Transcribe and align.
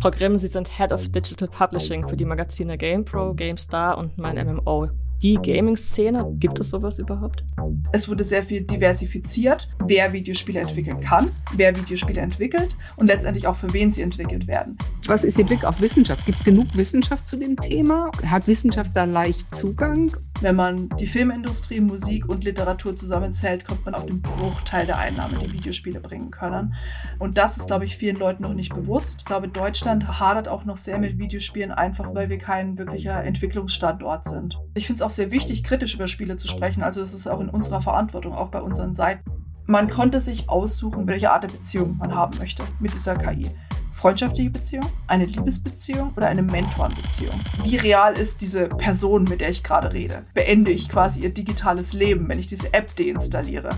Frau 0.00 0.10
Grimm, 0.10 0.36
Sie 0.36 0.46
sind 0.46 0.78
Head 0.78 0.92
of 0.92 1.08
Digital 1.08 1.48
Publishing 1.48 2.06
für 2.06 2.16
die 2.16 2.24
Magazine 2.24 2.76
GamePro, 2.76 3.34
GameStar 3.34 3.96
und 3.98 4.18
mein 4.18 4.36
MMO 4.36 4.88
die 5.22 5.36
Gaming-Szene? 5.36 6.36
Gibt 6.38 6.58
es 6.58 6.70
sowas 6.70 6.98
überhaupt? 6.98 7.44
Es 7.92 8.08
wurde 8.08 8.24
sehr 8.24 8.42
viel 8.42 8.62
diversifiziert, 8.62 9.68
wer 9.86 10.12
Videospiele 10.12 10.60
entwickeln 10.60 11.00
kann, 11.00 11.30
wer 11.54 11.74
Videospiele 11.74 12.20
entwickelt 12.20 12.76
und 12.96 13.06
letztendlich 13.06 13.46
auch 13.46 13.56
für 13.56 13.72
wen 13.72 13.90
sie 13.90 14.02
entwickelt 14.02 14.46
werden. 14.46 14.76
Was 15.06 15.24
ist 15.24 15.38
Ihr 15.38 15.46
Blick 15.46 15.64
auf 15.64 15.80
Wissenschaft? 15.80 16.26
Gibt 16.26 16.38
es 16.38 16.44
genug 16.44 16.66
Wissenschaft 16.76 17.26
zu 17.26 17.38
dem 17.38 17.56
Thema? 17.56 18.10
Hat 18.26 18.46
Wissenschaft 18.46 18.90
da 18.94 19.04
leicht 19.04 19.54
Zugang? 19.54 20.12
Wenn 20.42 20.54
man 20.54 20.90
die 20.98 21.06
Filmindustrie, 21.06 21.80
Musik 21.80 22.28
und 22.28 22.44
Literatur 22.44 22.94
zusammenzählt, 22.94 23.66
kommt 23.66 23.86
man 23.86 23.94
auf 23.94 24.04
den 24.04 24.20
Bruchteil 24.20 24.84
der 24.84 24.98
Einnahmen, 24.98 25.38
die 25.38 25.50
Videospiele 25.50 25.98
bringen 25.98 26.30
können. 26.30 26.74
Und 27.18 27.38
das 27.38 27.56
ist, 27.56 27.68
glaube 27.68 27.86
ich, 27.86 27.96
vielen 27.96 28.16
Leuten 28.16 28.42
noch 28.42 28.52
nicht 28.52 28.74
bewusst. 28.74 29.20
Ich 29.20 29.24
glaube, 29.24 29.48
Deutschland 29.48 30.20
hadert 30.20 30.46
auch 30.46 30.66
noch 30.66 30.76
sehr 30.76 30.98
mit 30.98 31.18
Videospielen, 31.18 31.72
einfach 31.72 32.14
weil 32.14 32.28
wir 32.28 32.36
kein 32.36 32.76
wirklicher 32.76 33.24
Entwicklungsstandort 33.24 34.26
sind. 34.26 34.60
Ich 34.74 34.86
finde 34.86 34.98
es 34.98 35.02
auch 35.02 35.10
sehr 35.10 35.30
wichtig, 35.30 35.64
kritisch 35.64 35.94
über 35.94 36.06
Spiele 36.06 36.36
zu 36.36 36.48
sprechen. 36.48 36.82
Also 36.82 37.00
es 37.00 37.14
ist 37.14 37.26
auch 37.26 37.40
in 37.40 37.48
unserer 37.48 37.80
Verantwortung, 37.80 38.34
auch 38.34 38.50
bei 38.50 38.60
unseren 38.60 38.94
Seiten. 38.94 39.30
Man 39.64 39.88
konnte 39.88 40.20
sich 40.20 40.50
aussuchen, 40.50 41.06
welche 41.06 41.32
Art 41.32 41.44
der 41.44 41.48
Beziehung 41.48 41.96
man 41.96 42.14
haben 42.14 42.36
möchte 42.38 42.62
mit 42.78 42.92
dieser 42.92 43.16
KI. 43.16 43.48
Freundschaftliche 43.96 44.50
Beziehung, 44.50 44.84
eine 45.06 45.24
Liebesbeziehung 45.24 46.12
oder 46.14 46.26
eine 46.26 46.42
Mentorenbeziehung? 46.42 47.40
Wie 47.64 47.76
real 47.76 48.12
ist 48.12 48.42
diese 48.42 48.68
Person, 48.68 49.24
mit 49.24 49.40
der 49.40 49.48
ich 49.48 49.64
gerade 49.64 49.90
rede? 49.90 50.22
Beende 50.34 50.70
ich 50.70 50.90
quasi 50.90 51.20
ihr 51.20 51.32
digitales 51.32 51.94
Leben, 51.94 52.28
wenn 52.28 52.38
ich 52.38 52.46
diese 52.46 52.74
App 52.74 52.94
deinstalliere? 52.94 53.70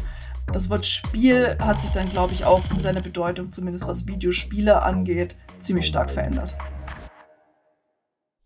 Das 0.53 0.69
Wort 0.71 0.85
Spiel 0.87 1.57
hat 1.61 1.81
sich 1.81 1.93
dann, 1.93 2.09
glaube 2.09 2.35
ich, 2.35 2.45
auch 2.45 2.69
in 2.73 2.81
seiner 2.81 3.01
Bedeutung, 3.01 3.53
zumindest 3.53 3.87
was 3.87 4.09
Videospiele 4.09 4.83
angeht, 4.83 5.37
ziemlich 5.61 5.87
stark 5.87 6.11
verändert. 6.11 6.59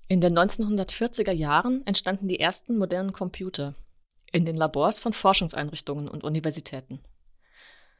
In 0.08 0.20
den 0.20 0.38
1940er 0.38 1.32
Jahren 1.32 1.86
entstanden 1.86 2.28
die 2.28 2.38
ersten 2.38 2.76
modernen 2.76 3.14
Computer 3.14 3.74
in 4.30 4.44
den 4.44 4.56
Labors 4.56 4.98
von 4.98 5.14
Forschungseinrichtungen 5.14 6.08
und 6.08 6.22
Universitäten. 6.22 7.00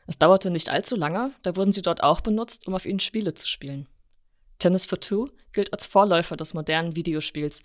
Es 0.07 0.19
dauerte 0.19 0.51
nicht 0.51 0.69
allzu 0.69 0.97
lange, 0.97 1.33
da 1.43 1.57
wurden 1.57 1.73
sie 1.73 1.83
dort 1.83 2.03
auch 2.03 2.21
benutzt, 2.21 2.67
um 2.67 2.75
auf 2.75 2.87
ihnen 2.87 3.01
Spiele 3.01 3.35
zu 3.35 3.49
spielen. 3.49 3.87
Tennis 4.59 4.85
for 4.85 5.01
Two 5.01 5.29
gilt 5.53 5.73
als 5.73 5.87
Vorläufer 5.87 6.37
des 6.37 6.55
modernen 6.55 6.97
Videospiels. 6.97 7.63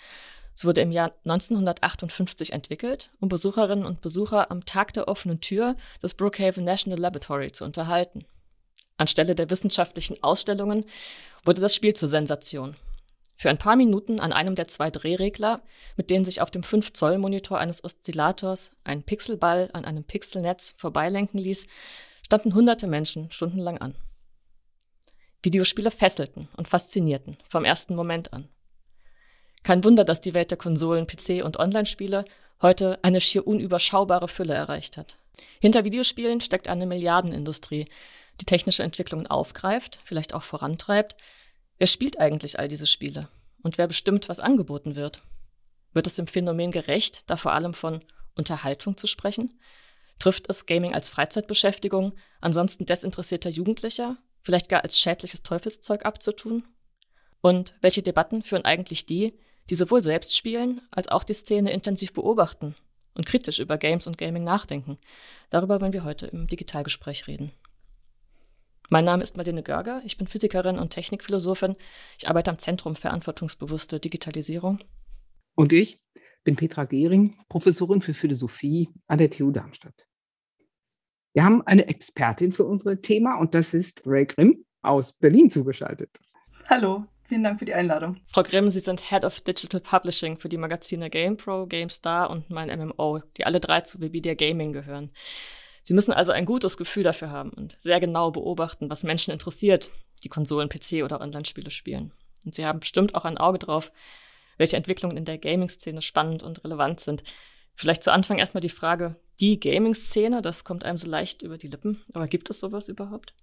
Es 0.56 0.66
wurde 0.66 0.82
im 0.82 0.92
Jahr 0.92 1.14
1958 1.26 2.54
entwickelt, 2.54 3.12
um 3.20 3.30
Besucherinnen 3.30 3.86
und 3.86 4.02
Besucher 4.02 4.50
am 4.50 4.66
Tag 4.66 4.94
der 4.94 5.08
offenen 5.08 5.40
Tür 5.40 5.76
des 6.02 6.16
Brookhaven 6.16 6.64
National 6.64 7.00
Laboratory 7.00 7.52
zu 7.52 7.64
unterhalten. 7.64 8.26
Anstelle 8.98 9.36
der 9.36 9.50
wissenschaftlichen 9.52 10.24
Ausstellungen 10.24 10.86
wurde 11.46 11.62
das 11.62 11.76
Spiel 11.76 11.94
zur 11.94 12.10
Sensation. 12.10 12.76
Für 13.40 13.52
ein 13.52 13.60
paar 13.60 13.76
Minuten 13.76 14.20
an 14.20 14.34
einem 14.34 14.56
der 14.56 14.68
zwei 14.68 14.90
Drehregler, 14.90 15.62
mit 15.96 16.10
denen 16.10 16.26
sich 16.26 16.42
auf 16.42 16.50
dem 16.50 16.64
5-Zoll-Monitor 16.64 17.60
eines 17.60 17.84
Oszillators 17.84 18.72
ein 18.84 19.04
Pixelball 19.04 19.70
an 19.74 19.86
einem 19.86 20.04
Pixelnetz 20.04 20.74
vorbeilenken 20.78 21.40
ließ, 21.40 21.68
standen 22.28 22.54
hunderte 22.54 22.88
Menschen 22.88 23.32
stundenlang 23.32 23.78
an. 23.78 23.96
Videospiele 25.42 25.92
fesselten 25.92 26.50
und 26.58 26.68
faszinierten 26.68 27.38
vom 27.48 27.64
ersten 27.64 27.96
Moment 27.96 28.34
an. 28.34 28.50
Kein 29.64 29.86
Wunder, 29.86 30.04
dass 30.04 30.20
die 30.20 30.34
Welt 30.34 30.52
der 30.52 30.58
Konsolen, 30.58 31.08
PC 31.08 31.42
und 31.42 31.58
Online-Spiele 31.58 32.26
heute 32.62 33.00
eine 33.02 33.22
schier 33.22 33.48
unüberschaubare 33.48 34.28
Fülle 34.28 34.54
erreicht 34.54 34.98
hat. 34.98 35.18
Hinter 35.62 35.86
Videospielen 35.86 36.42
steckt 36.42 36.68
eine 36.68 36.86
Milliardenindustrie, 36.86 37.86
die 38.42 38.46
technische 38.46 38.84
Entwicklungen 38.84 39.28
aufgreift, 39.28 39.98
vielleicht 40.04 40.34
auch 40.34 40.44
vorantreibt 40.44 41.16
Wer 41.78 41.88
spielt 41.88 42.20
eigentlich 42.20 42.60
all 42.60 42.68
diese 42.68 42.88
Spiele? 42.88 43.30
Und 43.62 43.78
wer 43.78 43.88
bestimmt, 43.88 44.28
was 44.28 44.40
angeboten 44.40 44.96
wird? 44.98 45.22
Wird 45.94 46.08
es 46.08 46.16
dem 46.16 46.28
Phänomen 46.28 46.72
gerecht, 46.72 47.24
da 47.28 47.38
vor 47.38 47.54
allem 47.54 47.74
von 47.74 48.02
Unterhaltung 48.36 48.98
zu 48.98 49.08
sprechen? 49.08 49.60
Trifft 50.20 50.50
es 50.50 50.66
Gaming 50.66 50.94
als 50.94 51.10
Freizeitbeschäftigung, 51.10 52.14
ansonsten 52.42 52.86
desinteressierter 52.86 53.50
Jugendlicher, 53.50 54.18
vielleicht 54.42 54.70
gar 54.70 54.84
als 54.84 55.00
schädliches 55.00 55.44
Teufelszeug 55.44 56.06
abzutun? 56.06 56.64
Und 57.42 57.76
welche 57.82 58.02
Debatten 58.02 58.42
führen 58.42 58.66
eigentlich 58.66 59.06
die, 59.06 59.38
die 59.70 59.76
sowohl 59.76 60.02
selbst 60.02 60.36
spielen, 60.36 60.82
als 60.92 61.08
auch 61.08 61.24
die 61.24 61.34
Szene 61.34 61.72
intensiv 61.72 62.14
beobachten 62.14 62.76
und 63.16 63.26
kritisch 63.26 63.60
über 63.60 63.78
Games 63.78 64.08
und 64.08 64.18
Gaming 64.18 64.44
nachdenken? 64.44 64.98
Darüber 65.50 65.80
wollen 65.82 65.94
wir 65.94 66.04
heute 66.04 66.28
im 66.28 66.48
Digitalgespräch 66.48 67.28
reden. 67.28 67.52
Mein 68.90 69.06
Name 69.06 69.22
ist 69.22 69.36
Marlene 69.36 69.64
Görger, 69.64 70.02
ich 70.06 70.18
bin 70.18 70.28
Physikerin 70.28 70.80
und 70.80 70.92
Technikphilosophin. 70.92 71.76
Ich 72.18 72.30
arbeite 72.30 72.50
am 72.50 72.58
Zentrum 72.58 72.96
Verantwortungsbewusste 72.96 74.00
Digitalisierung. 74.00 74.80
Und 75.56 75.74
ich 75.74 76.00
bin 76.46 76.56
Petra 76.56 76.86
Gehring, 76.86 77.38
Professorin 77.50 78.02
für 78.02 78.14
Philosophie 78.14 78.90
an 79.08 79.18
der 79.18 79.30
TU 79.30 79.52
Darmstadt. 79.52 80.07
Wir 81.38 81.46
haben 81.46 81.62
eine 81.68 81.88
Expertin 81.88 82.52
für 82.52 82.64
unser 82.64 83.00
Thema 83.00 83.36
und 83.36 83.54
das 83.54 83.76
ist 83.76 84.02
Ray 84.08 84.26
Grimm 84.26 84.66
aus 84.82 85.14
Berlin 85.14 85.52
zugeschaltet. 85.52 86.10
Hallo, 86.68 87.06
vielen 87.26 87.44
Dank 87.44 87.60
für 87.60 87.66
die 87.66 87.76
Einladung. 87.76 88.20
Frau 88.26 88.42
Grimm, 88.42 88.72
Sie 88.72 88.80
sind 88.80 89.12
Head 89.12 89.24
of 89.24 89.40
Digital 89.42 89.80
Publishing 89.80 90.40
für 90.40 90.50
die 90.50 90.58
Magazine 90.58 91.12
GamePro, 91.12 91.68
GameStar 91.68 92.32
und 92.32 92.50
mein 92.50 92.76
MMO, 92.76 93.22
die 93.38 93.46
alle 93.46 93.60
drei 93.60 93.82
zu 93.82 94.02
Webidia 94.02 94.34
Gaming 94.34 94.74
gehören. 94.74 95.12
Sie 95.84 95.94
müssen 95.94 96.12
also 96.12 96.32
ein 96.32 96.46
gutes 96.46 96.76
Gefühl 96.76 97.04
dafür 97.04 97.30
haben 97.30 97.52
und 97.52 97.78
sehr 97.80 98.00
genau 98.00 98.32
beobachten, 98.32 98.90
was 98.90 99.04
Menschen 99.04 99.32
interessiert, 99.32 99.92
die 100.24 100.30
Konsolen, 100.30 100.70
PC 100.70 101.04
oder 101.04 101.22
Online-Spiele 101.22 101.70
spielen. 101.70 102.14
Und 102.46 102.56
Sie 102.56 102.66
haben 102.66 102.80
bestimmt 102.80 103.14
auch 103.14 103.26
ein 103.26 103.38
Auge 103.38 103.60
drauf, 103.60 103.92
welche 104.58 104.76
Entwicklungen 104.76 105.18
in 105.18 105.26
der 105.26 105.38
Gaming-Szene 105.38 106.02
spannend 106.02 106.42
und 106.42 106.64
relevant 106.64 107.00
sind. 107.00 107.22
Vielleicht 107.78 108.02
zu 108.04 108.12
Anfang 108.12 108.40
erstmal 108.40 108.62
die 108.62 108.70
Frage, 108.70 109.16
die 109.40 109.60
Gaming-Szene, 109.60 110.42
das 110.42 110.64
kommt 110.64 110.84
einem 110.84 110.98
so 110.98 111.08
leicht 111.08 111.44
über 111.44 111.60
die 111.60 111.68
Lippen, 111.68 112.04
aber 112.12 112.28
gibt 112.28 112.50
es 112.50 112.60
sowas 112.60 112.90
überhaupt? 112.90 113.36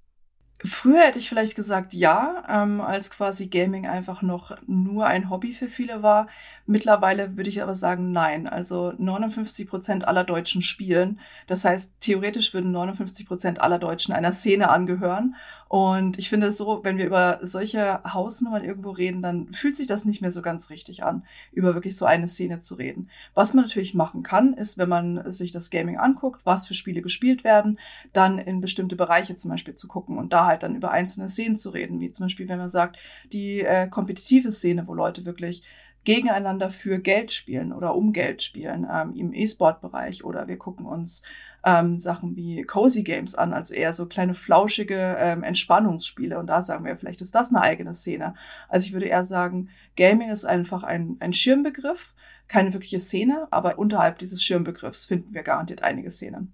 Früher 0.62 1.02
hätte 1.02 1.18
ich 1.18 1.28
vielleicht 1.28 1.56
gesagt 1.56 1.92
ja, 1.94 2.42
ähm, 2.48 2.80
als 2.80 3.10
quasi 3.10 3.48
Gaming 3.48 3.86
einfach 3.88 4.22
noch 4.22 4.56
nur 4.66 5.06
ein 5.06 5.28
Hobby 5.28 5.52
für 5.52 5.68
viele 5.68 6.02
war. 6.02 6.28
Mittlerweile 6.64 7.36
würde 7.36 7.50
ich 7.50 7.62
aber 7.62 7.74
sagen 7.74 8.12
nein. 8.12 8.46
Also 8.46 8.92
59 8.96 9.68
Prozent 9.68 10.08
aller 10.08 10.24
Deutschen 10.24 10.62
spielen. 10.62 11.20
Das 11.48 11.64
heißt, 11.64 12.00
theoretisch 12.00 12.54
würden 12.54 12.70
59 12.70 13.26
Prozent 13.26 13.60
aller 13.60 13.78
Deutschen 13.78 14.14
einer 14.14 14.32
Szene 14.32 14.70
angehören. 14.70 15.34
Und 15.74 16.20
ich 16.20 16.28
finde 16.28 16.46
es 16.46 16.56
so, 16.56 16.84
wenn 16.84 16.98
wir 16.98 17.04
über 17.04 17.40
solche 17.42 18.00
Hausnummern 18.04 18.62
irgendwo 18.62 18.90
reden, 18.90 19.22
dann 19.22 19.48
fühlt 19.48 19.74
sich 19.74 19.88
das 19.88 20.04
nicht 20.04 20.20
mehr 20.20 20.30
so 20.30 20.40
ganz 20.40 20.70
richtig 20.70 21.02
an, 21.02 21.24
über 21.50 21.74
wirklich 21.74 21.96
so 21.96 22.06
eine 22.06 22.28
Szene 22.28 22.60
zu 22.60 22.76
reden. 22.76 23.10
Was 23.34 23.54
man 23.54 23.64
natürlich 23.64 23.92
machen 23.92 24.22
kann, 24.22 24.54
ist, 24.54 24.78
wenn 24.78 24.88
man 24.88 25.28
sich 25.32 25.50
das 25.50 25.70
Gaming 25.70 25.96
anguckt, 25.96 26.46
was 26.46 26.68
für 26.68 26.74
Spiele 26.74 27.02
gespielt 27.02 27.42
werden, 27.42 27.80
dann 28.12 28.38
in 28.38 28.60
bestimmte 28.60 28.94
Bereiche 28.94 29.34
zum 29.34 29.50
Beispiel 29.50 29.74
zu 29.74 29.88
gucken 29.88 30.16
und 30.16 30.32
da 30.32 30.46
halt 30.46 30.62
dann 30.62 30.76
über 30.76 30.92
einzelne 30.92 31.28
Szenen 31.28 31.56
zu 31.56 31.70
reden, 31.70 31.98
wie 31.98 32.12
zum 32.12 32.26
Beispiel, 32.26 32.48
wenn 32.48 32.58
man 32.58 32.70
sagt, 32.70 33.00
die 33.32 33.62
äh, 33.62 33.88
kompetitive 33.88 34.52
Szene, 34.52 34.86
wo 34.86 34.94
Leute 34.94 35.24
wirklich 35.24 35.64
gegeneinander 36.04 36.70
für 36.70 37.00
Geld 37.00 37.32
spielen 37.32 37.72
oder 37.72 37.96
um 37.96 38.12
Geld 38.12 38.44
spielen 38.44 38.86
ähm, 38.88 39.12
im 39.16 39.34
E-Sport-Bereich 39.34 40.24
oder 40.24 40.46
wir 40.46 40.56
gucken 40.56 40.86
uns 40.86 41.24
ähm, 41.64 41.98
Sachen 41.98 42.36
wie 42.36 42.62
Cozy 42.62 43.02
Games 43.02 43.34
an, 43.34 43.52
also 43.52 43.74
eher 43.74 43.92
so 43.92 44.06
kleine 44.06 44.34
flauschige 44.34 45.16
ähm, 45.18 45.42
Entspannungsspiele. 45.42 46.38
Und 46.38 46.46
da 46.46 46.62
sagen 46.62 46.84
wir, 46.84 46.96
vielleicht 46.96 47.20
ist 47.20 47.34
das 47.34 47.50
eine 47.50 47.62
eigene 47.62 47.94
Szene. 47.94 48.34
Also 48.68 48.86
ich 48.86 48.92
würde 48.92 49.06
eher 49.06 49.24
sagen, 49.24 49.70
Gaming 49.96 50.30
ist 50.30 50.44
einfach 50.44 50.82
ein, 50.82 51.16
ein 51.20 51.32
Schirmbegriff, 51.32 52.14
keine 52.48 52.72
wirkliche 52.72 53.00
Szene, 53.00 53.48
aber 53.50 53.78
unterhalb 53.78 54.18
dieses 54.18 54.42
Schirmbegriffs 54.42 55.06
finden 55.06 55.32
wir 55.32 55.42
garantiert 55.42 55.82
einige 55.82 56.10
Szenen. 56.10 56.52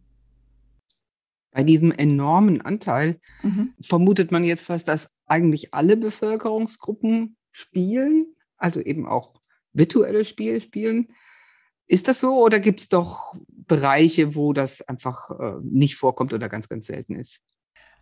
Bei 1.53 1.65
diesem 1.65 1.91
enormen 1.91 2.61
Anteil 2.61 3.19
mhm. 3.43 3.75
vermutet 3.83 4.31
man 4.31 4.45
jetzt 4.45 4.67
fast, 4.67 4.87
dass 4.87 5.13
eigentlich 5.27 5.75
alle 5.75 5.97
Bevölkerungsgruppen 5.97 7.37
spielen, 7.51 8.37
also 8.57 8.81
eben 8.81 9.07
auch 9.07 9.41
virtuelle 9.73 10.25
Spiele 10.25 10.61
spielen. 10.61 11.09
Ist 11.91 12.07
das 12.07 12.21
so 12.21 12.41
oder 12.45 12.61
gibt 12.61 12.79
es 12.79 12.89
doch 12.89 13.35
Bereiche, 13.67 14.37
wo 14.37 14.53
das 14.53 14.81
einfach 14.81 15.29
äh, 15.31 15.55
nicht 15.65 15.97
vorkommt 15.97 16.33
oder 16.33 16.49
ganz, 16.49 16.69
ganz 16.69 16.87
selten 16.87 17.17
ist? 17.17 17.41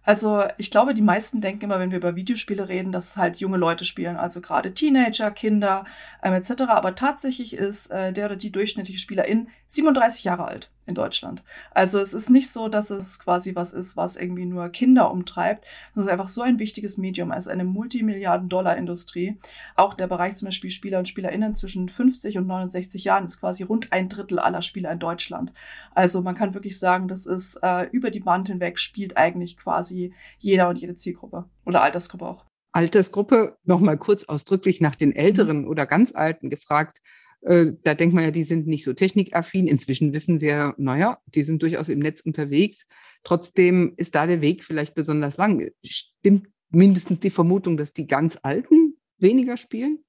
Also 0.02 0.44
ich 0.58 0.70
glaube, 0.70 0.92
die 0.92 1.00
meisten 1.00 1.40
denken 1.40 1.64
immer, 1.64 1.80
wenn 1.80 1.90
wir 1.90 1.96
über 1.96 2.14
Videospiele 2.14 2.68
reden, 2.68 2.92
dass 2.92 3.16
halt 3.16 3.38
junge 3.38 3.56
Leute 3.56 3.86
spielen, 3.86 4.18
also 4.18 4.42
gerade 4.42 4.74
Teenager, 4.74 5.30
Kinder 5.30 5.86
ähm, 6.22 6.34
etc. 6.34 6.64
Aber 6.68 6.96
tatsächlich 6.96 7.54
ist 7.54 7.90
äh, 7.90 8.12
der 8.12 8.26
oder 8.26 8.36
die 8.36 8.52
durchschnittliche 8.52 8.98
Spielerin 8.98 9.48
37 9.68 10.22
Jahre 10.22 10.44
alt 10.44 10.70
in 10.88 10.94
Deutschland. 10.94 11.44
Also 11.70 12.00
es 12.00 12.14
ist 12.14 12.30
nicht 12.30 12.50
so, 12.50 12.68
dass 12.68 12.90
es 12.90 13.18
quasi 13.18 13.54
was 13.54 13.72
ist, 13.72 13.96
was 13.96 14.16
irgendwie 14.16 14.46
nur 14.46 14.68
Kinder 14.70 15.10
umtreibt. 15.10 15.66
Es 15.94 16.02
ist 16.02 16.08
einfach 16.08 16.28
so 16.28 16.42
ein 16.42 16.58
wichtiges 16.58 16.96
Medium, 16.96 17.30
also 17.30 17.50
eine 17.50 17.64
Multimilliarden-Dollar-Industrie. 17.64 19.38
Auch 19.76 19.94
der 19.94 20.06
Bereich 20.06 20.34
zum 20.36 20.46
Beispiel 20.46 20.70
Spieler 20.70 20.98
und 20.98 21.06
SpielerInnen 21.06 21.54
zwischen 21.54 21.88
50 21.88 22.38
und 22.38 22.46
69 22.46 23.04
Jahren 23.04 23.24
ist 23.24 23.38
quasi 23.38 23.62
rund 23.62 23.92
ein 23.92 24.08
Drittel 24.08 24.38
aller 24.38 24.62
Spieler 24.62 24.90
in 24.90 24.98
Deutschland. 24.98 25.52
Also 25.94 26.22
man 26.22 26.34
kann 26.34 26.54
wirklich 26.54 26.78
sagen, 26.78 27.06
das 27.06 27.26
ist 27.26 27.60
äh, 27.62 27.84
über 27.92 28.10
die 28.10 28.20
Band 28.20 28.48
hinweg 28.48 28.78
spielt 28.78 29.16
eigentlich 29.16 29.56
quasi 29.56 30.14
jeder 30.38 30.68
und 30.68 30.78
jede 30.78 30.94
Zielgruppe 30.94 31.44
oder 31.66 31.82
Altersgruppe 31.82 32.26
auch. 32.26 32.44
Altersgruppe 32.72 33.56
nochmal 33.64 33.98
kurz 33.98 34.24
ausdrücklich 34.24 34.80
nach 34.80 34.94
den 34.94 35.12
Älteren 35.12 35.62
mhm. 35.62 35.68
oder 35.68 35.86
ganz 35.86 36.14
Alten 36.14 36.48
gefragt. 36.48 36.98
Äh, 37.42 37.72
da 37.84 37.94
denkt 37.94 38.14
man 38.14 38.24
ja, 38.24 38.30
die 38.30 38.44
sind 38.44 38.66
nicht 38.66 38.84
so 38.84 38.92
technikaffin. 38.92 39.66
Inzwischen 39.66 40.12
wissen 40.12 40.40
wir, 40.40 40.74
naja, 40.78 41.18
die 41.26 41.42
sind 41.42 41.62
durchaus 41.62 41.88
im 41.88 41.98
Netz 41.98 42.20
unterwegs. 42.20 42.86
Trotzdem 43.24 43.94
ist 43.96 44.14
da 44.14 44.26
der 44.26 44.40
Weg 44.40 44.64
vielleicht 44.64 44.94
besonders 44.94 45.36
lang. 45.36 45.70
Stimmt 45.84 46.48
mindestens 46.70 47.20
die 47.20 47.30
Vermutung, 47.30 47.76
dass 47.76 47.92
die 47.92 48.06
ganz 48.06 48.38
Alten 48.42 48.96
weniger 49.18 49.56
spielen? 49.56 50.04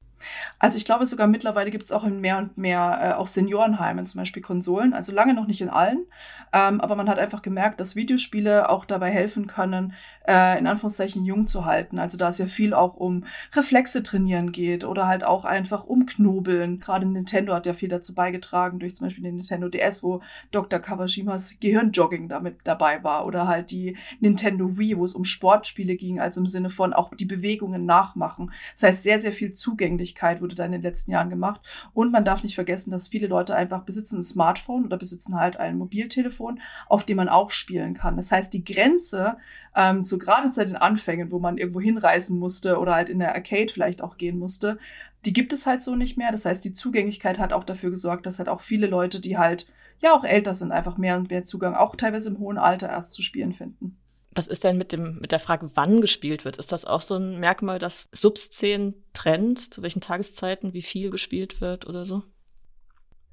Also 0.57 0.77
ich 0.77 0.85
glaube 0.85 1.05
sogar 1.05 1.27
mittlerweile 1.27 1.71
gibt 1.71 1.85
es 1.85 1.91
auch 1.91 2.03
in 2.03 2.19
mehr 2.19 2.37
und 2.37 2.57
mehr 2.57 2.99
äh, 3.01 3.13
auch 3.13 3.27
Seniorenheimen 3.27 4.05
zum 4.05 4.19
Beispiel 4.19 4.41
Konsolen. 4.41 4.93
Also 4.93 5.13
lange 5.13 5.33
noch 5.33 5.47
nicht 5.47 5.61
in 5.61 5.69
allen, 5.69 6.05
ähm, 6.53 6.81
aber 6.81 6.95
man 6.95 7.09
hat 7.09 7.19
einfach 7.19 7.41
gemerkt, 7.41 7.79
dass 7.79 7.95
Videospiele 7.95 8.69
auch 8.69 8.85
dabei 8.85 9.11
helfen 9.11 9.47
können, 9.47 9.93
äh, 10.29 10.59
in 10.59 10.67
Anführungszeichen 10.67 11.25
jung 11.25 11.47
zu 11.47 11.65
halten. 11.65 11.97
Also 11.97 12.17
da 12.17 12.27
es 12.27 12.37
ja 12.37 12.47
viel 12.47 12.73
auch 12.73 12.97
um 12.97 13.25
Reflexe 13.53 14.03
trainieren 14.03 14.51
geht 14.51 14.83
oder 14.83 15.07
halt 15.07 15.23
auch 15.23 15.45
einfach 15.45 15.85
um 15.85 16.05
Knobeln. 16.05 16.79
Gerade 16.79 17.05
Nintendo 17.05 17.53
hat 17.53 17.65
ja 17.65 17.73
viel 17.73 17.89
dazu 17.89 18.13
beigetragen 18.13 18.79
durch 18.79 18.95
zum 18.95 19.07
Beispiel 19.07 19.23
den 19.23 19.37
Nintendo 19.37 19.69
DS, 19.69 20.03
wo 20.03 20.21
Dr. 20.51 20.79
Kawashimas 20.79 21.57
Gehirnjogging 21.61 22.27
damit 22.27 22.57
dabei 22.65 23.03
war 23.03 23.25
oder 23.25 23.47
halt 23.47 23.71
die 23.71 23.97
Nintendo 24.19 24.77
Wii, 24.77 24.97
wo 24.97 25.05
es 25.05 25.13
um 25.13 25.25
Sportspiele 25.25 25.95
ging, 25.95 26.19
also 26.19 26.41
im 26.41 26.47
Sinne 26.47 26.69
von 26.69 26.93
auch 26.93 27.13
die 27.15 27.25
Bewegungen 27.25 27.85
nachmachen. 27.85 28.51
Das 28.73 28.83
heißt 28.83 29.03
sehr 29.03 29.19
sehr 29.19 29.31
viel 29.31 29.53
zugänglich 29.53 30.09
Öffentlichkeit 30.09 30.41
wurde 30.41 30.55
da 30.55 30.65
in 30.65 30.71
den 30.71 30.81
letzten 30.81 31.11
Jahren 31.11 31.29
gemacht. 31.29 31.61
Und 31.93 32.11
man 32.11 32.25
darf 32.25 32.43
nicht 32.43 32.55
vergessen, 32.55 32.91
dass 32.91 33.07
viele 33.07 33.27
Leute 33.27 33.55
einfach 33.55 33.83
besitzen 33.83 34.19
ein 34.19 34.23
Smartphone 34.23 34.85
oder 34.85 34.97
besitzen 34.97 35.35
halt 35.35 35.57
ein 35.57 35.77
Mobiltelefon, 35.77 36.59
auf 36.87 37.05
dem 37.05 37.17
man 37.17 37.29
auch 37.29 37.51
spielen 37.51 37.93
kann. 37.93 38.17
Das 38.17 38.31
heißt, 38.31 38.53
die 38.53 38.63
Grenze 38.63 39.37
ähm, 39.75 40.03
so 40.03 40.17
gerade 40.17 40.51
seit 40.51 40.69
den 40.69 40.75
Anfängen, 40.75 41.31
wo 41.31 41.39
man 41.39 41.57
irgendwo 41.57 41.81
hinreisen 41.81 42.39
musste 42.39 42.77
oder 42.77 42.95
halt 42.95 43.09
in 43.09 43.19
der 43.19 43.35
Arcade 43.35 43.71
vielleicht 43.71 44.01
auch 44.01 44.17
gehen 44.17 44.39
musste, 44.39 44.77
die 45.25 45.33
gibt 45.33 45.53
es 45.53 45.65
halt 45.65 45.83
so 45.83 45.95
nicht 45.95 46.17
mehr. 46.17 46.31
Das 46.31 46.45
heißt, 46.45 46.63
die 46.63 46.73
Zugänglichkeit 46.73 47.39
hat 47.39 47.53
auch 47.53 47.63
dafür 47.63 47.89
gesorgt, 47.89 48.25
dass 48.25 48.39
halt 48.39 48.49
auch 48.49 48.61
viele 48.61 48.87
Leute, 48.87 49.19
die 49.19 49.37
halt 49.37 49.67
ja 50.01 50.13
auch 50.13 50.23
älter 50.23 50.53
sind, 50.53 50.71
einfach 50.71 50.97
mehr 50.97 51.17
und 51.17 51.29
mehr 51.29 51.43
Zugang, 51.43 51.75
auch 51.75 51.95
teilweise 51.95 52.29
im 52.29 52.39
hohen 52.39 52.57
Alter 52.57 52.89
erst 52.89 53.13
zu 53.13 53.21
spielen 53.21 53.53
finden. 53.53 53.97
Was 54.33 54.47
ist 54.47 54.63
denn 54.63 54.77
mit, 54.77 54.91
dem, 54.91 55.19
mit 55.19 55.31
der 55.31 55.39
Frage, 55.39 55.71
wann 55.73 56.01
gespielt 56.01 56.45
wird? 56.45 56.57
Ist 56.57 56.71
das 56.71 56.85
auch 56.85 57.01
so 57.01 57.15
ein 57.15 57.39
Merkmal, 57.39 57.79
das 57.79 58.07
Subszenen 58.11 58.93
trennt, 59.13 59.73
zu 59.73 59.81
welchen 59.81 60.01
Tageszeiten, 60.01 60.73
wie 60.73 60.83
viel 60.83 61.09
gespielt 61.09 61.61
wird 61.61 61.87
oder 61.87 62.05
so? 62.05 62.23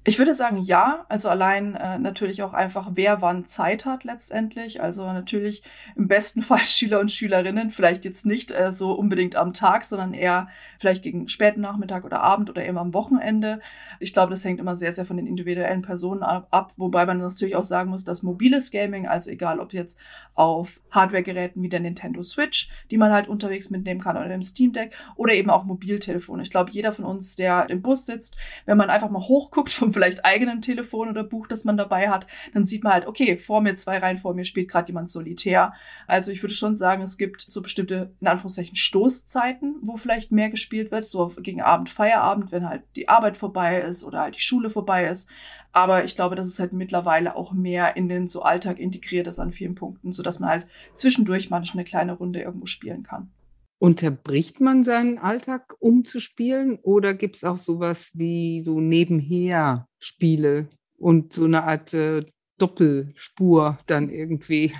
Ich 0.08 0.18
würde 0.18 0.34
sagen, 0.34 0.58
ja. 0.58 1.04
Also 1.08 1.28
allein 1.28 1.74
äh, 1.74 1.98
natürlich 1.98 2.44
auch 2.44 2.52
einfach, 2.52 2.90
wer 2.94 3.22
wann 3.22 3.44
Zeit 3.44 3.84
hat 3.84 4.04
letztendlich. 4.04 4.80
Also 4.80 5.04
natürlich 5.04 5.64
im 5.96 6.06
besten 6.06 6.42
Fall 6.46 6.64
Schüler 6.64 7.00
und 7.00 7.10
Schülerinnen, 7.10 7.72
vielleicht 7.72 8.04
jetzt 8.04 8.24
nicht 8.24 8.52
äh, 8.52 8.70
so 8.70 8.92
unbedingt 8.92 9.34
am 9.34 9.52
Tag, 9.52 9.84
sondern 9.84 10.14
eher 10.14 10.46
vielleicht 10.78 11.02
gegen 11.02 11.26
späten 11.26 11.60
Nachmittag 11.60 12.04
oder 12.04 12.20
Abend 12.20 12.48
oder 12.48 12.64
eben 12.64 12.78
am 12.78 12.94
Wochenende. 12.94 13.60
Ich 13.98 14.12
glaube, 14.12 14.30
das 14.30 14.44
hängt 14.44 14.60
immer 14.60 14.76
sehr, 14.76 14.92
sehr 14.92 15.06
von 15.06 15.16
den 15.16 15.26
individuellen 15.26 15.82
Personen 15.82 16.22
ab, 16.22 16.72
wobei 16.76 17.04
man 17.04 17.18
natürlich 17.18 17.56
auch 17.56 17.64
sagen 17.64 17.90
muss, 17.90 18.04
dass 18.04 18.22
mobiles 18.22 18.70
Gaming, 18.70 19.08
also 19.08 19.32
egal 19.32 19.58
ob 19.58 19.72
jetzt 19.72 19.98
auf 20.34 20.82
Hardware-Geräten 20.92 21.60
wie 21.62 21.68
der 21.68 21.80
Nintendo 21.80 22.22
Switch, 22.22 22.70
die 22.92 22.96
man 22.96 23.10
halt 23.10 23.26
unterwegs 23.26 23.70
mitnehmen 23.70 24.00
kann 24.00 24.16
oder 24.16 24.28
dem 24.28 24.42
Steam 24.42 24.72
Deck 24.72 24.96
oder 25.16 25.32
eben 25.32 25.50
auch 25.50 25.64
Mobiltelefone. 25.64 26.44
Ich 26.44 26.50
glaube, 26.50 26.70
jeder 26.70 26.92
von 26.92 27.04
uns, 27.04 27.34
der 27.34 27.68
im 27.70 27.82
Bus 27.82 28.06
sitzt, 28.06 28.36
wenn 28.66 28.78
man 28.78 28.88
einfach 28.88 29.10
mal 29.10 29.26
hochguckt 29.26 29.72
vom 29.72 29.95
vielleicht 29.96 30.26
eigenen 30.26 30.60
Telefon 30.60 31.08
oder 31.08 31.24
Buch, 31.24 31.46
das 31.46 31.64
man 31.64 31.78
dabei 31.78 32.10
hat, 32.10 32.26
dann 32.52 32.66
sieht 32.66 32.84
man 32.84 32.92
halt, 32.92 33.06
okay, 33.06 33.38
vor 33.38 33.62
mir, 33.62 33.76
zwei 33.76 33.96
Reihen 33.96 34.18
vor 34.18 34.34
mir 34.34 34.44
spielt 34.44 34.68
gerade 34.68 34.88
jemand 34.88 35.08
solitär. 35.08 35.72
Also 36.06 36.30
ich 36.30 36.42
würde 36.42 36.52
schon 36.52 36.76
sagen, 36.76 37.02
es 37.02 37.16
gibt 37.16 37.40
so 37.40 37.62
bestimmte, 37.62 38.12
in 38.20 38.26
Anführungszeichen, 38.26 38.76
Stoßzeiten, 38.76 39.76
wo 39.80 39.96
vielleicht 39.96 40.32
mehr 40.32 40.50
gespielt 40.50 40.90
wird, 40.90 41.06
so 41.06 41.28
gegen 41.40 41.62
Abend, 41.62 41.88
Feierabend, 41.88 42.52
wenn 42.52 42.68
halt 42.68 42.82
die 42.94 43.08
Arbeit 43.08 43.38
vorbei 43.38 43.80
ist 43.80 44.04
oder 44.04 44.20
halt 44.20 44.36
die 44.36 44.40
Schule 44.40 44.68
vorbei 44.68 45.06
ist. 45.06 45.30
Aber 45.72 46.04
ich 46.04 46.14
glaube, 46.14 46.36
dass 46.36 46.46
es 46.46 46.60
halt 46.60 46.74
mittlerweile 46.74 47.36
auch 47.36 47.52
mehr 47.52 47.96
in 47.96 48.10
den 48.10 48.28
so 48.28 48.42
Alltag 48.42 48.78
integriert 48.78 49.26
ist 49.26 49.38
an 49.38 49.52
vielen 49.52 49.74
Punkten, 49.74 50.12
sodass 50.12 50.40
man 50.40 50.50
halt 50.50 50.66
zwischendurch 50.92 51.48
manchmal 51.48 51.80
eine 51.80 51.88
kleine 51.88 52.12
Runde 52.12 52.42
irgendwo 52.42 52.66
spielen 52.66 53.02
kann. 53.02 53.30
Unterbricht 53.78 54.60
man 54.60 54.84
seinen 54.84 55.18
Alltag, 55.18 55.74
um 55.80 56.04
zu 56.04 56.18
spielen? 56.20 56.78
Oder 56.82 57.14
gibt 57.14 57.36
es 57.36 57.44
auch 57.44 57.58
sowas 57.58 58.10
wie 58.14 58.62
so 58.62 58.80
nebenher 58.80 59.86
Spiele 59.98 60.68
und 60.96 61.32
so 61.32 61.44
eine 61.44 61.64
Art 61.64 61.92
äh, 61.92 62.24
Doppelspur 62.58 63.78
dann 63.86 64.08
irgendwie 64.08 64.74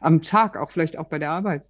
am 0.00 0.22
Tag, 0.22 0.56
auch 0.56 0.70
vielleicht 0.70 0.98
auch 0.98 1.08
bei 1.08 1.20
der 1.20 1.30
Arbeit? 1.30 1.69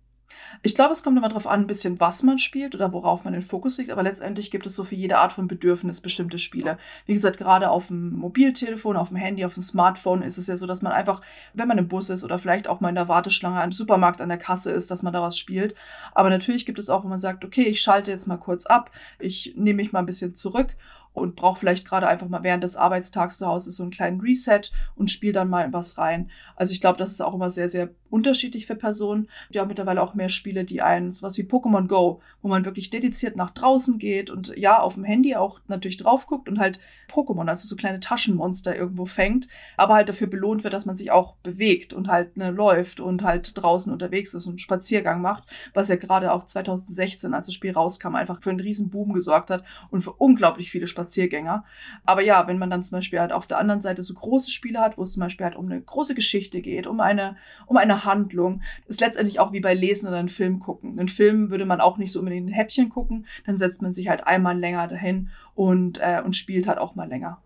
Ich 0.62 0.74
glaube, 0.74 0.92
es 0.92 1.02
kommt 1.02 1.16
immer 1.16 1.28
darauf 1.28 1.46
an, 1.46 1.60
ein 1.60 1.66
bisschen, 1.66 2.00
was 2.00 2.22
man 2.22 2.38
spielt 2.38 2.74
oder 2.74 2.92
worauf 2.92 3.24
man 3.24 3.32
den 3.32 3.42
Fokus 3.42 3.78
legt, 3.78 3.90
aber 3.90 4.02
letztendlich 4.02 4.50
gibt 4.50 4.66
es 4.66 4.74
so 4.74 4.84
für 4.84 4.94
jede 4.94 5.18
Art 5.18 5.32
von 5.32 5.48
Bedürfnis 5.48 6.00
bestimmte 6.00 6.38
Spiele. 6.38 6.78
Wie 7.06 7.14
gesagt, 7.14 7.38
gerade 7.38 7.70
auf 7.70 7.88
dem 7.88 8.12
Mobiltelefon, 8.12 8.96
auf 8.96 9.08
dem 9.08 9.16
Handy, 9.16 9.44
auf 9.44 9.54
dem 9.54 9.62
Smartphone 9.62 10.22
ist 10.22 10.38
es 10.38 10.46
ja 10.46 10.56
so, 10.56 10.66
dass 10.66 10.82
man 10.82 10.92
einfach, 10.92 11.22
wenn 11.54 11.68
man 11.68 11.78
im 11.78 11.88
Bus 11.88 12.10
ist 12.10 12.24
oder 12.24 12.38
vielleicht 12.38 12.68
auch 12.68 12.80
mal 12.80 12.90
in 12.90 12.94
der 12.94 13.08
Warteschlange 13.08 13.62
im 13.62 13.72
Supermarkt 13.72 14.20
an 14.20 14.28
der 14.28 14.38
Kasse 14.38 14.72
ist, 14.72 14.90
dass 14.90 15.02
man 15.02 15.12
da 15.12 15.22
was 15.22 15.38
spielt. 15.38 15.74
Aber 16.14 16.30
natürlich 16.30 16.66
gibt 16.66 16.78
es 16.78 16.90
auch, 16.90 17.04
wo 17.04 17.08
man 17.08 17.18
sagt, 17.18 17.44
okay, 17.44 17.62
ich 17.62 17.80
schalte 17.80 18.10
jetzt 18.10 18.26
mal 18.26 18.36
kurz 18.36 18.66
ab, 18.66 18.90
ich 19.18 19.54
nehme 19.56 19.78
mich 19.78 19.92
mal 19.92 20.00
ein 20.00 20.06
bisschen 20.06 20.34
zurück 20.34 20.76
und 21.12 21.36
brauche 21.36 21.58
vielleicht 21.58 21.86
gerade 21.86 22.08
einfach 22.08 22.28
mal 22.28 22.42
während 22.42 22.64
des 22.64 22.76
Arbeitstags 22.76 23.38
zu 23.38 23.46
Hause 23.46 23.72
so 23.72 23.82
einen 23.82 23.92
kleinen 23.92 24.20
Reset 24.20 24.62
und 24.94 25.10
spiele 25.10 25.32
dann 25.32 25.50
mal 25.50 25.72
was 25.72 25.98
rein. 25.98 26.30
Also 26.56 26.72
ich 26.72 26.80
glaube, 26.80 26.98
das 26.98 27.10
ist 27.10 27.20
auch 27.20 27.34
immer 27.34 27.50
sehr, 27.50 27.68
sehr 27.68 27.90
unterschiedlich 28.10 28.66
für 28.66 28.74
Personen. 28.74 29.28
Wir 29.50 29.60
haben 29.60 29.68
mittlerweile 29.68 30.02
auch 30.02 30.14
mehr 30.14 30.28
Spiele, 30.28 30.64
die 30.64 30.82
einen, 30.82 31.12
sowas 31.12 31.38
wie 31.38 31.42
Pokémon 31.42 31.86
Go, 31.86 32.20
wo 32.42 32.48
man 32.48 32.64
wirklich 32.64 32.90
dediziert 32.90 33.36
nach 33.36 33.50
draußen 33.50 33.98
geht 33.98 34.30
und 34.30 34.56
ja, 34.56 34.80
auf 34.80 34.94
dem 34.94 35.04
Handy 35.04 35.36
auch 35.36 35.60
natürlich 35.68 35.96
drauf 35.96 36.26
guckt 36.26 36.48
und 36.48 36.58
halt 36.58 36.80
Pokémon, 37.10 37.48
also 37.48 37.66
so 37.66 37.76
kleine 37.76 38.00
Taschenmonster 38.00 38.76
irgendwo 38.76 39.06
fängt, 39.06 39.48
aber 39.76 39.94
halt 39.94 40.08
dafür 40.08 40.28
belohnt 40.28 40.64
wird, 40.64 40.74
dass 40.74 40.86
man 40.86 40.96
sich 40.96 41.10
auch 41.10 41.34
bewegt 41.36 41.92
und 41.92 42.08
halt 42.08 42.36
ne, 42.36 42.50
läuft 42.50 43.00
und 43.00 43.22
halt 43.22 43.60
draußen 43.60 43.92
unterwegs 43.92 44.34
ist 44.34 44.46
und 44.46 44.52
einen 44.52 44.58
Spaziergang 44.58 45.20
macht, 45.20 45.44
was 45.74 45.88
ja 45.88 45.96
gerade 45.96 46.32
auch 46.32 46.46
2016, 46.46 47.34
als 47.34 47.46
das 47.46 47.54
Spiel 47.54 47.72
rauskam, 47.72 48.14
einfach 48.14 48.40
für 48.40 48.50
einen 48.50 48.60
riesen 48.60 48.90
Boom 48.90 49.12
gesorgt 49.12 49.50
hat 49.50 49.64
und 49.90 50.02
für 50.02 50.12
unglaublich 50.12 50.70
viele 50.70 50.86
Spaziergänger. 51.00 51.64
Aber 52.04 52.22
ja, 52.22 52.46
wenn 52.46 52.58
man 52.58 52.70
dann 52.70 52.82
zum 52.82 52.98
Beispiel 52.98 53.20
halt 53.20 53.32
auf 53.32 53.46
der 53.46 53.58
anderen 53.58 53.80
Seite 53.80 54.02
so 54.02 54.14
große 54.14 54.50
Spiele 54.50 54.80
hat, 54.80 54.98
wo 54.98 55.02
es 55.02 55.12
zum 55.12 55.20
Beispiel 55.20 55.44
halt 55.44 55.56
um 55.56 55.66
eine 55.66 55.80
große 55.80 56.14
Geschichte 56.14 56.60
geht, 56.60 56.86
um 56.86 57.00
eine, 57.00 57.36
um 57.66 57.76
eine 57.76 58.04
Handlung, 58.04 58.62
ist 58.86 59.00
letztendlich 59.00 59.40
auch 59.40 59.52
wie 59.52 59.60
bei 59.60 59.74
Lesen 59.74 60.08
oder 60.08 60.18
einen 60.18 60.28
Film 60.28 60.60
gucken. 60.60 60.98
Einen 60.98 61.08
Film 61.08 61.50
würde 61.50 61.64
man 61.64 61.80
auch 61.80 61.96
nicht 61.96 62.12
so 62.12 62.18
unbedingt 62.18 62.48
ein 62.48 62.52
Häppchen 62.52 62.90
gucken, 62.90 63.26
dann 63.46 63.58
setzt 63.58 63.82
man 63.82 63.92
sich 63.92 64.08
halt 64.08 64.26
einmal 64.26 64.58
länger 64.58 64.86
dahin 64.88 65.30
und, 65.54 65.98
äh, 65.98 66.22
und 66.24 66.36
spielt 66.36 66.66
halt 66.66 66.78
auch 66.78 66.94
mal 66.94 67.08
länger. 67.08 67.40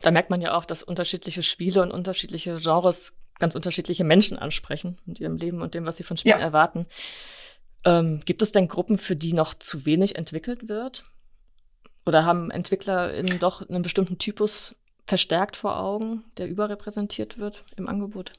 Da 0.00 0.10
merkt 0.10 0.30
man 0.30 0.40
ja 0.40 0.56
auch, 0.56 0.64
dass 0.64 0.82
unterschiedliche 0.82 1.42
Spiele 1.42 1.82
und 1.82 1.90
unterschiedliche 1.90 2.58
Genres 2.58 3.14
ganz 3.38 3.54
unterschiedliche 3.54 4.04
Menschen 4.04 4.38
ansprechen 4.38 4.98
mit 5.06 5.20
ihrem 5.20 5.36
Leben 5.36 5.62
und 5.62 5.74
dem, 5.74 5.86
was 5.86 5.96
sie 5.96 6.02
von 6.02 6.16
Spielen 6.16 6.38
ja. 6.38 6.44
erwarten. 6.44 6.86
Ähm, 7.84 8.20
gibt 8.24 8.42
es 8.42 8.52
denn 8.52 8.68
Gruppen, 8.68 8.98
für 8.98 9.16
die 9.16 9.32
noch 9.32 9.54
zu 9.54 9.86
wenig 9.86 10.16
entwickelt 10.16 10.68
wird? 10.68 11.04
Oder 12.08 12.24
haben 12.24 12.50
EntwicklerInnen 12.50 13.38
doch 13.38 13.68
einen 13.68 13.82
bestimmten 13.82 14.16
Typus 14.16 14.74
verstärkt 15.04 15.56
vor 15.56 15.78
Augen, 15.78 16.24
der 16.38 16.48
überrepräsentiert 16.48 17.36
wird 17.36 17.66
im 17.76 17.86
Angebot? 17.86 18.32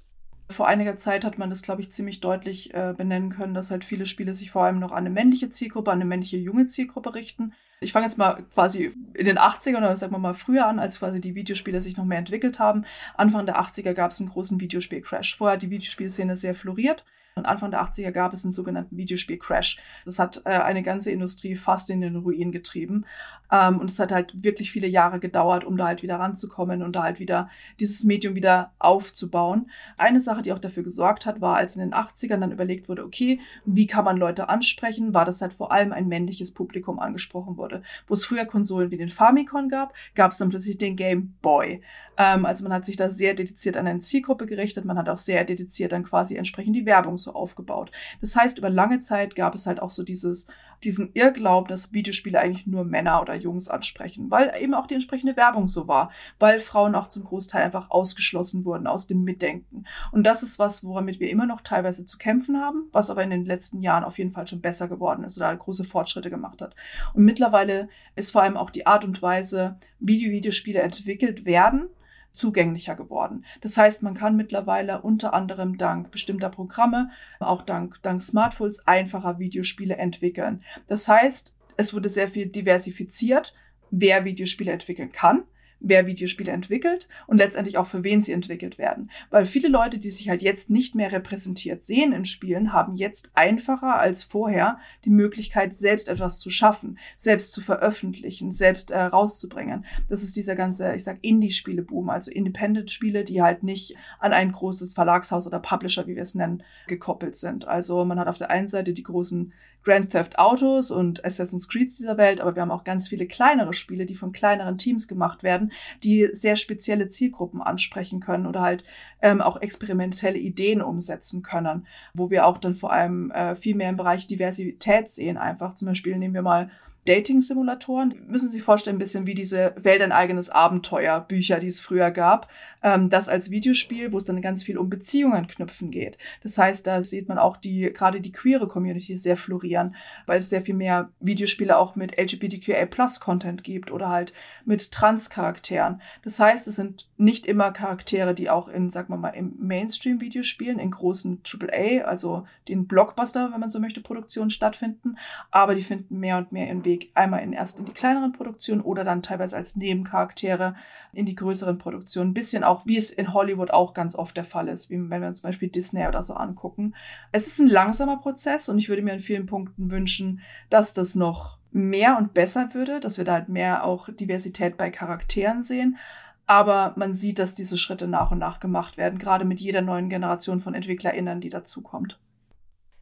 Vor 0.50 0.68
einiger 0.68 0.98
Zeit 0.98 1.24
hat 1.24 1.38
man 1.38 1.52
das, 1.52 1.62
glaube 1.62 1.82
ich, 1.82 1.92
ziemlich 1.92 2.20
deutlich 2.20 2.74
äh, 2.74 2.96
benennen 2.98 3.30
können, 3.30 3.54
dass 3.54 3.70
halt 3.70 3.86
viele 3.86 4.08
Spiele 4.08 4.34
sich 4.34 4.50
vor 4.50 4.64
allem 4.64 4.80
noch 4.80 4.92
an 4.92 4.98
eine 4.98 5.12
männliche 5.12 5.50
Zielgruppe, 5.52 5.92
an 5.92 6.00
eine 6.00 6.06
männliche 6.06 6.38
junge 6.38 6.66
Zielgruppe 6.66 7.14
richten. 7.14 7.54
Ich 7.80 7.94
fange 7.94 8.08
jetzt 8.08 8.18
mal 8.18 8.42
quasi 8.56 8.92
in 9.14 9.28
den 9.28 9.38
80ern 9.38 9.78
oder 9.78 9.96
sagen 9.96 10.14
wir 10.14 10.18
mal 10.18 10.34
früher 10.34 10.66
an, 10.66 10.80
als 10.80 10.98
quasi 10.98 11.22
die 11.22 11.36
Videospiele 11.36 11.80
sich 11.80 11.96
noch 11.96 12.06
mehr 12.06 12.18
entwickelt 12.18 12.58
haben. 12.58 12.86
Anfang 13.18 13.46
der 13.46 13.62
80er 13.62 13.94
gab 13.94 14.10
es 14.10 14.20
einen 14.20 14.32
großen 14.32 14.60
Videospiel-Crash. 14.60 15.38
Vorher 15.38 15.54
hat 15.54 15.62
die 15.62 15.70
Videospielszene 15.70 16.36
sehr 16.36 16.56
floriert. 16.56 17.06
Und 17.36 17.46
Anfang 17.46 17.72
der 17.72 17.82
80er 17.82 18.12
gab 18.12 18.34
es 18.34 18.44
einen 18.44 18.52
sogenannten 18.52 18.98
Videospiel-Crash. 18.98 19.80
Das 20.06 20.20
hat 20.20 20.42
äh, 20.46 20.50
eine 20.50 20.84
ganze 20.84 21.12
Industrie 21.12 21.56
fast 21.56 21.90
in 21.90 22.02
den 22.02 22.18
Ruin 22.18 22.52
getrieben. 22.52 23.06
Ähm, 23.52 23.80
und 23.80 23.90
es 23.90 24.00
hat 24.00 24.12
halt 24.12 24.44
wirklich 24.44 24.72
viele 24.72 24.88
Jahre 24.88 25.20
gedauert, 25.20 25.64
um 25.64 25.78
da 25.78 25.88
halt 25.88 26.04
wieder 26.04 26.20
ranzukommen 26.20 26.84
und 26.84 26.94
da 26.96 27.04
halt 27.04 27.20
wieder 27.20 27.50
dieses 27.80 28.04
Medium 28.04 28.36
wieder 28.36 28.72
aufzubauen. 28.80 29.70
Eine 29.98 30.20
Sache, 30.20 30.42
die 30.42 30.54
auch 30.54 30.60
dafür 30.60 30.84
gesorgt 30.84 31.26
hat, 31.26 31.42
war, 31.42 31.56
als 31.56 31.76
in 31.76 31.82
den 31.82 31.94
80ern 31.94 32.40
dann 32.40 32.52
überlegt 32.52 32.90
wurde, 32.90 33.04
okay, 33.04 33.40
wie 33.66 33.88
kann 33.88 34.06
man 34.06 34.18
Leute 34.18 34.50
ansprechen, 34.50 35.14
war 35.14 35.26
das 35.26 35.42
halt 35.42 35.54
vor 35.54 35.72
allem 35.72 35.92
ein 35.92 36.08
männliches 36.08 36.54
Publikum 36.54 37.00
angesprochen 37.00 37.58
wurde. 37.58 37.84
Wo 38.08 38.14
es 38.14 38.26
früher 38.26 38.46
Konsolen 38.46 38.92
wie 38.92 38.98
den 38.98 39.10
Famicom 39.10 39.70
gab, 39.70 39.94
gab 40.16 40.32
es 40.32 40.38
dann 40.38 40.50
plötzlich 40.50 40.78
den 40.78 40.96
Game 40.96 41.36
Boy. 41.42 41.82
Ähm, 42.18 42.46
also 42.46 42.64
man 42.64 42.74
hat 42.74 42.86
sich 42.86 42.98
da 42.98 43.10
sehr 43.10 43.34
dediziert 43.34 43.78
an 43.78 43.88
eine 43.88 44.00
Zielgruppe 44.00 44.46
gerichtet, 44.46 44.86
man 44.86 44.98
hat 44.98 45.10
auch 45.10 45.18
sehr 45.18 45.44
dediziert 45.46 45.92
dann 45.92 46.04
quasi 46.04 46.36
entsprechend 46.36 46.76
die 46.76 46.86
Werbung 46.86 47.18
so 47.18 47.34
aufgebaut. 47.34 47.92
Das 48.22 48.36
heißt, 48.36 48.58
über 48.58 48.70
lange 48.70 49.00
Zeit 49.00 49.36
gab 49.36 49.56
es 49.56 49.66
halt 49.66 49.82
auch 49.82 49.92
so 49.92 50.04
dieses 50.04 50.48
diesen 50.84 51.12
Irrglauben, 51.14 51.68
dass 51.68 51.94
Videospiele 51.94 52.40
eigentlich 52.40 52.68
nur 52.68 52.84
Männer 52.84 53.22
oder 53.22 53.36
Jungs 53.36 53.68
ansprechen, 53.68 54.32
weil 54.32 54.54
eben 54.60 54.74
auch 54.74 54.88
die 54.88 54.94
entsprechende 54.96 55.36
Werbung 55.36 55.68
so 55.68 55.88
war, 55.88 56.12
weil 56.40 56.60
Frauen 56.60 56.96
auch 56.96 57.08
zum 57.08 57.24
Großteil 57.24 57.64
einfach 57.64 57.90
ausgeschlossen 57.90 58.66
wurden 58.66 58.88
aus 58.88 59.08
dem 59.08 59.24
Mitdenken. 59.24 59.86
Und 60.12 60.24
das 60.24 60.44
ist 60.44 60.60
was, 60.60 60.84
womit 60.84 61.20
wir 61.20 61.30
immer 61.30 61.46
noch 61.46 61.62
teilweise 61.62 62.06
zu 62.06 62.18
kämpfen 62.18 62.60
haben, 62.60 62.90
was 62.92 63.10
aber 63.10 63.24
in 63.24 63.30
den 63.30 63.46
letzten 63.46 63.82
Jahren 63.82 64.04
auf 64.04 64.18
jeden 64.18 64.32
Fall 64.32 64.48
schon 64.48 64.62
besser 64.62 64.88
geworden 64.88 65.24
ist 65.24 65.38
oder 65.38 65.56
große 65.56 65.84
Fortschritte 65.84 66.30
gemacht 66.30 66.62
hat. 66.62 66.76
Und 67.14 67.26
mittlerweile 67.26 67.90
ist 68.16 68.32
vor 68.32 68.44
allem 68.44 68.58
auch 68.58 68.70
die 68.70 68.88
Art 68.88 69.04
und 69.04 69.22
Weise, 69.22 69.78
wie 70.00 70.18
die 70.18 70.32
Videospiele 70.32 70.82
entwickelt 70.82 71.46
werden, 71.46 71.90
zugänglicher 72.32 72.96
geworden. 72.96 73.46
Das 73.62 73.78
heißt, 73.78 74.04
man 74.04 74.14
kann 74.14 74.36
mittlerweile 74.36 75.02
unter 75.02 75.34
anderem 75.34 75.78
dank 75.78 76.12
bestimmter 76.12 76.50
Programme, 76.50 77.10
auch 77.40 77.64
dank, 77.64 78.02
dank 78.02 78.22
Smartphones 78.22 78.88
einfacher 78.88 79.40
Videospiele 79.40 79.98
entwickeln. 79.98 80.64
Das 80.88 81.08
heißt, 81.08 81.58
es 81.78 81.94
wurde 81.94 82.10
sehr 82.10 82.28
viel 82.28 82.48
diversifiziert, 82.48 83.54
wer 83.92 84.26
Videospiele 84.26 84.72
entwickeln 84.72 85.12
kann 85.12 85.44
wer 85.80 86.08
Videospiele 86.08 86.52
entwickelt 86.52 87.08
und 87.28 87.38
letztendlich 87.38 87.78
auch 87.78 87.88
für 87.88 88.04
wen 88.04 88.22
sie 88.22 88.34
entwickelt 88.34 88.78
werden. 88.78 89.10
Weil 89.30 89.46
viele 89.46 89.68
Leute, 89.68 89.98
die 89.98 90.12
sich 90.12 90.30
halt 90.30 90.42
jetzt 90.42 90.70
nicht 90.70 90.96
mehr 90.96 91.12
repräsentiert 91.12 91.84
sehen 91.84 92.14
in 92.14 92.26
Spielen, 92.26 92.74
haben 92.74 92.96
jetzt 92.96 93.32
einfacher 93.34 94.00
als 94.00 94.24
vorher 94.24 94.80
die 95.06 95.10
Möglichkeit, 95.10 95.76
selbst 95.76 96.08
etwas 96.08 96.40
zu 96.40 96.50
schaffen, 96.50 96.98
selbst 97.16 97.54
zu 97.54 97.62
veröffentlichen, 97.62 98.52
selbst 98.52 98.92
äh, 98.92 99.00
rauszubringen. 99.00 99.86
Das 100.10 100.24
ist 100.24 100.36
dieser 100.36 100.56
ganze, 100.56 100.96
ich 100.96 101.04
sag, 101.04 101.18
Indie-Spiele-Boom, 101.22 102.10
also 102.10 102.32
Independent-Spiele, 102.32 103.24
die 103.24 103.42
halt 103.42 103.64
nicht 103.64 103.96
an 104.20 104.34
ein 104.34 104.52
großes 104.52 104.94
Verlagshaus 104.94 105.48
oder 105.48 105.60
Publisher, 105.60 106.08
wie 106.08 106.16
wir 106.16 106.24
es 106.24 106.36
nennen, 106.36 106.64
gekoppelt 106.88 107.36
sind. 107.36 107.68
Also 107.68 108.06
man 108.06 108.20
hat 108.20 108.28
auf 108.28 108.38
der 108.38 108.50
einen 108.50 108.68
Seite 108.68 108.94
die 108.94 109.04
großen 109.04 109.54
Grand 109.84 110.12
Theft 110.12 110.38
Autos 110.38 110.92
und 110.92 111.24
Assassin's 111.26 111.68
Creed 111.68 111.90
dieser 111.90 112.18
Welt, 112.18 112.42
aber 112.42 112.56
wir 112.56 112.62
haben 112.62 112.72
auch 112.72 112.84
ganz 112.84 113.08
viele 113.08 113.26
kleinere 113.26 113.74
Spiele, 113.74 114.06
die 114.06 114.16
von 114.16 114.32
kleineren 114.32 114.78
Teams 114.78 115.08
gemacht 115.08 115.44
werden, 115.44 115.72
die 116.04 116.30
sehr 116.32 116.56
spezielle 116.56 117.08
Zielgruppen 117.08 117.62
ansprechen 117.62 118.20
können 118.20 118.46
oder 118.46 118.62
halt 118.62 118.84
ähm, 119.22 119.42
auch 119.42 119.62
experimentelle 119.62 120.38
Ideen 120.38 120.82
umsetzen 120.82 121.44
können, 121.44 121.88
wo 122.14 122.30
wir 122.30 122.46
auch 122.46 122.58
dann 122.58 122.76
vor 122.76 122.92
allem 122.92 123.32
äh, 123.32 123.56
viel 123.56 123.76
mehr 123.76 123.90
im 123.90 123.98
Bereich 123.98 124.28
Diversität 124.28 125.10
sehen. 125.10 125.38
Einfach 125.38 125.74
zum 125.74 125.88
Beispiel 125.88 126.18
nehmen 126.18 126.34
wir 126.34 126.42
mal 126.42 126.70
Dating-Simulatoren. 127.06 128.16
Müssen 128.28 128.48
Sie 128.48 128.58
sich 128.58 128.64
vorstellen, 128.64 128.96
ein 128.96 129.00
bisschen 129.00 129.28
wie 129.28 129.36
diese 129.36 129.74
Welt 129.78 130.02
ein 130.02 130.12
eigenes 130.12 130.50
Abenteuer 130.50 131.20
Bücher, 131.22 131.60
die 131.60 131.68
es 131.68 131.80
früher 131.80 132.12
gab. 132.12 132.50
Ähm, 132.82 133.10
das 133.10 133.30
als 133.30 133.52
Videospiel, 133.52 134.12
wo 134.12 134.18
es 134.18 134.26
dann 134.26 134.42
ganz 134.42 134.64
viel 134.64 134.78
um 134.78 134.90
Beziehungen 134.90 135.48
knüpfen 135.48 135.92
geht. 135.92 136.18
Das 136.44 136.58
heißt, 136.58 136.88
da 136.88 137.02
sieht 137.02 137.28
man 137.28 137.38
auch 137.38 137.58
die, 137.58 137.92
gerade 137.94 138.22
die 138.22 138.32
queere 138.32 138.68
Community 138.68 139.16
sehr 139.16 139.38
florieren, 139.38 139.96
weil 140.26 140.40
es 140.40 140.50
sehr 140.50 140.62
viel 140.62 140.76
mehr 140.76 141.10
Videospiele 141.20 141.78
auch 141.78 141.96
mit 141.96 142.18
LGBTQA 142.18 142.86
Plus 142.86 143.20
Content 143.20 143.64
gibt 143.64 143.92
oder 143.92 144.10
halt 144.10 144.34
mit 144.66 144.92
Trans-Charakteren. 144.92 146.02
Das 146.24 146.40
heißt, 146.40 146.68
es 146.68 146.76
sind 146.76 147.08
nicht 147.18 147.46
immer 147.46 147.72
Charaktere, 147.72 148.34
die 148.34 148.50
auch 148.50 148.68
in, 148.70 148.90
sag 148.90 149.10
mal 149.10 149.18
mal, 149.18 149.30
im 149.30 149.56
Mainstream-Videospielen, 149.60 150.80
in 150.80 150.92
großen 150.92 151.42
AAA, 151.44 152.06
also 152.06 152.46
den 152.68 152.88
Blockbuster, 152.88 153.52
wenn 153.52 153.60
man 153.60 153.70
so 153.70 153.80
möchte, 153.80 154.02
Produktionen 154.02 154.50
stattfinden, 154.50 155.18
aber 155.52 155.76
die 155.76 155.82
finden 155.82 156.20
mehr 156.20 156.38
und 156.38 156.52
mehr 156.52 156.68
ihren 156.68 156.86
Weg 156.86 156.99
einmal 157.14 157.42
in 157.42 157.54
erst 157.54 157.80
in 157.80 157.86
die 157.86 157.94
kleineren 157.94 158.32
Produktionen 158.32 158.82
oder 158.82 159.04
dann 159.04 159.24
teilweise 159.24 159.56
als 159.56 159.76
Nebencharaktere 159.76 160.76
in 161.14 161.26
die 161.26 161.36
größeren 161.36 161.78
Produktionen. 161.78 162.32
Ein 162.32 162.34
bisschen 162.34 162.64
auch, 162.64 162.86
wie 162.86 162.98
es 162.98 163.12
in 163.12 163.34
Hollywood 163.34 163.72
auch 163.72 163.94
ganz 163.94 164.16
oft 164.16 164.36
der 164.38 164.44
Fall 164.44 164.68
ist, 164.68 164.90
wie 164.90 165.10
wenn 165.10 165.22
wir 165.22 165.28
uns 165.28 165.42
zum 165.42 165.50
Beispiel 165.50 165.70
Disney 165.70 166.08
oder 166.08 166.24
so 166.24 166.34
angucken. 166.34 166.96
Es 167.32 167.48
ist 167.48 167.60
ein 167.60 167.68
langsamer 167.68 168.18
Prozess 168.18 168.70
und 168.70 168.78
ich 168.78 168.90
würde 168.90 169.02
mir 169.02 169.14
in 169.14 169.20
vielen 169.20 169.46
Punkten 169.46 169.92
wünschen, 169.92 170.42
dass 170.70 170.94
das 170.94 171.16
noch 171.16 171.58
mehr 171.72 172.18
und 172.18 172.34
besser 172.34 172.74
würde, 172.74 173.00
dass 173.00 173.18
wir 173.18 173.26
da 173.26 173.34
halt 173.34 173.50
mehr 173.50 173.84
auch 173.84 174.10
Diversität 174.10 174.78
bei 174.78 174.90
Charakteren 174.90 175.64
sehen. 175.64 175.98
Aber 176.46 176.94
man 176.98 177.14
sieht, 177.14 177.38
dass 177.38 177.54
diese 177.54 177.78
Schritte 177.78 178.08
nach 178.08 178.32
und 178.32 178.40
nach 178.40 178.60
gemacht 178.60 178.98
werden, 178.98 179.20
gerade 179.20 179.46
mit 179.46 179.60
jeder 179.60 179.82
neuen 179.82 180.10
Generation 180.10 180.62
von 180.62 180.74
EntwicklerInnen, 180.74 181.42
die 181.42 181.50
dazukommt. 181.50 182.20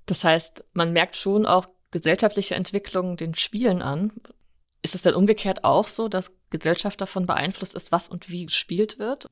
Das 0.06 0.24
heißt, 0.24 0.66
man 0.74 0.92
merkt 0.92 1.16
schon 1.16 1.46
auch 1.46 1.68
gesellschaftliche 1.92 2.56
Entwicklungen 2.56 3.18
den 3.18 3.36
Spielen 3.36 3.82
an. 3.82 4.12
Ist 4.82 4.96
es 4.96 5.02
denn 5.02 5.16
umgekehrt 5.16 5.64
auch 5.64 5.88
so, 5.88 6.08
dass 6.08 6.32
Gesellschaft 6.50 7.02
davon 7.02 7.26
beeinflusst 7.26 7.74
ist, 7.74 7.92
was 7.92 8.08
und 8.10 8.30
wie 8.30 8.46
gespielt 8.46 9.00
wird? 9.00 9.30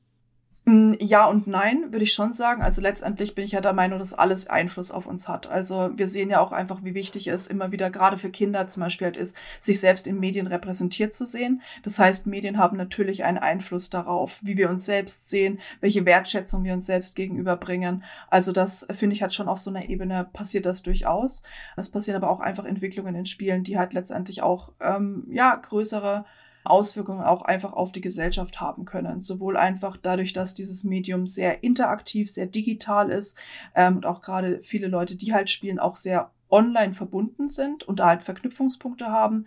Mm, 0.68 0.94
ja 0.98 1.26
und 1.26 1.46
nein, 1.46 1.92
würde 1.92 2.02
ich 2.02 2.12
schon 2.12 2.32
sagen. 2.32 2.60
Also 2.60 2.82
letztendlich 2.82 3.36
bin 3.36 3.44
ich 3.44 3.52
ja 3.52 3.60
der 3.60 3.72
Meinung, 3.72 4.00
dass 4.00 4.12
alles 4.14 4.48
Einfluss 4.48 4.90
auf 4.90 5.06
uns 5.06 5.28
hat. 5.28 5.46
Also 5.46 5.90
wir 5.94 6.08
sehen 6.08 6.28
ja 6.28 6.40
auch 6.40 6.50
einfach, 6.50 6.82
wie 6.82 6.94
wichtig 6.94 7.28
es 7.28 7.46
immer 7.46 7.70
wieder 7.70 7.88
gerade 7.88 8.18
für 8.18 8.30
Kinder 8.30 8.66
zum 8.66 8.82
Beispiel 8.82 9.06
halt 9.06 9.16
ist, 9.16 9.36
sich 9.60 9.78
selbst 9.78 10.08
in 10.08 10.18
Medien 10.18 10.48
repräsentiert 10.48 11.14
zu 11.14 11.24
sehen. 11.24 11.62
Das 11.84 12.00
heißt, 12.00 12.26
Medien 12.26 12.58
haben 12.58 12.76
natürlich 12.76 13.22
einen 13.22 13.38
Einfluss 13.38 13.90
darauf, 13.90 14.40
wie 14.42 14.56
wir 14.56 14.68
uns 14.68 14.84
selbst 14.84 15.30
sehen, 15.30 15.60
welche 15.80 16.04
Wertschätzung 16.04 16.64
wir 16.64 16.74
uns 16.74 16.86
selbst 16.86 17.14
gegenüberbringen. 17.14 18.02
Also 18.28 18.50
das 18.50 18.88
finde 18.90 19.14
ich 19.14 19.22
halt 19.22 19.34
schon 19.34 19.48
auf 19.48 19.60
so 19.60 19.70
einer 19.70 19.88
Ebene 19.88 20.28
passiert 20.32 20.66
das 20.66 20.82
durchaus. 20.82 21.44
Es 21.76 21.90
passieren 21.90 22.20
aber 22.20 22.32
auch 22.32 22.40
einfach 22.40 22.64
Entwicklungen 22.64 23.14
in 23.14 23.26
Spielen, 23.26 23.62
die 23.62 23.78
halt 23.78 23.92
letztendlich 23.92 24.42
auch 24.42 24.72
ähm, 24.80 25.28
ja 25.30 25.54
größere 25.54 26.24
Auswirkungen 26.70 27.22
auch 27.22 27.42
einfach 27.42 27.72
auf 27.72 27.92
die 27.92 28.00
Gesellschaft 28.00 28.60
haben 28.60 28.84
können. 28.84 29.20
Sowohl 29.20 29.56
einfach 29.56 29.96
dadurch, 29.96 30.32
dass 30.32 30.54
dieses 30.54 30.84
Medium 30.84 31.26
sehr 31.26 31.62
interaktiv, 31.62 32.30
sehr 32.30 32.46
digital 32.46 33.10
ist 33.10 33.38
ähm, 33.74 33.96
und 33.96 34.06
auch 34.06 34.22
gerade 34.22 34.60
viele 34.62 34.88
Leute, 34.88 35.16
die 35.16 35.32
halt 35.32 35.50
spielen, 35.50 35.78
auch 35.78 35.96
sehr 35.96 36.30
online 36.48 36.94
verbunden 36.94 37.48
sind 37.48 37.84
und 37.84 37.98
da 37.98 38.06
halt 38.06 38.22
Verknüpfungspunkte 38.22 39.06
haben, 39.06 39.46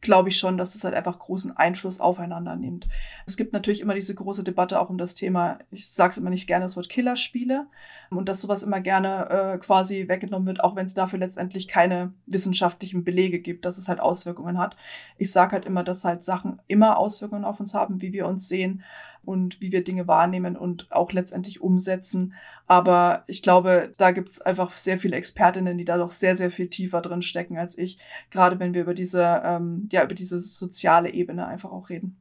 glaube 0.00 0.30
ich 0.30 0.38
schon, 0.38 0.56
dass 0.56 0.74
es 0.74 0.84
halt 0.84 0.94
einfach 0.94 1.18
großen 1.18 1.56
Einfluss 1.56 2.00
aufeinander 2.00 2.56
nimmt. 2.56 2.88
Es 3.26 3.36
gibt 3.36 3.52
natürlich 3.52 3.80
immer 3.80 3.94
diese 3.94 4.14
große 4.14 4.42
Debatte 4.44 4.80
auch 4.80 4.88
um 4.88 4.98
das 4.98 5.14
Thema, 5.14 5.58
ich 5.70 5.90
sage 5.90 6.12
es 6.12 6.18
immer 6.18 6.30
nicht 6.30 6.46
gerne, 6.46 6.64
das 6.64 6.76
Wort 6.76 6.88
Killerspiele 6.88 7.66
und 8.10 8.28
dass 8.28 8.40
sowas 8.40 8.62
immer 8.62 8.80
gerne 8.80 9.28
äh, 9.28 9.58
quasi 9.58 10.08
weggenommen 10.08 10.46
wird, 10.46 10.64
auch 10.64 10.74
wenn 10.76 10.86
es 10.86 10.94
dafür 10.94 11.18
letztendlich 11.18 11.68
keine 11.68 12.14
wissenschaftlichen 12.26 13.04
Belege 13.04 13.40
gibt, 13.40 13.64
dass 13.64 13.78
es 13.78 13.88
halt 13.88 14.00
Auswirkungen 14.00 14.58
hat. 14.58 14.76
Ich 15.18 15.32
sage 15.32 15.52
halt 15.52 15.66
immer, 15.66 15.84
dass 15.84 16.04
halt 16.04 16.22
Sachen 16.22 16.60
immer 16.66 16.96
Auswirkungen 16.96 17.44
auf 17.44 17.60
uns 17.60 17.74
haben, 17.74 18.00
wie 18.00 18.12
wir 18.12 18.26
uns 18.26 18.48
sehen 18.48 18.82
und 19.24 19.60
wie 19.60 19.72
wir 19.72 19.84
Dinge 19.84 20.06
wahrnehmen 20.06 20.56
und 20.56 20.90
auch 20.90 21.12
letztendlich 21.12 21.60
umsetzen. 21.60 22.34
Aber 22.66 23.24
ich 23.26 23.42
glaube, 23.42 23.92
da 23.98 24.12
gibt 24.12 24.30
es 24.30 24.40
einfach 24.40 24.76
sehr 24.76 24.98
viele 24.98 25.16
Expertinnen, 25.16 25.76
die 25.76 25.84
da 25.84 25.98
doch 25.98 26.10
sehr, 26.10 26.36
sehr 26.36 26.50
viel 26.50 26.68
tiefer 26.68 27.00
drin 27.00 27.22
stecken 27.22 27.58
als 27.58 27.76
ich, 27.76 27.98
gerade 28.30 28.58
wenn 28.58 28.74
wir 28.74 28.82
über 28.82 28.94
diese, 28.94 29.42
ähm, 29.44 29.88
ja, 29.90 30.04
über 30.04 30.14
diese 30.14 30.40
soziale 30.40 31.12
Ebene 31.12 31.46
einfach 31.46 31.72
auch 31.72 31.90
reden. 31.90 32.20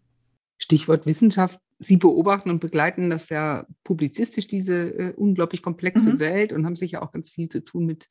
Stichwort 0.57 1.05
Wissenschaft. 1.05 1.59
Sie 1.81 1.95
beobachten 1.95 2.49
und 2.49 2.59
begleiten 2.59 3.09
das 3.09 3.29
ja 3.29 3.65
publizistisch, 3.85 4.47
diese 4.47 4.89
äh, 4.89 5.13
unglaublich 5.15 5.63
komplexe 5.63 6.13
mhm. 6.13 6.19
Welt 6.19 6.51
und 6.51 6.65
haben 6.65 6.75
sicher 6.75 7.01
auch 7.01 7.13
ganz 7.13 7.29
viel 7.29 7.47
zu 7.47 7.63
tun 7.63 7.85
mit 7.85 8.07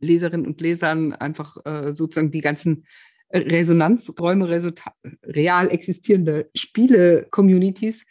Leserinnen 0.00 0.46
und 0.46 0.60
Lesern, 0.60 1.12
einfach 1.12 1.56
äh, 1.64 1.94
sozusagen 1.94 2.30
die 2.30 2.40
ganzen 2.40 2.86
Resonanzräume, 3.32 4.48
real 5.24 5.70
existierende 5.70 6.50
Spiele-Communities. 6.54 8.04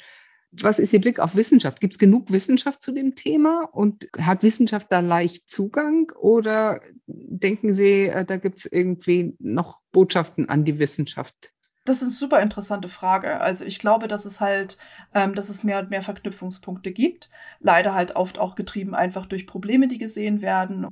Was 0.52 0.80
ist 0.80 0.94
Ihr 0.94 1.02
Blick 1.02 1.20
auf 1.20 1.36
Wissenschaft? 1.36 1.80
Gibt 1.80 1.94
es 1.94 2.00
genug 2.00 2.32
Wissenschaft 2.32 2.82
zu 2.82 2.92
dem 2.92 3.16
Thema 3.16 3.70
und 3.72 4.08
hat 4.20 4.42
Wissenschaft 4.42 4.88
da 4.90 5.00
leicht 5.00 5.50
Zugang 5.50 6.12
oder 6.20 6.82
denken 7.06 7.74
Sie, 7.74 8.08
äh, 8.08 8.26
da 8.26 8.38
gibt 8.38 8.60
es 8.60 8.66
irgendwie 8.66 9.36
noch 9.40 9.80
Botschaften 9.92 10.50
an 10.50 10.64
die 10.66 10.80
Wissenschaft? 10.80 11.52
Das 11.86 11.98
ist 11.98 12.04
eine 12.04 12.12
super 12.12 12.42
interessante 12.42 12.88
Frage. 12.88 13.40
Also 13.42 13.66
ich 13.66 13.80
glaube, 13.80 14.08
dass 14.08 14.26
es 14.26 14.42
halt, 14.42 14.78
ähm, 15.14 15.34
dass 15.34 15.50
es 15.50 15.64
mehr 15.64 15.80
und 15.80 15.90
mehr 15.90 16.02
Verknüpfungspunkte 16.02 16.92
gibt. 16.92 17.30
Leider 17.60 17.94
halt 17.94 18.16
oft 18.16 18.38
auch 18.38 18.56
getrieben 18.56 18.96
einfach 18.96 19.26
durch 19.26 19.48
Probleme, 19.48 19.88
die 19.88 19.98
gesehen 19.98 20.42
werden. 20.42 20.88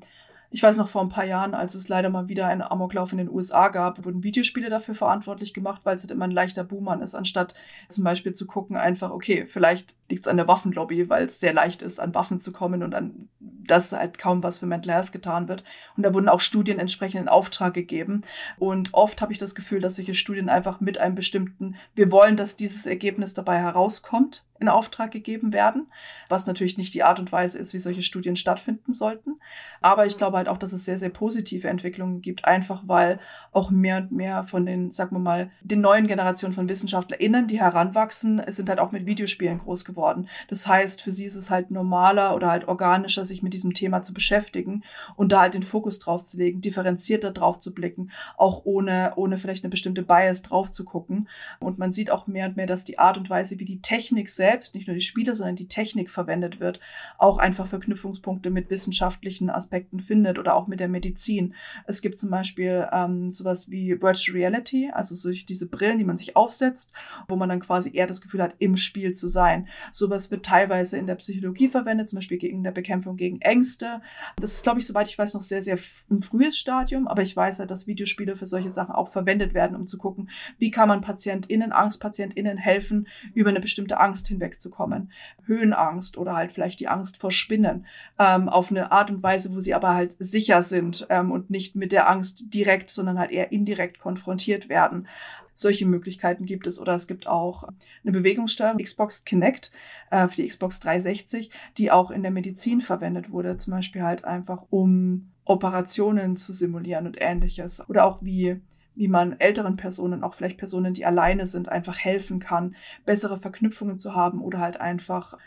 Ich 0.50 0.64
weiß 0.64 0.78
noch 0.78 0.88
vor 0.88 1.02
ein 1.02 1.10
paar 1.10 1.26
Jahren, 1.26 1.54
als 1.54 1.76
es 1.76 1.90
leider 1.90 2.10
mal 2.10 2.30
wieder 2.30 2.48
einen 2.48 2.62
Amoklauf 2.62 3.12
in 3.12 3.18
den 3.18 3.30
USA 3.30 3.68
gab, 3.68 4.06
wurden 4.06 4.24
Videospiele 4.24 4.70
dafür 4.70 4.96
verantwortlich 4.96 5.54
gemacht, 5.54 5.82
weil 5.84 5.96
es 5.96 6.04
halt 6.04 6.12
immer 6.12 6.26
ein 6.26 6.32
leichter 6.32 6.64
Boomer 6.64 7.02
ist, 7.02 7.16
anstatt 7.16 7.54
zum 7.90 8.04
Beispiel 8.06 8.34
zu 8.34 8.48
gucken, 8.48 8.78
einfach, 8.78 9.12
okay, 9.12 9.46
vielleicht 9.46 9.96
liegt 10.10 10.22
es 10.22 10.28
an 10.28 10.38
der 10.38 10.48
Waffenlobby, 10.48 11.10
weil 11.10 11.26
es 11.26 11.40
sehr 11.40 11.54
leicht 11.54 11.82
ist, 11.82 12.00
an 12.00 12.16
Waffen 12.16 12.40
zu 12.40 12.54
kommen 12.54 12.82
und 12.82 12.96
an 12.96 13.28
das 13.40 13.92
halt 13.92 14.18
kaum 14.18 14.42
was 14.44 14.60
für 14.60 14.66
Mental 14.66 14.96
Health 14.96 15.12
getan 15.12 15.48
wird. 15.48 15.64
Und 15.98 16.04
da 16.04 16.14
wurden 16.14 16.30
auch 16.30 16.40
Studien 16.40 16.80
entsprechend 16.80 17.22
in 17.22 17.28
Auftrag 17.28 17.74
gegeben. 17.74 18.22
Und 18.58 18.94
oft 18.94 19.22
habe 19.22 19.34
ich 19.34 19.40
das 19.40 19.56
Gefühl, 19.56 19.82
dass 19.82 19.96
solche 19.96 20.14
Studien 20.14 20.48
einfach 20.48 20.80
mit 20.80 20.98
einem 20.98 21.16
bestimmten, 21.16 21.76
wir 21.94 22.12
wollen, 22.12 22.38
dass 22.38 22.56
dieses 22.56 22.86
Ergebnis 22.86 23.34
dabei 23.34 23.60
herauskommt, 23.60 24.46
in 24.60 24.70
Auftrag 24.70 25.12
gegeben 25.12 25.54
werden, 25.54 25.88
was 26.30 26.48
natürlich 26.48 26.78
nicht 26.78 26.94
die 26.94 27.04
Art 27.04 27.20
und 27.20 27.32
Weise 27.32 27.60
ist, 27.60 27.74
wie 27.74 27.80
solche 27.80 28.02
Studien 28.02 28.36
stattfinden 28.36 28.94
sollten. 28.94 29.40
Aber 29.82 30.06
ich 30.06 30.18
glaube 30.18 30.38
halt 30.38 30.48
auch, 30.48 30.58
dass 30.58 30.74
es 30.74 30.86
sehr, 30.86 30.98
sehr 30.98 31.10
positive 31.10 31.68
Entwicklungen 31.68 32.22
gibt, 32.22 32.46
einfach 32.46 32.84
weil 32.86 33.20
auch 33.52 33.72
mehr 33.72 33.98
und 33.98 34.12
mehr 34.12 34.44
von 34.44 34.66
den, 34.66 34.92
sagen 34.92 35.16
wir 35.16 35.20
mal, 35.20 35.52
den 35.62 35.82
neuen 35.82 36.08
Generationen 36.08 36.54
von 36.54 36.70
WissenschaftlerInnen, 36.70 37.48
die 37.48 37.60
heranwachsen, 37.60 38.42
sind 38.48 38.70
halt 38.70 38.80
auch 38.80 38.92
mit 38.92 39.06
Videospielen 39.06 39.60
groß 39.60 39.86
geworden. 39.86 40.28
Das 40.48 40.68
heißt, 40.68 41.02
für 41.02 41.12
sie 41.12 41.26
ist 41.26 41.36
es 41.36 41.50
halt 41.50 41.72
normaler 41.72 42.36
oder 42.36 42.50
halt 42.50 42.68
organischer, 42.68 43.26
sich 43.26 43.44
mit 43.44 43.54
diesem 43.54 43.74
Thema 43.74 44.02
zu 44.02 44.14
beschäftigen 44.14 44.84
und 45.16 45.32
da 45.32 45.42
halt 45.42 45.54
den 45.54 45.64
Fokus 45.64 46.00
drauf 46.00 46.24
zu 46.24 46.38
legen, 46.38 46.62
differenzierter 46.62 47.32
drauf 47.32 47.60
zu 47.60 47.74
blicken, 47.74 48.12
auch 48.38 48.66
ohne, 48.66 49.14
ohne 49.16 49.38
vielleicht 49.38 49.64
eine 49.64 49.72
bestimmte 49.72 50.04
Bias 50.04 50.42
drauf 50.42 50.72
zu 50.72 50.86
gucken. 50.86 51.28
Und 51.60 51.78
man 51.78 51.92
sieht 51.92 52.12
auch 52.12 52.28
mehr 52.28 52.48
und 52.48 52.58
mehr, 52.58 52.66
dass 52.66 52.86
die 52.86 53.00
Art 53.00 53.18
und 53.18 53.30
Weise, 53.30 53.60
wie 53.60 53.66
die 53.66 53.82
Technik 53.82 54.30
selbst, 54.30 54.47
nicht 54.74 54.88
nur 54.88 54.96
die 54.96 55.02
Spiele, 55.02 55.36
sondern 55.36 55.56
die 55.56 55.68
Technik 55.68 56.10
verwendet 56.10 56.60
wird, 56.60 56.80
auch 57.18 57.38
einfach 57.38 57.68
Verknüpfungspunkte 57.68 58.50
mit 58.50 58.70
wissenschaftlichen 58.70 59.50
Aspekten 59.50 60.00
findet 60.00 60.40
oder 60.40 60.56
auch 60.56 60.68
mit 60.68 60.80
der 60.80 60.88
Medizin. 60.88 61.54
Es 61.86 62.02
gibt 62.02 62.20
zum 62.20 62.30
Beispiel 62.30 62.88
ähm, 62.92 63.30
sowas 63.32 63.70
wie 63.70 64.02
Virtual 64.02 64.38
Reality, 64.38 64.90
also 64.94 65.16
solche 65.16 65.46
diese 65.46 65.70
Brillen, 65.70 65.98
die 65.98 66.04
man 66.04 66.18
sich 66.18 66.36
aufsetzt, 66.36 66.92
wo 67.28 67.36
man 67.36 67.50
dann 67.50 67.60
quasi 67.60 67.92
eher 67.94 68.08
das 68.08 68.22
Gefühl 68.22 68.42
hat, 68.42 68.56
im 68.60 68.78
Spiel 68.78 69.14
zu 69.14 69.28
sein. 69.28 69.68
Sowas 69.92 70.32
wird 70.32 70.46
teilweise 70.46 70.98
in 70.98 71.08
der 71.08 71.16
Psychologie 71.16 71.68
verwendet, 71.68 72.10
zum 72.10 72.18
Beispiel 72.18 72.38
gegen 72.38 72.64
der 72.64 72.72
Bekämpfung 72.72 73.18
gegen 73.18 73.42
Ängste. 73.42 74.02
Das 74.38 74.54
ist, 74.54 74.64
glaube 74.64 74.80
ich, 74.80 74.88
soweit 74.88 75.08
ich 75.08 75.18
weiß, 75.18 75.34
noch 75.34 75.42
sehr, 75.42 75.62
sehr 75.62 75.78
ein 76.10 76.22
frühes 76.22 76.58
Stadium, 76.58 77.08
aber 77.08 77.22
ich 77.22 77.36
weiß 77.36 77.60
halt, 77.60 77.72
dass 77.72 77.88
Videospiele 77.88 78.36
für 78.36 78.46
solche 78.46 78.70
Sachen 78.70 78.96
auch 78.96 79.10
verwendet 79.10 79.54
werden, 79.54 79.76
um 79.76 79.88
zu 79.88 79.98
gucken, 79.98 80.30
wie 80.58 80.72
kann 80.72 80.88
man 80.88 81.02
PatientInnen, 81.02 81.72
AngstpatientInnen 81.72 82.58
helfen, 82.58 83.08
über 83.34 83.50
eine 83.50 83.60
bestimmte 83.60 84.00
Angst 84.00 84.28
hinwegzukommen. 84.38 85.12
Höhenangst 85.46 86.18
oder 86.18 86.36
halt 86.36 86.52
vielleicht 86.52 86.80
die 86.80 86.88
Angst 86.88 87.18
vor 87.18 87.32
Spinnen 87.32 87.86
ähm, 88.20 88.50
auf 88.50 88.72
eine 88.72 88.92
Art 88.92 89.10
und 89.10 89.24
Weise, 89.24 89.54
wo 89.54 89.60
sie 89.60 89.74
aber 89.74 89.94
halt 89.94 90.16
sicher 90.20 90.62
sind 90.62 91.08
ähm, 91.10 91.32
und 91.32 91.50
nicht 91.50 91.76
mit 91.76 91.92
der 91.92 92.10
Angst 92.10 92.54
direkt, 92.54 92.90
sondern 92.90 93.20
halt 93.20 93.32
eher 93.32 93.52
indirekt 93.52 94.00
konfrontiert 94.00 94.70
werden. 94.70 95.08
Solche 95.54 95.88
Möglichkeiten 95.88 96.46
gibt 96.46 96.68
es. 96.68 96.80
Oder 96.80 96.94
es 96.94 97.08
gibt 97.08 97.26
auch 97.26 97.68
eine 98.04 98.12
Bewegungssteuerung, 98.12 98.78
Xbox 98.78 99.26
Kinect 99.26 99.72
äh, 100.12 100.28
für 100.28 100.44
die 100.44 100.48
Xbox 100.48 100.80
360, 100.82 101.50
die 101.78 101.90
auch 101.90 102.12
in 102.12 102.22
der 102.22 102.32
Medizin 102.32 102.82
verwendet 102.82 103.32
wurde. 103.32 103.58
Zum 103.58 103.74
Beispiel 103.74 104.04
halt 104.04 104.24
einfach, 104.24 104.66
um 104.70 105.32
Operationen 105.46 106.38
zu 106.38 106.54
simulieren 106.54 107.08
und 107.08 107.18
ähnliches. 107.20 107.90
Oder 107.90 108.06
auch 108.06 108.22
wie 108.22 108.62
wie 108.98 109.08
man 109.08 109.40
älteren 109.40 109.78
Personen, 109.78 110.24
auch 110.24 110.34
vielleicht 110.34 110.58
Personen, 110.58 110.94
die 110.94 111.06
alleine 111.06 111.46
sind, 111.46 111.70
einfach 111.70 111.98
helfen 112.00 112.40
kann, 112.40 112.76
bessere 113.06 113.40
Verknüpfungen 113.40 113.98
zu 114.00 114.16
haben 114.16 114.42
oder 114.42 114.60
halt 114.60 114.82
einfach 114.82 115.38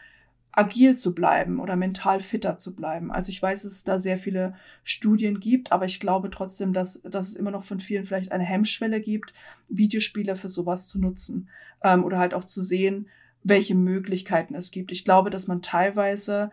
agil 0.52 0.96
zu 0.96 1.14
bleiben 1.14 1.60
oder 1.60 1.76
mental 1.76 2.20
fitter 2.20 2.58
zu 2.58 2.74
bleiben. 2.74 3.12
Also 3.12 3.30
ich 3.30 3.40
weiß, 3.40 3.62
dass 3.62 3.72
es 3.72 3.84
da 3.84 3.98
sehr 3.98 4.18
viele 4.18 4.54
Studien 4.82 5.40
gibt, 5.40 5.72
aber 5.72 5.84
ich 5.84 6.00
glaube 6.00 6.30
trotzdem, 6.30 6.72
dass, 6.72 7.02
dass 7.02 7.28
es 7.28 7.36
immer 7.36 7.50
noch 7.50 7.64
von 7.64 7.80
vielen 7.80 8.04
vielleicht 8.04 8.32
eine 8.32 8.44
Hemmschwelle 8.44 9.00
gibt, 9.00 9.32
Videospiele 9.68 10.36
für 10.36 10.48
sowas 10.48 10.88
zu 10.88 10.98
nutzen 10.98 11.48
ähm, 11.82 12.04
oder 12.04 12.18
halt 12.18 12.34
auch 12.34 12.44
zu 12.44 12.62
sehen, 12.62 13.08
welche 13.42 13.74
Möglichkeiten 13.74 14.54
es 14.54 14.70
gibt. 14.70 14.92
Ich 14.92 15.04
glaube, 15.04 15.30
dass 15.30 15.46
man 15.46 15.62
teilweise 15.62 16.50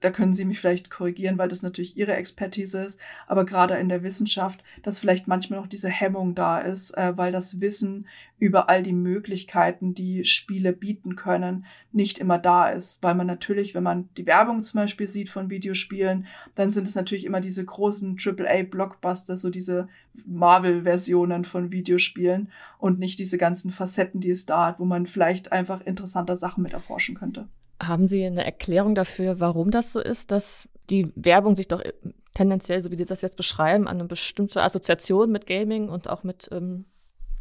da 0.00 0.10
können 0.10 0.34
Sie 0.34 0.44
mich 0.44 0.60
vielleicht 0.60 0.90
korrigieren, 0.90 1.38
weil 1.38 1.48
das 1.48 1.62
natürlich 1.62 1.96
Ihre 1.96 2.14
Expertise 2.14 2.84
ist, 2.84 3.00
aber 3.26 3.44
gerade 3.44 3.74
in 3.74 3.88
der 3.88 4.02
Wissenschaft, 4.02 4.62
dass 4.82 5.00
vielleicht 5.00 5.26
manchmal 5.26 5.60
noch 5.60 5.66
diese 5.66 5.88
Hemmung 5.88 6.34
da 6.34 6.60
ist, 6.60 6.96
äh, 6.96 7.16
weil 7.16 7.32
das 7.32 7.60
Wissen 7.60 8.06
über 8.38 8.68
all 8.68 8.82
die 8.82 8.92
Möglichkeiten, 8.92 9.94
die 9.94 10.24
Spiele 10.24 10.72
bieten 10.72 11.16
können, 11.16 11.66
nicht 11.90 12.18
immer 12.18 12.38
da 12.38 12.70
ist. 12.70 13.02
Weil 13.02 13.16
man 13.16 13.26
natürlich, 13.26 13.74
wenn 13.74 13.82
man 13.82 14.08
die 14.16 14.26
Werbung 14.26 14.62
zum 14.62 14.80
Beispiel 14.80 15.08
sieht 15.08 15.28
von 15.28 15.50
Videospielen, 15.50 16.26
dann 16.54 16.70
sind 16.70 16.86
es 16.86 16.94
natürlich 16.94 17.24
immer 17.24 17.40
diese 17.40 17.64
großen 17.64 18.16
AAA-Blockbuster, 18.16 19.36
so 19.36 19.50
diese 19.50 19.88
Marvel-Versionen 20.26 21.44
von 21.44 21.72
Videospielen 21.72 22.50
und 22.78 23.00
nicht 23.00 23.18
diese 23.18 23.38
ganzen 23.38 23.72
Facetten, 23.72 24.20
die 24.20 24.30
es 24.30 24.46
da 24.46 24.66
hat, 24.66 24.78
wo 24.78 24.84
man 24.84 25.06
vielleicht 25.06 25.50
einfach 25.50 25.80
interessanter 25.80 26.36
Sachen 26.36 26.62
mit 26.62 26.72
erforschen 26.72 27.16
könnte. 27.16 27.48
Haben 27.80 28.08
Sie 28.08 28.24
eine 28.24 28.44
Erklärung 28.44 28.94
dafür, 28.94 29.40
warum 29.40 29.70
das 29.70 29.92
so 29.92 30.00
ist, 30.00 30.30
dass 30.30 30.68
die 30.90 31.12
Werbung 31.14 31.54
sich 31.54 31.68
doch 31.68 31.80
äh, 31.80 31.92
tendenziell, 32.34 32.80
so 32.82 32.90
wie 32.90 32.96
Sie 32.96 33.04
das 33.04 33.22
jetzt 33.22 33.36
beschreiben, 33.36 33.86
an 33.86 33.98
eine 33.98 34.08
bestimmte 34.08 34.62
Assoziation 34.62 35.30
mit 35.30 35.46
Gaming 35.46 35.88
und 35.88 36.08
auch 36.08 36.24
mit 36.24 36.48
ähm, 36.52 36.86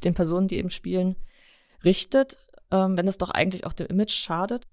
den 0.03 0.13
Personen, 0.13 0.47
die 0.47 0.57
eben 0.57 0.69
spielen, 0.69 1.15
richtet, 1.83 2.37
ähm, 2.71 2.97
wenn 2.97 3.07
es 3.07 3.17
doch 3.17 3.29
eigentlich 3.29 3.65
auch 3.65 3.73
dem 3.73 3.87
Image 3.87 4.11
schadet? 4.11 4.67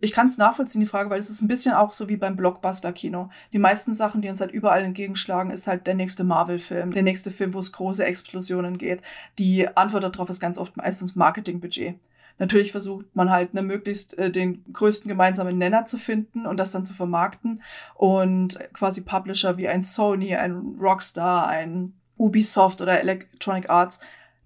Ich 0.00 0.12
kann 0.12 0.26
es 0.26 0.38
nachvollziehen, 0.38 0.80
die 0.80 0.86
Frage, 0.86 1.10
weil 1.10 1.18
es 1.18 1.30
ist 1.30 1.40
ein 1.40 1.48
bisschen 1.48 1.74
auch 1.74 1.92
so 1.92 2.08
wie 2.08 2.16
beim 2.16 2.36
Blockbuster-Kino. 2.36 3.30
Die 3.52 3.58
meisten 3.58 3.94
Sachen, 3.94 4.20
die 4.20 4.28
uns 4.28 4.40
halt 4.40 4.50
überall 4.50 4.82
entgegenschlagen, 4.82 5.52
ist 5.52 5.66
halt 5.66 5.86
der 5.86 5.94
nächste 5.94 6.24
Marvel-Film, 6.24 6.92
der 6.92 7.02
nächste 7.02 7.30
Film, 7.30 7.54
wo 7.54 7.60
es 7.60 7.72
große 7.72 8.04
Explosionen 8.04 8.78
geht. 8.78 9.02
Die 9.38 9.68
Antwort 9.76 10.02
darauf 10.02 10.30
ist 10.30 10.40
ganz 10.40 10.58
oft 10.58 10.76
meistens 10.76 11.14
Marketingbudget. 11.14 11.96
Natürlich 12.42 12.72
versucht 12.72 13.14
man 13.14 13.30
halt 13.30 13.54
ne, 13.54 13.62
möglichst 13.62 14.18
äh, 14.18 14.28
den 14.28 14.64
größten 14.72 15.08
gemeinsamen 15.08 15.58
Nenner 15.58 15.84
zu 15.84 15.96
finden 15.96 16.44
und 16.44 16.58
das 16.58 16.72
dann 16.72 16.84
zu 16.84 16.92
vermarkten. 16.92 17.62
Und 17.94 18.58
quasi 18.72 19.02
Publisher 19.02 19.58
wie 19.58 19.68
ein 19.68 19.80
Sony, 19.80 20.34
ein 20.34 20.76
Rockstar, 20.80 21.46
ein 21.46 21.92
Ubisoft 22.16 22.80
oder 22.80 22.98
Electronic 22.98 23.70
Arts 23.70 24.00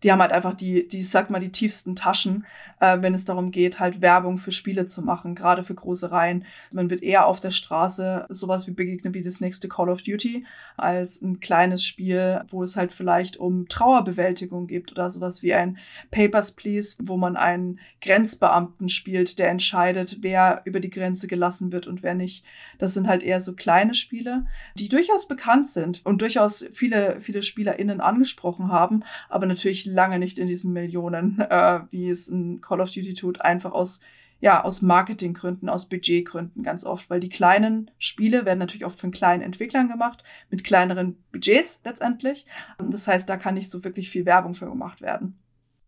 die 0.07 0.13
haben 0.13 0.23
halt 0.23 0.31
einfach 0.31 0.55
die, 0.55 0.87
die, 0.87 1.03
sag 1.03 1.31
mal, 1.31 1.41
die 1.41 1.51
tiefsten 1.51 1.97
Taschen, 1.97 2.47
äh, 2.79 2.99
wenn 3.01 3.13
es 3.13 3.25
darum 3.25 3.51
geht, 3.51 3.81
halt 3.81 4.03
Werbung 4.03 4.39
für 4.39 4.53
Spiele 4.53 4.87
zu 4.87 5.03
machen, 5.03 5.35
gerade 5.35 5.65
für 5.65 5.75
große 5.75 6.13
Reihen. 6.13 6.45
Man 6.73 6.91
wird 6.91 7.03
eher 7.03 7.27
auf 7.27 7.41
der 7.41 7.51
Straße 7.51 8.25
sowas 8.29 8.69
wie 8.69 8.71
begegnen 8.71 9.15
wie 9.15 9.23
das 9.23 9.41
nächste 9.41 9.69
Call 9.69 9.89
of 9.89 10.03
Duty, 10.03 10.47
als 10.77 11.23
ein 11.23 11.41
kleines 11.41 11.83
Spiel, 11.85 12.43
wo 12.51 12.63
es 12.63 12.77
halt 12.77 12.93
vielleicht 12.93 13.37
um 13.37 13.67
Trauerbewältigung 13.67 14.69
geht 14.69 14.93
oder 14.93 15.11
sowas 15.11 15.43
wie 15.43 15.55
ein 15.55 15.77
Papers, 16.13 16.53
Please, 16.53 16.99
wo 17.03 17.17
man 17.17 17.37
einen 17.37 17.81
Grenzbeamten 18.01 18.89
spielt, 18.89 19.41
der 19.41 19.49
entscheidet, 19.49 20.19
wer 20.21 20.63
über 20.67 20.79
die 20.79 20.91
Grenze 20.91 21.27
gelassen 21.27 21.73
wird 21.73 21.89
und 21.89 22.05
wer 22.05 22.15
nicht. 22.15 22.45
Das 22.79 22.95
sind 22.95 23.09
halt 23.09 23.25
eher 23.25 23.41
so 23.41 23.57
kleine 23.57 23.95
Spiele, 23.95 24.47
die 24.77 24.89
durchaus 24.89 25.27
bekannt 25.27 25.67
sind 25.67 26.07
und 26.07 26.23
durchaus 26.23 26.65
viele, 26.73 27.21
viele 27.21 27.43
SpielerInnen 27.43 28.01
angesprochen 28.01 28.71
haben, 28.71 29.03
aber 29.29 29.47
natürlich 29.47 29.96
lange 29.97 30.21
nicht 30.21 30.39
in 30.39 30.47
diesen 30.47 30.73
Millionen, 30.73 31.41
äh, 31.51 31.81
wie 31.91 32.09
es 32.09 32.29
ein 32.29 32.61
Call 32.61 32.81
of 32.81 32.93
Duty 32.93 33.15
tut, 33.15 33.41
einfach 33.41 33.73
aus 33.73 34.01
ja, 34.39 34.63
aus 34.63 34.83
Marketinggründen, 34.83 35.69
aus 35.69 35.89
Budgetgründen 35.89 36.63
ganz 36.63 36.85
oft, 36.85 37.09
weil 37.09 37.21
die 37.21 37.29
kleinen 37.29 37.91
Spiele 37.99 38.45
werden 38.45 38.59
natürlich 38.59 38.85
oft 38.85 38.99
von 38.99 39.11
kleinen 39.11 39.43
Entwicklern 39.43 39.89
gemacht, 39.89 40.23
mit 40.51 40.63
kleineren 40.63 41.17
Budgets 41.33 41.81
letztendlich. 41.85 42.45
Das 42.79 43.09
heißt, 43.09 43.29
da 43.29 43.39
kann 43.39 43.55
nicht 43.55 43.71
so 43.71 43.83
wirklich 43.83 44.11
viel 44.11 44.27
Werbung 44.27 44.55
für 44.55 44.67
gemacht 44.67 45.01
werden. 45.01 45.39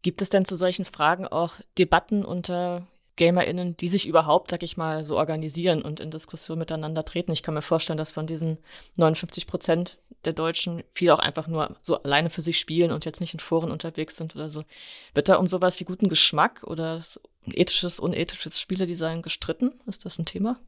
Gibt 0.01 0.23
es 0.23 0.31
denn 0.31 0.45
zu 0.45 0.57
solchen 0.57 0.87
Fragen 0.87 1.27
auch 1.27 1.57
Debatten 1.77 2.25
unter 2.25 2.87
GamerInnen, 3.19 3.77
die 3.77 3.89
sich 3.89 4.07
überhaupt, 4.07 4.51
sag 4.51 4.63
ich 4.63 4.79
mal, 4.79 5.05
so 5.05 5.19
organisieren 5.19 5.83
und 5.83 6.01
in 6.01 6.11
Diskussion 6.11 6.59
miteinander 6.59 7.05
treten. 7.05 7.33
Ich 7.33 7.43
kann 7.43 7.53
mir 7.53 7.63
vorstellen, 7.63 7.99
dass 7.99 8.13
von 8.13 8.27
diesen 8.27 8.57
59 8.97 9.47
Prozent 9.47 9.99
der 10.25 10.33
Deutschen 10.33 10.83
viele 10.95 11.13
auch 11.13 11.19
einfach 11.19 11.49
nur 11.49 11.77
so 11.83 12.03
alleine 12.03 12.31
für 12.31 12.43
sich 12.43 12.59
spielen 12.59 12.93
und 12.93 13.05
jetzt 13.05 13.21
nicht 13.21 13.35
in 13.35 13.41
Foren 13.41 13.71
unterwegs 13.71 14.17
sind 14.17 14.35
oder 14.35 14.49
so. 14.49 14.65
Wird 15.15 15.29
da 15.29 15.37
um 15.37 15.49
sowas 15.49 15.79
wie 15.81 15.85
guten 15.85 16.09
Geschmack 16.09 16.63
oder 16.65 17.03
ethisches, 17.47 18.01
unethisches 18.01 18.59
Spieledesign 18.59 19.23
gestritten? 19.23 19.75
Ist 19.87 20.07
das 20.07 20.19
ein 20.19 20.25
Thema? 20.25 20.59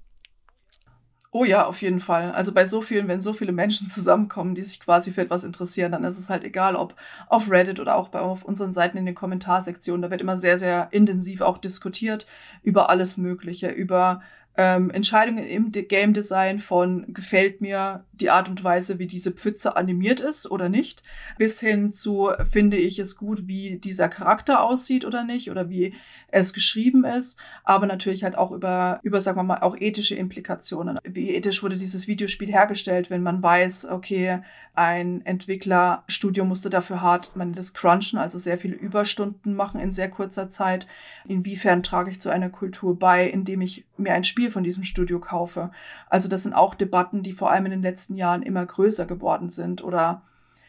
Oh 1.32 1.44
ja, 1.44 1.64
auf 1.66 1.80
jeden 1.80 2.00
Fall. 2.00 2.32
Also 2.32 2.52
bei 2.52 2.64
so 2.64 2.80
vielen, 2.80 3.06
wenn 3.06 3.20
so 3.20 3.32
viele 3.32 3.52
Menschen 3.52 3.86
zusammenkommen, 3.86 4.56
die 4.56 4.62
sich 4.62 4.80
quasi 4.80 5.12
für 5.12 5.20
etwas 5.22 5.44
interessieren, 5.44 5.92
dann 5.92 6.02
ist 6.02 6.18
es 6.18 6.28
halt 6.28 6.42
egal, 6.42 6.74
ob 6.74 6.96
auf 7.28 7.48
Reddit 7.50 7.78
oder 7.78 7.94
auch 7.94 8.08
bei 8.08 8.18
auf 8.20 8.44
unseren 8.44 8.72
Seiten 8.72 8.98
in 8.98 9.06
den 9.06 9.14
Kommentarsektionen. 9.14 10.02
Da 10.02 10.10
wird 10.10 10.20
immer 10.20 10.36
sehr, 10.36 10.58
sehr 10.58 10.88
intensiv 10.90 11.40
auch 11.40 11.58
diskutiert 11.58 12.26
über 12.64 12.90
alles 12.90 13.16
Mögliche, 13.16 13.68
über 13.68 14.22
ähm, 14.56 14.90
Entscheidungen 14.90 15.46
im 15.46 15.70
Game 15.70 16.12
Design 16.12 16.58
von 16.58 17.12
gefällt 17.14 17.60
mir 17.60 18.04
die 18.12 18.30
Art 18.30 18.48
und 18.48 18.62
Weise, 18.62 18.98
wie 18.98 19.06
diese 19.06 19.32
Pfütze 19.32 19.76
animiert 19.76 20.20
ist 20.20 20.50
oder 20.50 20.68
nicht, 20.68 21.02
bis 21.38 21.60
hin 21.60 21.92
zu 21.92 22.30
finde 22.50 22.76
ich 22.76 22.98
es 22.98 23.16
gut, 23.16 23.46
wie 23.46 23.78
dieser 23.78 24.08
Charakter 24.08 24.62
aussieht 24.62 25.04
oder 25.04 25.24
nicht 25.24 25.50
oder 25.50 25.70
wie 25.70 25.94
es 26.28 26.52
geschrieben 26.52 27.04
ist, 27.04 27.40
aber 27.64 27.86
natürlich 27.86 28.22
halt 28.24 28.36
auch 28.36 28.52
über, 28.52 29.00
über, 29.02 29.20
sagen 29.20 29.38
wir 29.38 29.42
mal, 29.42 29.60
auch 29.62 29.76
ethische 29.76 30.14
Implikationen. 30.14 30.98
Wie 31.04 31.30
ethisch 31.30 31.62
wurde 31.62 31.76
dieses 31.76 32.06
Videospiel 32.06 32.50
hergestellt, 32.50 33.10
wenn 33.10 33.22
man 33.22 33.42
weiß, 33.42 33.88
okay, 33.90 34.40
ein 34.74 35.24
Entwicklerstudio 35.26 36.44
musste 36.44 36.70
dafür 36.70 37.00
hart, 37.00 37.34
man 37.34 37.52
das 37.54 37.74
crunchen, 37.74 38.18
also 38.18 38.38
sehr 38.38 38.58
viele 38.58 38.76
Überstunden 38.76 39.54
machen 39.54 39.80
in 39.80 39.90
sehr 39.90 40.08
kurzer 40.08 40.48
Zeit. 40.48 40.86
Inwiefern 41.26 41.82
trage 41.82 42.10
ich 42.10 42.20
zu 42.20 42.30
einer 42.30 42.50
Kultur 42.50 42.98
bei, 42.98 43.28
indem 43.28 43.60
ich 43.60 43.84
mir 43.96 44.14
ein 44.14 44.24
Spiel 44.24 44.39
von 44.48 44.62
diesem 44.62 44.84
Studio 44.84 45.20
kaufe? 45.20 45.70
Also 46.08 46.28
das 46.28 46.44
sind 46.44 46.54
auch 46.54 46.74
Debatten, 46.74 47.22
die 47.22 47.32
vor 47.32 47.50
allem 47.50 47.66
in 47.66 47.72
den 47.72 47.82
letzten 47.82 48.16
Jahren 48.16 48.42
immer 48.42 48.64
größer 48.64 49.04
geworden 49.06 49.50
sind 49.50 49.84
oder 49.84 50.22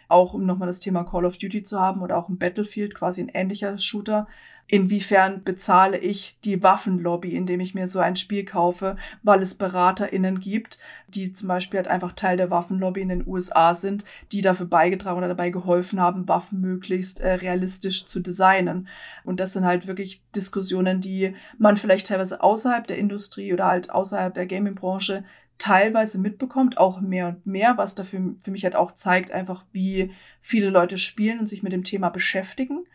auch 0.09 0.33
um 0.33 0.45
nochmal 0.45 0.67
das 0.67 0.81
Thema 0.81 1.05
Call 1.05 1.25
of 1.25 1.37
Duty 1.37 1.63
zu 1.63 1.79
haben 1.79 2.01
oder 2.01 2.17
auch 2.17 2.27
ein 2.27 2.37
Battlefield, 2.37 2.95
quasi 2.95 3.21
ein 3.21 3.29
ähnlicher 3.29 3.77
Shooter, 3.77 4.27
inwiefern 4.67 5.43
bezahle 5.43 5.97
ich 5.97 6.39
die 6.45 6.63
Waffenlobby, 6.63 7.35
indem 7.35 7.59
ich 7.59 7.75
mir 7.75 7.87
so 7.87 7.99
ein 7.99 8.15
Spiel 8.15 8.45
kaufe, 8.45 8.95
weil 9.23 9.41
es 9.41 9.55
BeraterInnen 9.55 10.39
gibt, 10.39 10.79
die 11.09 11.33
zum 11.33 11.47
Beispiel 11.47 11.79
halt 11.79 11.87
einfach 11.87 12.13
Teil 12.13 12.37
der 12.37 12.49
Waffenlobby 12.49 13.01
in 13.01 13.09
den 13.09 13.27
USA 13.27 13.73
sind, 13.73 14.05
die 14.31 14.41
dafür 14.41 14.65
beigetragen 14.65 15.17
oder 15.17 15.27
dabei 15.27 15.49
geholfen 15.49 15.99
haben, 15.99 16.27
Waffen 16.27 16.61
möglichst 16.61 17.19
äh, 17.19 17.33
realistisch 17.33 18.05
zu 18.05 18.19
designen. 18.19 18.87
Und 19.23 19.39
das 19.39 19.53
sind 19.53 19.65
halt 19.65 19.87
wirklich 19.87 20.23
Diskussionen, 20.35 21.01
die 21.01 21.35
man 21.57 21.77
vielleicht 21.77 22.07
teilweise 22.07 22.41
außerhalb 22.41 22.87
der 22.87 22.97
Industrie 22.97 23.53
oder 23.53 23.65
halt 23.65 23.89
außerhalb 23.89 24.33
der 24.33 24.45
Gaming-Branche 24.45 25.23
teilweise 25.61 26.17
mitbekommt, 26.17 26.79
auch 26.79 27.01
mehr 27.01 27.27
und 27.27 27.45
mehr, 27.45 27.77
was 27.77 27.93
dafür 27.93 28.35
für 28.39 28.49
mich 28.49 28.63
halt 28.63 28.75
auch 28.75 28.93
zeigt, 28.93 29.31
einfach 29.31 29.63
wie 29.71 30.11
viele 30.41 30.71
Leute 30.71 30.97
spielen 30.97 31.39
und 31.39 31.47
sich 31.47 31.61
mit 31.61 31.71
dem 31.71 31.83
Thema 31.83 32.09
beschäftigen, 32.09 32.85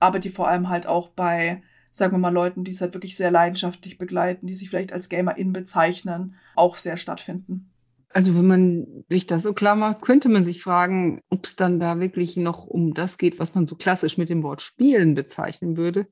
aber 0.00 0.18
die 0.18 0.30
vor 0.30 0.48
allem 0.48 0.68
halt 0.68 0.86
auch 0.86 1.08
bei, 1.08 1.62
sagen 1.90 2.14
wir 2.14 2.18
mal, 2.18 2.32
Leuten, 2.32 2.64
die 2.64 2.72
es 2.72 2.80
halt 2.80 2.94
wirklich 2.94 3.16
sehr 3.16 3.30
leidenschaftlich 3.30 3.98
begleiten, 3.98 4.46
die 4.46 4.54
sich 4.54 4.70
vielleicht 4.70 4.92
als 4.92 5.08
GamerIn 5.08 5.52
bezeichnen, 5.52 6.34
auch 6.56 6.76
sehr 6.76 6.96
stattfinden. 6.96 7.70
Also 8.12 8.34
wenn 8.34 8.46
man 8.46 9.04
sich 9.08 9.26
das 9.26 9.44
so 9.44 9.52
klar 9.52 9.76
macht, 9.76 10.02
könnte 10.02 10.28
man 10.28 10.44
sich 10.44 10.60
fragen, 10.62 11.20
ob 11.30 11.46
es 11.46 11.54
dann 11.54 11.78
da 11.78 12.00
wirklich 12.00 12.36
noch 12.36 12.66
um 12.66 12.92
das 12.92 13.18
geht, 13.18 13.38
was 13.38 13.54
man 13.54 13.68
so 13.68 13.76
klassisch 13.76 14.18
mit 14.18 14.28
dem 14.28 14.42
Wort 14.42 14.62
Spielen 14.62 15.14
bezeichnen 15.14 15.76
würde, 15.76 16.08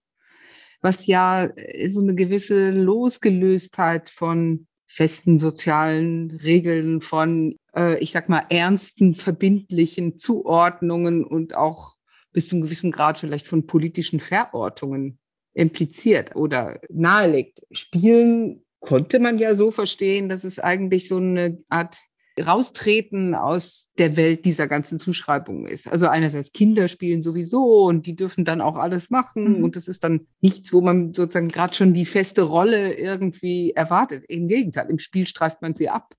was 0.80 1.06
ja 1.06 1.48
so 1.86 2.00
eine 2.00 2.14
gewisse 2.14 2.70
Losgelöstheit 2.70 4.10
von 4.10 4.68
festen 4.86 5.38
sozialen 5.38 6.30
Regeln, 6.30 7.00
von, 7.00 7.56
äh, 7.74 7.98
ich 7.98 8.12
sag 8.12 8.28
mal, 8.28 8.44
ernsten, 8.48 9.14
verbindlichen 9.14 10.18
Zuordnungen 10.18 11.24
und 11.24 11.56
auch 11.56 11.97
bis 12.38 12.48
zu 12.48 12.54
einem 12.54 12.62
gewissen 12.62 12.92
Grad 12.92 13.18
vielleicht 13.18 13.48
von 13.48 13.66
politischen 13.66 14.20
Verortungen 14.20 15.18
impliziert 15.54 16.36
oder 16.36 16.80
nahelegt. 16.88 17.66
Spielen 17.72 18.64
konnte 18.78 19.18
man 19.18 19.38
ja 19.38 19.56
so 19.56 19.72
verstehen, 19.72 20.28
dass 20.28 20.44
es 20.44 20.60
eigentlich 20.60 21.08
so 21.08 21.16
eine 21.16 21.58
Art 21.68 21.98
Raustreten 22.40 23.34
aus 23.34 23.90
der 23.98 24.16
Welt 24.16 24.44
dieser 24.44 24.68
ganzen 24.68 25.00
Zuschreibungen 25.00 25.66
ist. 25.66 25.90
Also 25.90 26.06
einerseits 26.06 26.52
Kinder 26.52 26.86
spielen 26.86 27.24
sowieso 27.24 27.86
und 27.86 28.06
die 28.06 28.14
dürfen 28.14 28.44
dann 28.44 28.60
auch 28.60 28.76
alles 28.76 29.10
machen 29.10 29.58
mhm. 29.58 29.64
und 29.64 29.74
das 29.74 29.88
ist 29.88 30.04
dann 30.04 30.28
nichts, 30.40 30.72
wo 30.72 30.80
man 30.80 31.12
sozusagen 31.12 31.48
gerade 31.48 31.74
schon 31.74 31.92
die 31.92 32.06
feste 32.06 32.42
Rolle 32.42 32.94
irgendwie 32.94 33.72
erwartet. 33.72 34.26
Im 34.28 34.46
Gegenteil, 34.46 34.88
im 34.90 35.00
Spiel 35.00 35.26
streift 35.26 35.60
man 35.60 35.74
sie 35.74 35.88
ab. 35.88 36.14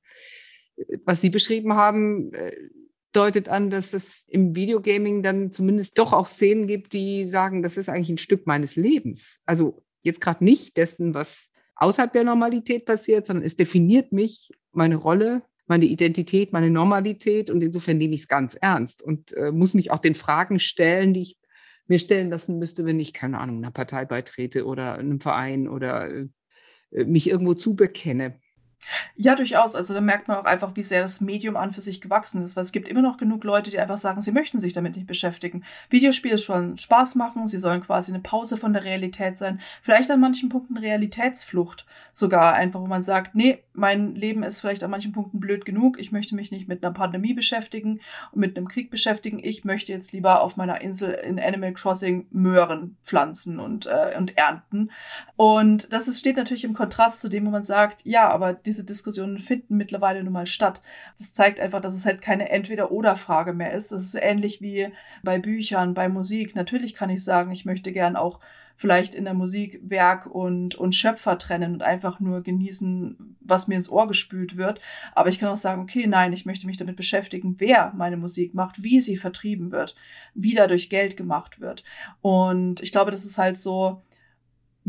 Was 1.06 1.22
Sie 1.22 1.30
beschrieben 1.30 1.76
haben, 1.76 2.34
äh, 2.34 2.52
deutet 3.12 3.50
an, 3.50 3.70
dass 3.70 3.94
es 3.94 4.26
im 4.28 4.56
Videogaming 4.56 5.24
dann 5.24 5.52
zumindest 5.52 5.98
doch 5.98 6.14
auch 6.14 6.28
Szenen 6.28 6.68
gibt, 6.68 6.94
die 6.94 7.26
sagen, 7.26 7.64
das 7.64 7.78
ist 7.78 7.90
eigentlich 7.90 8.10
ein 8.10 8.18
Stück 8.18 8.46
meines 8.46 8.76
Lebens. 8.76 9.40
Also 9.46 9.84
jetzt 10.04 10.22
gerade 10.22 10.44
nicht 10.44 10.78
dessen, 10.78 11.14
was 11.14 11.50
außerhalb 11.76 12.14
der 12.14 12.24
Normalität 12.24 12.86
passiert, 12.86 13.26
sondern 13.26 13.46
es 13.46 13.56
definiert 13.56 14.12
mich, 14.12 14.52
meine 14.72 14.96
Rolle, 14.96 15.44
meine 15.66 15.86
Identität, 15.86 16.52
meine 16.52 16.70
Normalität 16.70 17.50
und 17.50 17.62
insofern 17.62 17.98
nehme 17.98 18.16
ich 18.16 18.22
es 18.22 18.28
ganz 18.28 18.56
ernst 18.56 19.02
und 19.02 19.34
äh, 19.34 19.52
muss 19.52 19.74
mich 19.74 19.92
auch 19.92 20.00
den 20.00 20.16
Fragen 20.16 20.60
stellen, 20.60 21.14
die 21.14 21.22
ich 21.22 21.38
mir 21.88 22.00
stellen 22.00 22.30
lassen 22.30 22.60
müsste, 22.60 22.86
wenn 22.86 23.00
ich, 23.00 23.14
keine 23.14 23.40
Ahnung, 23.40 23.58
einer 23.58 23.72
Partei 23.72 24.06
beitrete 24.06 24.66
oder 24.66 24.96
einem 24.96 25.20
Verein 25.20 25.68
oder 25.68 26.10
äh, 26.12 26.26
mich 27.06 27.30
irgendwo 27.30 27.54
zubekenne. 27.54 28.40
Ja, 29.16 29.36
durchaus. 29.36 29.76
Also 29.76 29.94
da 29.94 30.02
merkt 30.02 30.28
man 30.28 30.38
auch 30.38 30.46
einfach, 30.46 30.76
wie 30.76 30.84
sehr 30.84 31.02
das 31.02 31.22
Medium 31.22 31.58
an 31.58 31.74
für 31.74 31.82
sich 31.82 32.02
gewachsen 32.02 32.42
ist, 32.44 32.56
weil 32.56 32.64
es 32.64 32.72
gibt 32.72 32.88
immer 32.88 33.02
noch 33.02 33.18
genug 33.18 33.44
Leute, 33.44 33.70
die 33.70 33.80
einfach 33.80 33.98
sagen, 33.98 34.22
sie 34.22 34.32
möchten 34.32 34.60
sich 34.60 34.74
damit 34.74 34.96
nicht 34.96 35.08
beschäftigen. 35.08 35.64
Videospiele 35.90 36.38
sollen 36.38 36.78
Spaß 36.78 37.16
machen, 37.16 37.46
sie 37.46 37.60
sollen 37.60 37.82
quasi 37.82 38.14
eine 38.14 38.22
Pause 38.22 38.58
von 38.58 38.74
der 38.74 38.84
Realität 38.84 39.38
sein, 39.38 39.60
vielleicht 39.82 40.10
an 40.12 40.20
manchen 40.20 40.50
Punkten 40.50 40.78
Realitätsflucht 40.78 41.86
sogar 42.12 42.54
einfach, 42.54 42.80
wo 42.80 42.88
man 42.88 43.04
sagt, 43.04 43.36
nee, 43.36 43.64
mein 43.74 44.16
Leben 44.16 44.44
ist 44.44 44.62
vielleicht 44.62 44.84
an 44.84 44.92
manchen 44.92 45.12
Punkten 45.12 45.40
blöd 45.40 45.66
genug, 45.66 46.00
ich 46.00 46.12
möchte 46.12 46.36
mich 46.36 46.52
nicht 46.52 46.68
mit 46.68 46.84
einer 46.84 46.94
Pandemie 46.94 47.34
beschäftigen 47.34 48.00
und 48.32 48.40
mit 48.40 48.58
einem 48.58 48.68
Krieg 48.68 48.90
beschäftigen, 48.90 49.40
ich 49.42 49.66
möchte 49.66 49.92
jetzt 49.92 50.12
lieber 50.12 50.42
auf 50.42 50.58
meiner 50.58 50.82
Insel 50.82 51.12
in 51.12 51.40
Animal 51.40 51.74
Crossing 51.74 52.28
Möhren 52.32 52.98
pflanzen 53.04 53.60
und, 53.60 53.86
äh, 53.86 54.16
und 54.18 54.38
ernten. 54.38 54.92
Und 55.36 55.92
das 55.94 56.08
ist, 56.08 56.20
steht 56.20 56.38
natürlich 56.38 56.64
im 56.64 56.74
Kontrast 56.74 57.22
zu 57.22 57.30
dem, 57.30 57.46
wo 57.46 57.50
man 57.50 57.64
sagt, 57.64 58.06
ja, 58.06 58.30
aber 58.30 58.54
diese 58.70 58.86
Diskussionen 58.86 59.40
finden 59.40 59.78
mittlerweile 59.78 60.24
nun 60.24 60.34
mal 60.34 60.46
statt. 60.46 60.82
Das 61.18 61.34
zeigt 61.34 61.60
einfach, 61.60 61.82
dass 61.82 61.96
es 61.96 62.06
halt 62.06 62.22
keine 62.22 62.50
Entweder-Oder-Frage 62.50 63.54
mehr 63.54 63.74
ist. 63.74 63.92
Das 63.92 64.04
ist 64.04 64.16
ähnlich 64.16 64.62
wie 64.62 64.90
bei 65.24 65.40
Büchern, 65.40 65.96
bei 65.96 66.08
Musik. 66.08 66.56
Natürlich 66.56 66.94
kann 66.94 67.10
ich 67.10 67.24
sagen, 67.24 67.52
ich 67.52 67.66
möchte 67.66 67.92
gern 67.92 68.16
auch 68.16 68.40
vielleicht 68.76 69.14
in 69.14 69.26
der 69.26 69.34
Musik 69.34 69.82
Werk 69.84 70.26
und, 70.28 70.76
und 70.76 70.96
Schöpfer 70.96 71.38
trennen 71.38 71.74
und 71.74 71.84
einfach 71.84 72.22
nur 72.22 72.44
genießen, 72.44 73.36
was 73.42 73.68
mir 73.68 73.76
ins 73.76 73.90
Ohr 73.90 74.08
gespült 74.08 74.56
wird. 74.56 74.80
Aber 75.14 75.28
ich 75.28 75.38
kann 75.38 75.50
auch 75.50 75.58
sagen, 75.58 75.82
okay, 75.82 76.08
nein, 76.08 76.32
ich 76.32 76.46
möchte 76.46 76.66
mich 76.66 76.78
damit 76.78 76.96
beschäftigen, 76.96 77.56
wer 77.58 77.92
meine 77.98 78.16
Musik 78.16 78.54
macht, 78.54 78.82
wie 78.82 79.02
sie 79.02 79.18
vertrieben 79.18 79.74
wird, 79.74 79.96
wie 80.34 80.54
dadurch 80.54 80.90
Geld 80.90 81.18
gemacht 81.18 81.60
wird. 81.60 81.84
Und 82.22 82.82
ich 82.82 82.94
glaube, 82.94 83.12
das 83.12 83.26
ist 83.26 83.38
halt 83.38 83.60
so, 83.60 84.02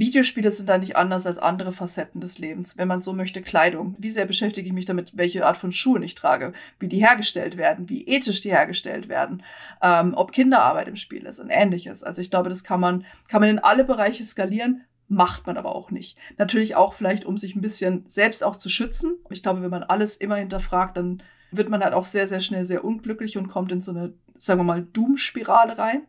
Videospiele 0.01 0.51
sind 0.51 0.69
da 0.69 0.79
nicht 0.79 0.97
anders 0.97 1.27
als 1.27 1.37
andere 1.39 1.73
Facetten 1.73 2.23
des 2.23 2.39
Lebens. 2.39 2.79
Wenn 2.79 2.89
man 2.89 3.03
so 3.03 3.13
möchte, 3.13 3.43
Kleidung. 3.43 3.95
Wie 3.99 4.09
sehr 4.09 4.25
beschäftige 4.25 4.67
ich 4.67 4.73
mich 4.73 4.87
damit, 4.87 5.17
welche 5.17 5.47
Art 5.47 5.59
von 5.59 5.73
Schuhen 5.73 6.03
ich 6.03 6.15
trage, 6.15 6.55
wie 6.79 6.89
die 6.89 7.07
hergestellt 7.07 7.59
werden, 7.59 7.89
wie 7.91 8.07
ethisch 8.09 8.41
die 8.41 8.51
hergestellt 8.51 9.11
werden, 9.11 9.43
ähm, 9.83 10.15
ob 10.15 10.33
Kinderarbeit 10.33 10.89
im 10.89 10.97
Spiel 10.97 11.27
ist 11.27 11.39
und 11.39 11.51
ähnliches. 11.51 12.03
Also 12.03 12.23
ich 12.23 12.31
glaube, 12.31 12.49
das 12.49 12.65
kann 12.65 12.81
man, 12.81 13.05
kann 13.29 13.43
man 13.43 13.51
in 13.51 13.59
alle 13.59 13.85
Bereiche 13.85 14.25
skalieren, 14.25 14.85
macht 15.07 15.47
man 15.47 15.59
aber 15.59 15.75
auch 15.75 15.91
nicht. 15.91 16.17
Natürlich 16.39 16.77
auch 16.77 16.95
vielleicht, 16.95 17.27
um 17.27 17.37
sich 17.37 17.55
ein 17.55 17.61
bisschen 17.61 18.05
selbst 18.07 18.43
auch 18.43 18.57
zu 18.57 18.71
schützen. 18.71 19.19
Ich 19.29 19.43
glaube, 19.43 19.61
wenn 19.61 19.71
man 19.71 19.83
alles 19.83 20.17
immer 20.17 20.37
hinterfragt, 20.37 20.97
dann 20.97 21.23
wird 21.51 21.69
man 21.69 21.83
halt 21.83 21.95
auch 21.95 22.05
sehr, 22.05 22.27
sehr 22.27 22.41
schnell 22.41 22.65
sehr 22.65 22.85
unglücklich 22.85 23.39
und 23.39 23.49
kommt 23.49 23.73
in 23.73 23.81
so 23.81 23.93
eine, 23.93 24.13
sagen 24.37 24.61
wir 24.61 24.65
mal, 24.65 24.83
Doom-Spirale 24.83 25.79
rein. 25.79 26.03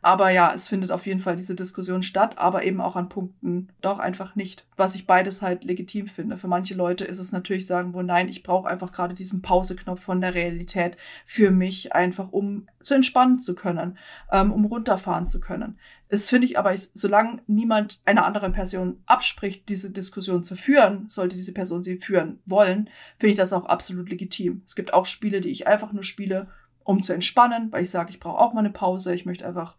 Aber 0.00 0.30
ja, 0.30 0.52
es 0.52 0.68
findet 0.68 0.92
auf 0.92 1.06
jeden 1.06 1.20
Fall 1.20 1.36
diese 1.36 1.54
Diskussion 1.54 2.02
statt, 2.02 2.38
aber 2.38 2.64
eben 2.64 2.80
auch 2.80 2.96
an 2.96 3.08
Punkten 3.08 3.68
doch 3.80 3.98
einfach 3.98 4.36
nicht. 4.36 4.66
Was 4.76 4.94
ich 4.94 5.06
beides 5.06 5.42
halt 5.42 5.64
legitim 5.64 6.06
finde. 6.06 6.36
Für 6.36 6.48
manche 6.48 6.74
Leute 6.74 7.04
ist 7.04 7.18
es 7.18 7.32
natürlich 7.32 7.66
sagen, 7.66 7.94
wo 7.94 8.02
nein, 8.02 8.28
ich 8.28 8.42
brauche 8.42 8.68
einfach 8.68 8.92
gerade 8.92 9.14
diesen 9.14 9.42
Pauseknopf 9.42 10.00
von 10.00 10.20
der 10.20 10.34
Realität 10.34 10.96
für 11.26 11.50
mich, 11.50 11.94
einfach 11.94 12.30
um 12.30 12.68
zu 12.80 12.94
entspannen 12.94 13.40
zu 13.40 13.54
können, 13.54 13.98
ähm, 14.30 14.52
um 14.52 14.64
runterfahren 14.64 15.26
zu 15.26 15.40
können. 15.40 15.78
Es 16.10 16.30
finde 16.30 16.46
ich 16.46 16.58
aber, 16.58 16.74
solange 16.76 17.42
niemand 17.46 18.00
einer 18.06 18.24
anderen 18.24 18.52
Person 18.52 19.02
abspricht, 19.04 19.68
diese 19.68 19.90
Diskussion 19.90 20.42
zu 20.42 20.56
führen, 20.56 21.08
sollte 21.08 21.36
diese 21.36 21.52
Person 21.52 21.82
sie 21.82 21.98
führen 21.98 22.40
wollen, 22.46 22.88
finde 23.18 23.32
ich 23.32 23.36
das 23.36 23.52
auch 23.52 23.66
absolut 23.66 24.08
legitim. 24.08 24.62
Es 24.64 24.74
gibt 24.74 24.94
auch 24.94 25.04
Spiele, 25.04 25.40
die 25.40 25.50
ich 25.50 25.66
einfach 25.66 25.92
nur 25.92 26.04
spiele, 26.04 26.48
um 26.82 27.02
zu 27.02 27.12
entspannen, 27.12 27.70
weil 27.70 27.82
ich 27.82 27.90
sage, 27.90 28.10
ich 28.10 28.20
brauche 28.20 28.38
auch 28.38 28.54
mal 28.54 28.60
eine 28.60 28.70
Pause, 28.70 29.14
ich 29.14 29.26
möchte 29.26 29.46
einfach 29.46 29.76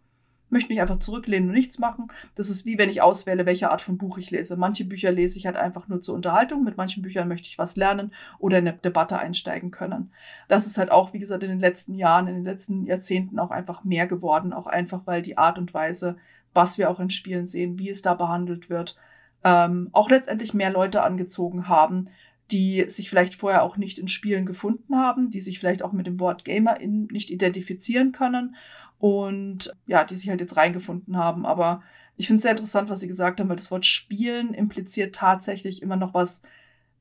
möchte 0.50 0.70
mich 0.70 0.82
einfach 0.82 1.00
zurücklehnen 1.00 1.50
und 1.50 1.56
nichts 1.56 1.80
machen. 1.80 2.08
Das 2.36 2.50
ist 2.50 2.66
wie 2.66 2.78
wenn 2.78 2.90
ich 2.90 3.02
auswähle, 3.02 3.46
welche 3.46 3.72
Art 3.72 3.82
von 3.82 3.98
Buch 3.98 4.18
ich 4.18 4.32
lese. 4.32 4.58
Manche 4.58 4.86
Bücher 4.86 5.12
lese 5.12 5.38
ich 5.38 5.46
halt 5.46 5.56
einfach 5.56 5.88
nur 5.88 6.02
zur 6.02 6.16
Unterhaltung, 6.16 6.64
mit 6.64 6.78
manchen 6.78 7.04
Büchern 7.04 7.28
möchte 7.28 7.48
ich 7.48 7.58
was 7.58 7.76
lernen 7.76 8.14
oder 8.40 8.60
in 8.60 8.68
eine 8.68 8.78
Debatte 8.78 9.20
einsteigen 9.20 9.72
können. 9.72 10.12
Das 10.48 10.66
ist 10.66 10.78
halt 10.78 10.92
auch, 10.92 11.14
wie 11.14 11.20
gesagt, 11.20 11.44
in 11.44 11.50
den 11.50 11.60
letzten 11.60 11.96
Jahren, 11.96 12.28
in 12.28 12.36
den 12.36 12.46
letzten 12.46 12.86
Jahrzehnten 12.86 13.40
auch 13.40 13.52
einfach 13.52 13.84
mehr 13.84 14.08
geworden, 14.08 14.54
auch 14.54 14.68
einfach, 14.68 15.02
weil 15.06 15.22
die 15.22 15.38
Art 15.38 15.58
und 15.58 15.74
Weise, 15.74 16.18
was 16.54 16.78
wir 16.78 16.90
auch 16.90 17.00
in 17.00 17.10
Spielen 17.10 17.46
sehen, 17.46 17.78
wie 17.78 17.90
es 17.90 18.02
da 18.02 18.14
behandelt 18.14 18.70
wird, 18.70 18.98
ähm, 19.44 19.90
auch 19.92 20.10
letztendlich 20.10 20.54
mehr 20.54 20.72
Leute 20.72 21.04
angezogen 21.04 21.68
haben, 21.68 22.10
die 22.52 22.86
sich 22.88 23.10
vielleicht 23.10 23.36
vorher 23.36 23.64
auch 23.64 23.78
nicht 23.78 24.00
in 24.00 24.08
Spielen 24.08 24.46
gefunden 24.46 24.96
haben, 24.96 25.30
die 25.30 25.40
sich 25.40 25.60
vielleicht 25.60 25.84
auch 25.84 25.92
mit 25.92 26.08
dem 26.08 26.20
Wort 26.20 26.46
Gamer 26.46 26.80
in, 26.80 27.06
nicht 27.06 27.30
identifizieren 27.30 28.12
können 28.12 28.56
und 29.00 29.76
ja, 29.88 30.04
die 30.04 30.16
sich 30.16 30.30
halt 30.30 30.42
jetzt 30.42 30.58
reingefunden 30.58 31.18
haben. 31.18 31.46
Aber 31.46 31.82
ich 32.18 32.28
finde 32.28 32.38
es 32.38 32.44
sehr 32.44 32.52
interessant, 32.52 32.90
was 32.90 33.00
Sie 33.00 33.08
gesagt 33.08 33.40
haben, 33.40 33.50
weil 33.50 33.56
das 33.56 33.72
Wort 33.72 33.86
Spielen 33.86 34.54
impliziert 34.54 35.16
tatsächlich 35.16 35.82
immer 35.82 35.96
noch 35.96 36.14
was, 36.14 36.44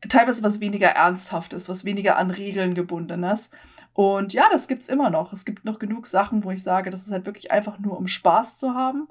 teilweise 0.08 0.42
was 0.42 0.60
weniger 0.60 0.88
Ernsthaftes, 0.88 1.68
was 1.68 1.84
weniger 1.84 2.16
an 2.16 2.30
Regeln 2.30 2.74
gebundenes. 2.74 3.50
Und 3.94 4.32
ja, 4.32 4.44
das 4.52 4.68
gibt's 4.68 4.88
immer 4.88 5.10
noch. 5.10 5.32
Es 5.32 5.44
gibt 5.44 5.64
noch 5.64 5.80
genug 5.80 6.06
Sachen, 6.06 6.44
wo 6.44 6.52
ich 6.52 6.62
sage, 6.62 6.90
das 6.90 7.04
ist 7.06 7.12
halt 7.12 7.26
wirklich 7.26 7.50
einfach 7.50 7.80
nur, 7.80 7.98
um 7.98 8.06
Spaß 8.06 8.58
zu 8.58 8.74
haben. 8.74 9.08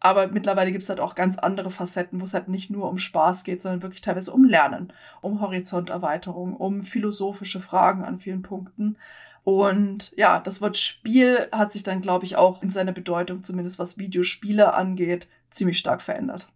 Aber 0.00 0.26
mittlerweile 0.26 0.72
gibt 0.72 0.82
es 0.82 0.88
halt 0.90 1.00
auch 1.00 1.14
ganz 1.14 1.38
andere 1.38 1.70
Facetten, 1.70 2.20
wo 2.20 2.24
es 2.24 2.34
halt 2.34 2.48
nicht 2.48 2.68
nur 2.68 2.90
um 2.90 2.98
Spaß 2.98 3.44
geht, 3.44 3.62
sondern 3.62 3.82
wirklich 3.82 4.02
teilweise 4.02 4.32
um 4.32 4.44
Lernen, 4.44 4.92
um 5.22 5.40
Horizonterweiterung, 5.40 6.56
um 6.56 6.82
philosophische 6.82 7.60
Fragen 7.60 8.04
an 8.04 8.18
vielen 8.18 8.42
Punkten. 8.42 8.98
Und 9.44 10.12
ja, 10.16 10.40
das 10.40 10.60
Wort 10.60 10.76
Spiel 10.76 11.48
hat 11.52 11.70
sich 11.70 11.82
dann, 11.82 12.00
glaube 12.00 12.24
ich, 12.24 12.36
auch 12.36 12.62
in 12.62 12.70
seiner 12.70 12.92
Bedeutung, 12.92 13.42
zumindest 13.42 13.78
was 13.78 13.98
Videospiele 13.98 14.74
angeht, 14.74 15.28
ziemlich 15.50 15.78
stark 15.78 16.02
verändert. 16.02 16.50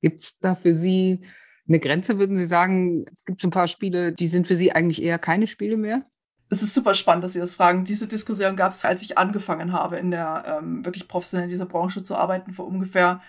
Gibt 0.00 0.22
es 0.22 0.38
da 0.38 0.54
für 0.54 0.74
Sie 0.74 1.20
eine 1.68 1.80
Grenze, 1.80 2.18
würden 2.18 2.36
Sie 2.36 2.46
sagen, 2.46 3.04
es 3.12 3.24
gibt 3.24 3.40
so 3.40 3.48
ein 3.48 3.52
paar 3.52 3.68
Spiele, 3.68 4.12
die 4.12 4.28
sind 4.28 4.46
für 4.46 4.56
Sie 4.56 4.72
eigentlich 4.72 5.02
eher 5.02 5.18
keine 5.18 5.46
Spiele 5.46 5.76
mehr? 5.76 6.04
es 6.52 6.62
ist 6.62 6.74
super 6.74 6.94
spannend, 6.94 7.24
dass 7.24 7.32
Sie 7.32 7.38
das 7.38 7.54
fragen. 7.54 7.84
Diese 7.84 8.06
Diskussion 8.06 8.56
gab 8.56 8.72
es, 8.72 8.84
als 8.84 9.00
ich 9.00 9.16
angefangen 9.16 9.72
habe, 9.72 9.96
in 9.96 10.10
der 10.10 10.44
ähm, 10.46 10.84
wirklich 10.84 11.08
professionell 11.08 11.44
in 11.44 11.50
dieser 11.50 11.64
Branche 11.64 12.02
zu 12.02 12.14
arbeiten, 12.14 12.52
vor 12.52 12.66
ungefähr 12.66 13.22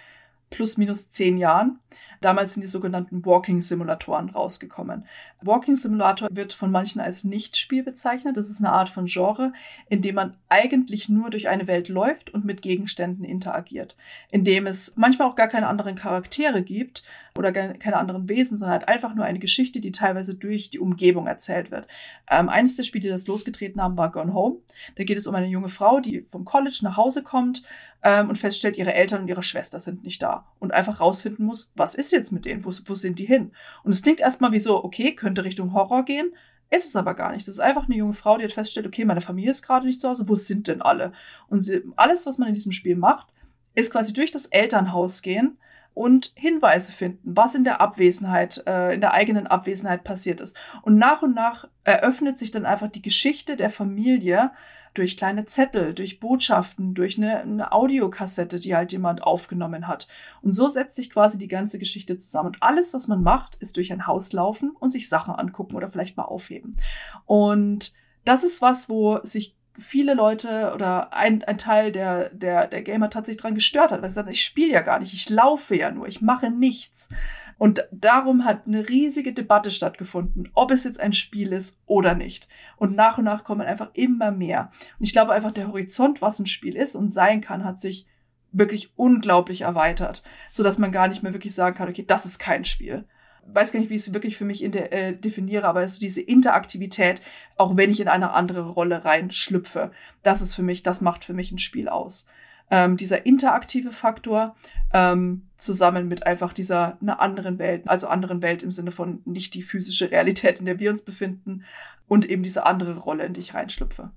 plus 0.49 0.77
minus 0.77 1.09
zehn 1.09 1.37
Jahren. 1.37 1.79
Damals 2.19 2.53
sind 2.53 2.63
die 2.63 2.67
sogenannten 2.67 3.25
Walking-Simulatoren 3.25 4.29
rausgekommen. 4.29 5.07
Walking 5.45 5.75
Simulator 5.75 6.29
wird 6.31 6.53
von 6.53 6.71
manchen 6.71 7.01
als 7.01 7.23
Nichtspiel 7.23 7.83
bezeichnet. 7.83 8.37
Das 8.37 8.49
ist 8.49 8.59
eine 8.59 8.71
Art 8.71 8.89
von 8.89 9.05
Genre, 9.05 9.53
in 9.89 10.01
dem 10.01 10.15
man 10.15 10.37
eigentlich 10.49 11.09
nur 11.09 11.29
durch 11.29 11.49
eine 11.49 11.67
Welt 11.67 11.89
läuft 11.89 12.33
und 12.33 12.45
mit 12.45 12.61
Gegenständen 12.61 13.25
interagiert. 13.25 13.95
In 14.29 14.43
dem 14.43 14.67
es 14.67 14.93
manchmal 14.95 15.27
auch 15.27 15.35
gar 15.35 15.47
keine 15.47 15.67
anderen 15.67 15.95
Charaktere 15.95 16.63
gibt 16.63 17.03
oder 17.37 17.51
keine 17.51 17.97
anderen 17.97 18.29
Wesen, 18.29 18.57
sondern 18.57 18.79
halt 18.79 18.87
einfach 18.87 19.15
nur 19.15 19.25
eine 19.25 19.39
Geschichte, 19.39 19.79
die 19.79 19.91
teilweise 19.91 20.35
durch 20.35 20.69
die 20.69 20.79
Umgebung 20.79 21.27
erzählt 21.27 21.71
wird. 21.71 21.87
Ähm, 22.29 22.49
eines 22.49 22.75
der 22.75 22.83
Spiele, 22.83 23.03
die 23.03 23.09
das 23.09 23.27
losgetreten 23.27 23.81
haben, 23.81 23.97
war 23.97 24.11
Gone 24.11 24.33
Home. 24.33 24.57
Da 24.95 25.03
geht 25.03 25.17
es 25.17 25.27
um 25.27 25.35
eine 25.35 25.47
junge 25.47 25.69
Frau, 25.69 25.99
die 25.99 26.21
vom 26.21 26.45
College 26.45 26.79
nach 26.83 26.97
Hause 26.97 27.23
kommt 27.23 27.63
ähm, 28.03 28.29
und 28.29 28.37
feststellt, 28.37 28.77
ihre 28.77 28.93
Eltern 28.93 29.21
und 29.21 29.27
ihre 29.27 29.43
Schwester 29.43 29.79
sind 29.79 30.03
nicht 30.03 30.21
da. 30.21 30.45
Und 30.59 30.73
einfach 30.73 30.99
rausfinden 30.99 31.45
muss, 31.45 31.71
was 31.75 31.95
ist 31.95 32.11
jetzt 32.11 32.31
mit 32.31 32.45
denen? 32.45 32.65
Wo, 32.65 32.71
wo 32.85 32.95
sind 32.95 33.17
die 33.17 33.25
hin? 33.25 33.51
Und 33.83 33.91
es 33.91 34.03
klingt 34.03 34.19
erstmal 34.19 34.51
wie 34.51 34.59
so, 34.59 34.83
okay, 34.83 35.13
könnte 35.33 35.43
Richtung 35.43 35.73
Horror 35.73 36.05
gehen. 36.05 36.33
Ist 36.69 36.87
es 36.87 36.95
aber 36.95 37.13
gar 37.13 37.31
nicht. 37.31 37.47
Das 37.47 37.55
ist 37.55 37.59
einfach 37.59 37.85
eine 37.85 37.95
junge 37.95 38.13
Frau, 38.13 38.37
die 38.37 38.43
hat 38.43 38.51
feststellt, 38.51 38.87
okay, 38.87 39.05
meine 39.05 39.21
Familie 39.21 39.51
ist 39.51 39.63
gerade 39.63 39.85
nicht 39.85 39.99
zu 39.99 40.09
Hause, 40.09 40.27
wo 40.27 40.35
sind 40.35 40.67
denn 40.67 40.81
alle? 40.81 41.11
Und 41.47 41.59
sie, 41.59 41.83
alles, 41.95 42.25
was 42.25 42.37
man 42.37 42.47
in 42.47 42.55
diesem 42.55 42.71
Spiel 42.71 42.95
macht, 42.95 43.27
ist 43.75 43.91
quasi 43.91 44.13
durch 44.13 44.31
das 44.31 44.47
Elternhaus 44.47 45.21
gehen 45.21 45.57
und 45.93 46.33
Hinweise 46.35 46.91
finden, 46.91 47.35
was 47.35 47.53
in 47.53 47.63
der 47.63 47.81
Abwesenheit, 47.81 48.63
äh, 48.65 48.93
in 48.93 49.01
der 49.01 49.13
eigenen 49.13 49.45
Abwesenheit 49.45 50.03
passiert 50.03 50.41
ist. 50.41 50.57
Und 50.81 50.97
nach 50.97 51.21
und 51.21 51.35
nach 51.35 51.67
eröffnet 51.83 52.39
sich 52.39 52.51
dann 52.51 52.65
einfach 52.65 52.89
die 52.89 53.01
Geschichte 53.01 53.55
der 53.55 53.69
Familie 53.69 54.51
durch 54.93 55.17
kleine 55.17 55.45
Zettel, 55.45 55.93
durch 55.93 56.19
Botschaften, 56.19 56.93
durch 56.93 57.17
eine, 57.17 57.39
eine 57.39 57.71
Audiokassette, 57.71 58.59
die 58.59 58.75
halt 58.75 58.91
jemand 58.91 59.23
aufgenommen 59.23 59.87
hat. 59.87 60.07
Und 60.41 60.53
so 60.53 60.67
setzt 60.67 60.95
sich 60.95 61.09
quasi 61.09 61.37
die 61.37 61.47
ganze 61.47 61.79
Geschichte 61.79 62.17
zusammen. 62.17 62.49
Und 62.49 62.63
alles, 62.63 62.93
was 62.93 63.07
man 63.07 63.23
macht, 63.23 63.55
ist 63.55 63.77
durch 63.77 63.91
ein 63.91 64.05
Haus 64.05 64.33
laufen 64.33 64.71
und 64.79 64.91
sich 64.91 65.09
Sachen 65.09 65.33
angucken 65.33 65.75
oder 65.75 65.89
vielleicht 65.89 66.17
mal 66.17 66.25
aufheben. 66.25 66.77
Und 67.25 67.93
das 68.25 68.43
ist 68.43 68.61
was, 68.61 68.87
wo 68.87 69.19
sich 69.23 69.55
viele 69.77 70.13
Leute 70.13 70.71
oder 70.73 71.13
ein, 71.13 71.43
ein 71.43 71.57
Teil 71.57 71.91
der, 71.91 72.29
der, 72.29 72.67
der 72.67 72.81
Gamer 72.83 73.09
tatsächlich 73.09 73.41
dran 73.41 73.55
gestört 73.55 73.91
hat, 73.91 74.01
weil 74.01 74.09
sie 74.09 74.15
sagen, 74.15 74.29
ich 74.29 74.43
spiele 74.43 74.71
ja 74.71 74.81
gar 74.81 74.99
nicht, 74.99 75.13
ich 75.13 75.29
laufe 75.29 75.75
ja 75.75 75.91
nur, 75.91 76.07
ich 76.07 76.21
mache 76.21 76.51
nichts. 76.51 77.09
Und 77.57 77.87
darum 77.91 78.45
hat 78.45 78.67
eine 78.67 78.87
riesige 78.89 79.33
Debatte 79.33 79.71
stattgefunden, 79.71 80.49
ob 80.53 80.71
es 80.71 80.83
jetzt 80.83 80.99
ein 80.99 81.13
Spiel 81.13 81.53
ist 81.53 81.81
oder 81.85 82.13
nicht. 82.15 82.47
Und 82.77 82.95
nach 82.95 83.17
und 83.17 83.25
nach 83.25 83.43
kommen 83.43 83.61
einfach 83.61 83.89
immer 83.93 84.31
mehr. 84.31 84.71
Und 84.99 85.05
ich 85.05 85.13
glaube 85.13 85.33
einfach, 85.33 85.51
der 85.51 85.67
Horizont, 85.67 86.21
was 86.21 86.39
ein 86.39 86.45
Spiel 86.45 86.75
ist 86.75 86.95
und 86.95 87.11
sein 87.11 87.41
kann, 87.41 87.63
hat 87.63 87.79
sich 87.79 88.07
wirklich 88.51 88.93
unglaublich 88.95 89.61
erweitert, 89.61 90.23
so 90.49 90.63
dass 90.63 90.77
man 90.77 90.91
gar 90.91 91.07
nicht 91.07 91.23
mehr 91.23 91.33
wirklich 91.33 91.55
sagen 91.55 91.75
kann, 91.75 91.89
okay, 91.89 92.05
das 92.05 92.25
ist 92.25 92.37
kein 92.37 92.65
Spiel 92.65 93.05
weiß 93.47 93.71
gar 93.71 93.79
nicht, 93.79 93.89
wie 93.89 93.95
ich 93.95 94.01
es 94.01 94.13
wirklich 94.13 94.37
für 94.37 94.45
mich 94.45 94.59
der, 94.69 94.91
äh, 94.91 95.15
definiere, 95.15 95.67
aber 95.67 95.87
so 95.87 95.99
diese 95.99 96.21
Interaktivität, 96.21 97.21
auch 97.57 97.77
wenn 97.77 97.91
ich 97.91 97.99
in 97.99 98.07
eine 98.07 98.31
andere 98.31 98.69
Rolle 98.69 99.05
reinschlüpfe, 99.05 99.91
das 100.21 100.41
ist 100.41 100.55
für 100.55 100.63
mich, 100.63 100.83
das 100.83 101.01
macht 101.01 101.25
für 101.25 101.33
mich 101.33 101.51
ein 101.51 101.59
Spiel 101.59 101.89
aus. 101.89 102.27
Ähm, 102.71 102.97
dieser 102.97 103.25
interaktive 103.25 103.91
Faktor 103.91 104.55
ähm, 104.93 105.49
zusammen 105.57 106.07
mit 106.07 106.25
einfach 106.25 106.53
dieser 106.53 106.97
einer 107.01 107.19
anderen 107.19 107.59
Welt, 107.59 107.87
also 107.87 108.07
anderen 108.07 108.41
Welt 108.41 108.63
im 108.63 108.71
Sinne 108.71 108.91
von 108.91 109.21
nicht 109.25 109.53
die 109.53 109.61
physische 109.61 110.11
Realität, 110.11 110.59
in 110.59 110.65
der 110.65 110.79
wir 110.79 110.89
uns 110.89 111.03
befinden 111.03 111.65
und 112.07 112.29
eben 112.29 112.43
diese 112.43 112.65
andere 112.65 112.97
Rolle, 112.97 113.25
in 113.25 113.33
die 113.33 113.41
ich 113.41 113.53
reinschlüpfe. 113.53 114.11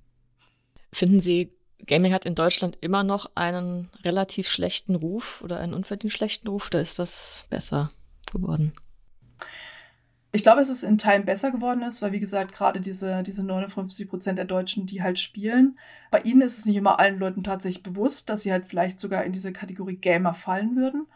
Finden 0.92 1.20
Sie, 1.20 1.52
Gaming 1.84 2.12
hat 2.12 2.24
in 2.24 2.34
Deutschland 2.34 2.78
immer 2.80 3.02
noch 3.02 3.30
einen 3.34 3.90
relativ 4.02 4.48
schlechten 4.48 4.94
Ruf 4.94 5.42
oder 5.42 5.60
einen 5.60 5.74
unverdient 5.74 6.12
schlechten 6.12 6.48
Ruf, 6.48 6.68
oder 6.68 6.80
ist 6.80 6.98
das 6.98 7.44
besser 7.50 7.90
geworden? 8.32 8.72
Ich 10.32 10.42
glaube, 10.42 10.60
es 10.60 10.82
in 10.82 10.98
Teilen 10.98 11.24
besser 11.24 11.50
geworden 11.50 11.80
ist, 11.80 12.02
weil, 12.02 12.12
wie 12.12 12.20
gesagt, 12.20 12.52
gerade 12.52 12.80
diese, 12.80 13.22
diese 13.22 13.42
59 13.42 14.06
Prozent 14.06 14.38
der 14.38 14.44
Deutschen, 14.44 14.84
die 14.84 15.02
halt 15.02 15.18
spielen, 15.18 15.78
bei 16.10 16.20
ihnen 16.20 16.42
ist 16.42 16.58
es 16.58 16.66
nicht 16.66 16.76
immer 16.76 16.98
allen 16.98 17.18
Leuten 17.18 17.42
tatsächlich 17.42 17.82
bewusst, 17.82 18.28
dass 18.28 18.42
sie 18.42 18.52
halt 18.52 18.66
vielleicht 18.66 19.00
sogar 19.00 19.24
in 19.24 19.32
diese 19.32 19.54
Kategorie 19.54 19.96
Gamer 19.96 20.34
fallen 20.34 20.76
würden. 20.76 21.06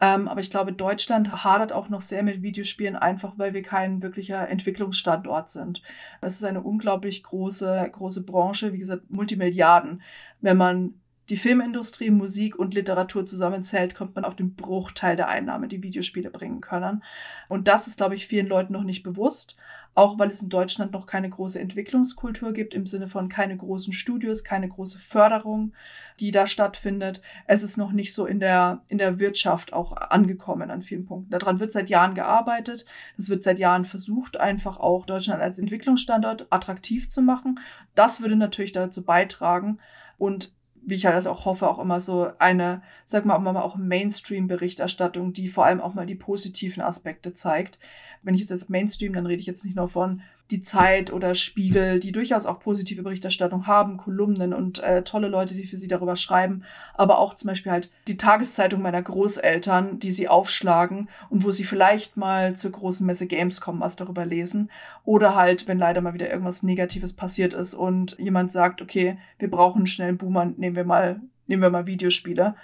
Ähm, 0.00 0.28
aber 0.28 0.40
ich 0.40 0.50
glaube, 0.50 0.72
Deutschland 0.72 1.44
hadert 1.44 1.72
auch 1.72 1.90
noch 1.90 2.00
sehr 2.00 2.22
mit 2.22 2.40
Videospielen, 2.42 2.96
einfach 2.96 3.34
weil 3.36 3.52
wir 3.52 3.62
kein 3.62 4.02
wirklicher 4.02 4.48
Entwicklungsstandort 4.48 5.50
sind. 5.50 5.82
Es 6.22 6.36
ist 6.36 6.44
eine 6.44 6.62
unglaublich 6.62 7.22
große, 7.22 7.90
große 7.92 8.24
Branche, 8.24 8.72
wie 8.72 8.78
gesagt, 8.78 9.10
Multimilliarden. 9.10 10.00
Wenn 10.40 10.56
man 10.56 10.94
die 11.30 11.36
Filmindustrie, 11.36 12.10
Musik 12.10 12.58
und 12.58 12.74
Literatur 12.74 13.24
zusammenzählt, 13.24 13.94
kommt 13.94 14.16
man 14.16 14.24
auf 14.24 14.34
den 14.34 14.54
Bruchteil 14.54 15.14
der 15.14 15.28
Einnahmen, 15.28 15.68
die 15.68 15.82
Videospiele 15.82 16.28
bringen 16.28 16.60
können. 16.60 17.04
Und 17.48 17.68
das 17.68 17.86
ist, 17.86 17.98
glaube 17.98 18.16
ich, 18.16 18.26
vielen 18.26 18.48
Leuten 18.48 18.72
noch 18.72 18.82
nicht 18.82 19.04
bewusst. 19.04 19.56
Auch 19.94 20.18
weil 20.20 20.28
es 20.28 20.42
in 20.42 20.48
Deutschland 20.48 20.92
noch 20.92 21.06
keine 21.06 21.28
große 21.28 21.60
Entwicklungskultur 21.60 22.52
gibt, 22.52 22.74
im 22.74 22.86
Sinne 22.86 23.08
von 23.08 23.28
keine 23.28 23.56
großen 23.56 23.92
Studios, 23.92 24.44
keine 24.44 24.68
große 24.68 24.98
Förderung, 24.98 25.72
die 26.20 26.30
da 26.30 26.46
stattfindet. 26.46 27.22
Es 27.46 27.64
ist 27.64 27.76
noch 27.76 27.90
nicht 27.90 28.14
so 28.14 28.24
in 28.24 28.38
der, 28.38 28.82
in 28.86 28.98
der 28.98 29.18
Wirtschaft 29.18 29.72
auch 29.72 29.96
angekommen 29.96 30.70
an 30.70 30.82
vielen 30.82 31.06
Punkten. 31.06 31.30
Daran 31.30 31.58
wird 31.58 31.72
seit 31.72 31.90
Jahren 31.90 32.14
gearbeitet. 32.14 32.86
Es 33.18 33.30
wird 33.30 33.42
seit 33.42 33.58
Jahren 33.58 33.84
versucht, 33.84 34.38
einfach 34.38 34.78
auch 34.78 35.06
Deutschland 35.06 35.42
als 35.42 35.58
Entwicklungsstandort 35.58 36.46
attraktiv 36.50 37.08
zu 37.08 37.20
machen. 37.20 37.58
Das 37.96 38.20
würde 38.20 38.36
natürlich 38.36 38.72
dazu 38.72 39.04
beitragen. 39.04 39.80
Und 40.18 40.52
wie 40.82 40.94
ich 40.94 41.06
halt 41.06 41.26
auch 41.26 41.44
hoffe, 41.44 41.68
auch 41.68 41.78
immer 41.78 42.00
so 42.00 42.30
eine, 42.38 42.82
sag 43.04 43.24
mal, 43.24 43.34
auch 43.62 43.76
Mainstream-Berichterstattung, 43.76 45.32
die 45.32 45.48
vor 45.48 45.66
allem 45.66 45.80
auch 45.80 45.94
mal 45.94 46.06
die 46.06 46.14
positiven 46.14 46.82
Aspekte 46.82 47.32
zeigt. 47.32 47.78
Wenn 48.22 48.34
ich 48.34 48.40
jetzt 48.40 48.70
Mainstream, 48.70 49.12
dann 49.12 49.26
rede 49.26 49.40
ich 49.40 49.46
jetzt 49.46 49.64
nicht 49.64 49.76
nur 49.76 49.88
von 49.88 50.22
die 50.50 50.60
Zeit 50.60 51.12
oder 51.12 51.34
Spiegel, 51.34 52.00
die 52.00 52.12
durchaus 52.12 52.46
auch 52.46 52.60
positive 52.60 53.02
Berichterstattung 53.02 53.66
haben, 53.66 53.96
Kolumnen 53.96 54.52
und 54.52 54.82
äh, 54.82 55.02
tolle 55.02 55.28
Leute, 55.28 55.54
die 55.54 55.66
für 55.66 55.76
sie 55.76 55.88
darüber 55.88 56.16
schreiben, 56.16 56.64
aber 56.94 57.18
auch 57.18 57.34
zum 57.34 57.48
Beispiel 57.48 57.72
halt 57.72 57.90
die 58.08 58.16
Tageszeitung 58.16 58.82
meiner 58.82 59.02
Großeltern, 59.02 59.98
die 59.98 60.10
sie 60.10 60.28
aufschlagen 60.28 61.08
und 61.28 61.44
wo 61.44 61.50
sie 61.50 61.64
vielleicht 61.64 62.16
mal 62.16 62.56
zur 62.56 62.72
großen 62.72 63.06
Messe 63.06 63.26
Games 63.26 63.60
kommen, 63.60 63.80
was 63.80 63.96
darüber 63.96 64.26
lesen. 64.26 64.70
Oder 65.04 65.34
halt, 65.34 65.68
wenn 65.68 65.78
leider 65.78 66.00
mal 66.00 66.14
wieder 66.14 66.30
irgendwas 66.30 66.62
Negatives 66.62 67.12
passiert 67.12 67.54
ist 67.54 67.74
und 67.74 68.16
jemand 68.18 68.50
sagt, 68.50 68.82
okay, 68.82 69.18
wir 69.38 69.50
brauchen 69.50 69.78
einen 69.78 69.86
schnellen 69.86 70.18
Boomer, 70.18 70.46
nehmen 70.56 70.76
wir 70.76 70.84
mal, 70.84 71.20
nehmen 71.46 71.62
wir 71.62 71.70
mal 71.70 71.86
Videospiele 71.86 72.54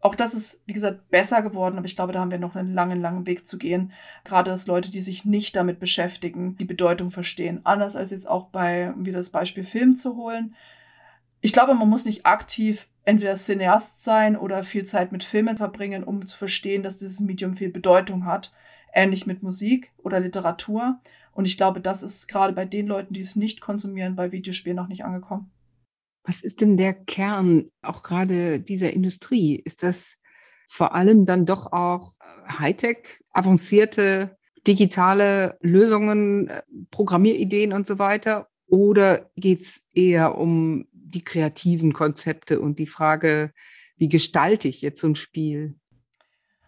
auch 0.00 0.14
das 0.14 0.32
ist, 0.32 0.62
wie 0.66 0.72
gesagt, 0.72 1.10
besser 1.10 1.42
geworden, 1.42 1.76
aber 1.76 1.86
ich 1.86 1.96
glaube, 1.96 2.12
da 2.12 2.20
haben 2.20 2.30
wir 2.30 2.38
noch 2.38 2.54
einen 2.54 2.72
langen, 2.72 3.00
langen 3.00 3.26
Weg 3.26 3.46
zu 3.46 3.58
gehen. 3.58 3.92
Gerade 4.24 4.50
dass 4.50 4.68
Leute, 4.68 4.90
die 4.90 5.00
sich 5.00 5.24
nicht 5.24 5.56
damit 5.56 5.80
beschäftigen, 5.80 6.56
die 6.56 6.64
Bedeutung 6.64 7.10
verstehen. 7.10 7.60
Anders 7.64 7.96
als 7.96 8.12
jetzt 8.12 8.28
auch 8.28 8.48
bei, 8.50 8.92
um 8.92 9.06
wieder 9.06 9.16
das 9.16 9.30
Beispiel 9.30 9.64
Film 9.64 9.96
zu 9.96 10.16
holen. 10.16 10.54
Ich 11.40 11.52
glaube, 11.52 11.74
man 11.74 11.88
muss 11.88 12.04
nicht 12.04 12.26
aktiv 12.26 12.88
entweder 13.04 13.34
Cineast 13.34 14.04
sein 14.04 14.36
oder 14.36 14.62
viel 14.62 14.84
Zeit 14.84 15.10
mit 15.10 15.24
Filmen 15.24 15.56
verbringen, 15.56 16.04
um 16.04 16.24
zu 16.26 16.36
verstehen, 16.36 16.82
dass 16.82 16.98
dieses 16.98 17.20
Medium 17.20 17.54
viel 17.54 17.70
Bedeutung 17.70 18.24
hat. 18.24 18.52
Ähnlich 18.92 19.26
mit 19.26 19.42
Musik 19.42 19.92
oder 19.98 20.20
Literatur. 20.20 21.00
Und 21.32 21.44
ich 21.44 21.56
glaube, 21.56 21.80
das 21.80 22.02
ist 22.02 22.28
gerade 22.28 22.52
bei 22.52 22.64
den 22.64 22.86
Leuten, 22.86 23.14
die 23.14 23.20
es 23.20 23.36
nicht 23.36 23.60
konsumieren, 23.60 24.14
bei 24.14 24.30
Videospielen 24.30 24.76
noch 24.76 24.88
nicht 24.88 25.04
angekommen. 25.04 25.50
Was 26.28 26.42
ist 26.42 26.60
denn 26.60 26.76
der 26.76 26.92
Kern 26.92 27.70
auch 27.80 28.02
gerade 28.02 28.60
dieser 28.60 28.92
Industrie? 28.92 29.56
Ist 29.56 29.82
das 29.82 30.18
vor 30.68 30.94
allem 30.94 31.24
dann 31.24 31.46
doch 31.46 31.72
auch 31.72 32.12
äh, 32.20 32.52
Hightech, 32.58 33.24
avancierte 33.32 34.36
digitale 34.66 35.56
Lösungen, 35.62 36.48
äh, 36.48 36.62
Programmierideen 36.90 37.72
und 37.72 37.86
so 37.86 37.98
weiter? 37.98 38.48
Oder 38.66 39.30
geht 39.36 39.62
es 39.62 39.80
eher 39.94 40.36
um 40.36 40.86
die 40.92 41.24
kreativen 41.24 41.94
Konzepte 41.94 42.60
und 42.60 42.78
die 42.78 42.86
Frage, 42.86 43.54
wie 43.96 44.10
gestalte 44.10 44.68
ich 44.68 44.82
jetzt 44.82 45.00
so 45.00 45.06
ein 45.06 45.16
Spiel? 45.16 45.76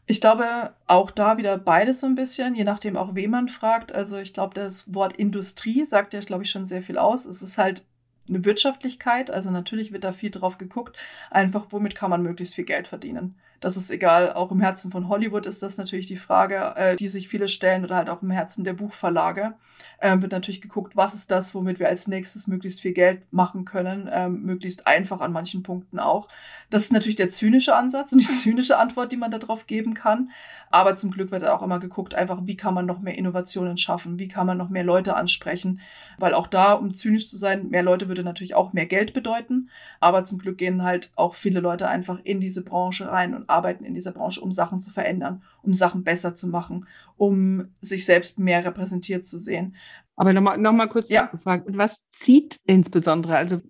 Ich 0.06 0.22
glaube, 0.22 0.74
auch 0.86 1.10
da 1.10 1.36
wieder 1.36 1.58
beides 1.58 2.00
so 2.00 2.06
ein 2.06 2.14
bisschen, 2.14 2.54
je 2.54 2.64
nachdem 2.64 2.96
auch, 2.96 3.14
wen 3.14 3.30
man 3.30 3.48
fragt. 3.50 3.92
Also 3.92 4.16
ich 4.16 4.32
glaube, 4.32 4.54
das 4.54 4.94
Wort 4.94 5.12
Industrie 5.12 5.84
sagt 5.84 6.14
ja, 6.14 6.20
glaube 6.20 6.44
ich, 6.44 6.50
schon 6.50 6.64
sehr 6.64 6.82
viel 6.82 6.96
aus. 6.96 7.26
Es 7.26 7.42
ist 7.42 7.58
halt 7.58 7.84
eine 8.30 8.44
Wirtschaftlichkeit. 8.44 9.30
Also 9.30 9.50
natürlich 9.50 9.92
wird 9.92 10.04
da 10.04 10.12
viel 10.12 10.30
drauf 10.30 10.58
geguckt, 10.58 10.96
einfach 11.30 11.66
womit 11.70 11.94
kann 11.94 12.10
man 12.10 12.22
möglichst 12.22 12.54
viel 12.54 12.64
Geld 12.64 12.86
verdienen. 12.86 13.34
Das 13.60 13.76
ist 13.76 13.90
egal, 13.90 14.32
auch 14.32 14.50
im 14.50 14.60
Herzen 14.60 14.90
von 14.90 15.08
Hollywood 15.08 15.44
ist 15.44 15.62
das 15.62 15.76
natürlich 15.76 16.06
die 16.06 16.16
Frage, 16.16 16.74
äh, 16.76 16.96
die 16.96 17.08
sich 17.08 17.28
viele 17.28 17.46
stellen 17.46 17.84
oder 17.84 17.96
halt 17.96 18.08
auch 18.08 18.22
im 18.22 18.30
Herzen 18.30 18.64
der 18.64 18.72
Buchverlage. 18.72 19.54
Ähm, 20.00 20.22
wird 20.22 20.32
natürlich 20.32 20.62
geguckt, 20.62 20.96
was 20.96 21.14
ist 21.14 21.30
das, 21.30 21.54
womit 21.54 21.78
wir 21.78 21.88
als 21.88 22.08
nächstes 22.08 22.46
möglichst 22.46 22.80
viel 22.80 22.92
Geld 22.92 23.22
machen 23.32 23.64
können, 23.64 24.08
ähm, 24.12 24.42
möglichst 24.42 24.86
einfach 24.86 25.20
an 25.20 25.32
manchen 25.32 25.62
Punkten 25.62 25.98
auch. 25.98 26.28
Das 26.70 26.84
ist 26.84 26.92
natürlich 26.92 27.16
der 27.16 27.28
zynische 27.28 27.76
Ansatz 27.76 28.12
und 28.12 28.20
die 28.20 28.34
zynische 28.34 28.78
Antwort, 28.78 29.12
die 29.12 29.16
man 29.18 29.30
darauf 29.30 29.66
geben 29.66 29.94
kann. 29.94 30.30
Aber 30.70 30.96
zum 30.96 31.10
Glück 31.10 31.30
wird 31.30 31.44
auch 31.44 31.62
immer 31.62 31.80
geguckt, 31.80 32.14
einfach, 32.14 32.40
wie 32.44 32.56
kann 32.56 32.74
man 32.74 32.86
noch 32.86 33.00
mehr 33.00 33.18
Innovationen 33.18 33.76
schaffen, 33.76 34.18
wie 34.18 34.28
kann 34.28 34.46
man 34.46 34.56
noch 34.56 34.68
mehr 34.70 34.84
Leute 34.84 35.16
ansprechen, 35.16 35.80
weil 36.18 36.32
auch 36.32 36.46
da, 36.46 36.74
um 36.74 36.94
zynisch 36.94 37.28
zu 37.28 37.36
sein, 37.36 37.68
mehr 37.68 37.82
Leute 37.82 38.08
würde 38.08 38.22
natürlich 38.22 38.54
auch 38.54 38.72
mehr 38.72 38.86
Geld 38.86 39.12
bedeuten. 39.12 39.68
Aber 39.98 40.24
zum 40.24 40.38
Glück 40.38 40.58
gehen 40.58 40.82
halt 40.82 41.10
auch 41.16 41.34
viele 41.34 41.60
Leute 41.60 41.88
einfach 41.88 42.18
in 42.24 42.40
diese 42.40 42.64
Branche 42.64 43.10
rein 43.10 43.34
und 43.34 43.49
arbeiten 43.50 43.84
in 43.84 43.94
dieser 43.94 44.12
Branche, 44.12 44.40
um 44.40 44.52
Sachen 44.52 44.80
zu 44.80 44.90
verändern, 44.90 45.42
um 45.62 45.74
Sachen 45.74 46.04
besser 46.04 46.34
zu 46.34 46.48
machen, 46.48 46.86
um 47.16 47.74
sich 47.80 48.04
selbst 48.04 48.38
mehr 48.38 48.64
repräsentiert 48.64 49.26
zu 49.26 49.38
sehen. 49.38 49.76
Aber 50.16 50.32
nochmal 50.32 50.58
noch 50.58 50.72
mal 50.72 50.88
kurz 50.88 51.08
ja. 51.08 51.26
gefragt, 51.26 51.66
was 51.68 52.08
zieht 52.10 52.60
insbesondere, 52.64 53.36
also 53.36 53.60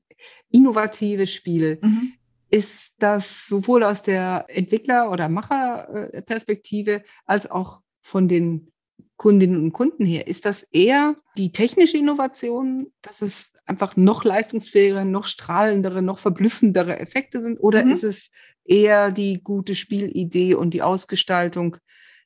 innovative 0.51 1.27
Spiele, 1.27 1.79
mhm. 1.81 2.13
ist 2.51 2.95
das 2.99 3.47
sowohl 3.47 3.85
aus 3.85 4.03
der 4.03 4.47
Entwickler- 4.49 5.11
oder 5.11 5.29
Macherperspektive 5.29 7.03
als 7.25 7.51
auch 7.51 7.83
von 8.03 8.29
den 8.29 8.71
Kundinnen 9.17 9.63
und 9.63 9.73
Kunden 9.73 10.05
her? 10.05 10.27
Ist 10.27 10.47
das 10.47 10.63
eher 10.63 11.15
die 11.37 11.53
technische 11.53 11.99
Innovation, 11.99 12.91
dass 13.03 13.21
es 13.23 13.53
einfach 13.67 13.95
noch 13.97 14.25
leistungsfähigere, 14.25 15.05
noch 15.05 15.27
strahlendere, 15.27 16.01
noch 16.03 16.19
verblüffendere 16.19 16.99
Effekte 16.99 17.41
sind? 17.41 17.59
Oder 17.59 17.85
mhm. 17.85 17.91
ist 17.91 18.03
es 18.03 18.31
eher 18.65 19.11
die 19.11 19.43
gute 19.43 19.75
Spielidee 19.75 20.55
und 20.55 20.73
die 20.73 20.83
Ausgestaltung, 20.83 21.77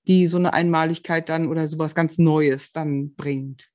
die 0.07 0.27
so 0.27 0.37
eine 0.37 0.53
Einmaligkeit 0.53 1.29
dann 1.29 1.49
oder 1.49 1.67
sowas 1.67 1.95
ganz 1.95 2.19
Neues 2.19 2.73
dann 2.73 3.15
bringt? 3.15 3.71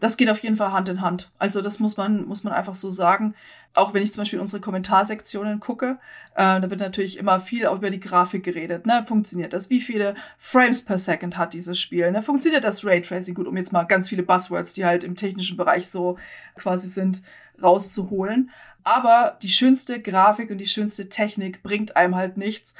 Das 0.00 0.16
geht 0.16 0.28
auf 0.28 0.40
jeden 0.40 0.56
Fall 0.56 0.72
Hand 0.72 0.88
in 0.88 1.00
Hand. 1.00 1.30
Also 1.38 1.62
das 1.62 1.78
muss 1.80 1.96
man, 1.96 2.26
muss 2.26 2.44
man 2.44 2.52
einfach 2.52 2.74
so 2.74 2.90
sagen. 2.90 3.34
Auch 3.74 3.94
wenn 3.94 4.02
ich 4.02 4.12
zum 4.12 4.22
Beispiel 4.22 4.40
unsere 4.40 4.60
Kommentarsektionen 4.60 5.60
gucke, 5.60 5.98
äh, 6.34 6.60
da 6.60 6.70
wird 6.70 6.80
natürlich 6.80 7.18
immer 7.18 7.40
viel 7.40 7.66
auch 7.66 7.76
über 7.76 7.90
die 7.90 8.00
Grafik 8.00 8.42
geredet. 8.42 8.86
Ne? 8.86 9.04
Funktioniert 9.06 9.52
das? 9.52 9.70
Wie 9.70 9.80
viele 9.80 10.14
Frames 10.38 10.84
per 10.84 10.98
Second 10.98 11.36
hat 11.36 11.52
dieses 11.52 11.78
Spiel? 11.78 12.10
Ne? 12.10 12.22
Funktioniert 12.22 12.64
das 12.64 12.84
Raytracing 12.84 13.34
gut, 13.34 13.46
um 13.46 13.56
jetzt 13.56 13.72
mal 13.72 13.84
ganz 13.84 14.08
viele 14.08 14.22
Buzzwords, 14.22 14.74
die 14.74 14.84
halt 14.84 15.04
im 15.04 15.16
technischen 15.16 15.56
Bereich 15.56 15.88
so 15.88 16.18
quasi 16.56 16.88
sind, 16.88 17.22
rauszuholen. 17.62 18.50
Aber 18.86 19.36
die 19.42 19.48
schönste 19.48 20.00
Grafik 20.00 20.48
und 20.48 20.58
die 20.58 20.68
schönste 20.68 21.08
Technik 21.08 21.64
bringt 21.64 21.96
einem 21.96 22.14
halt 22.14 22.36
nichts, 22.36 22.76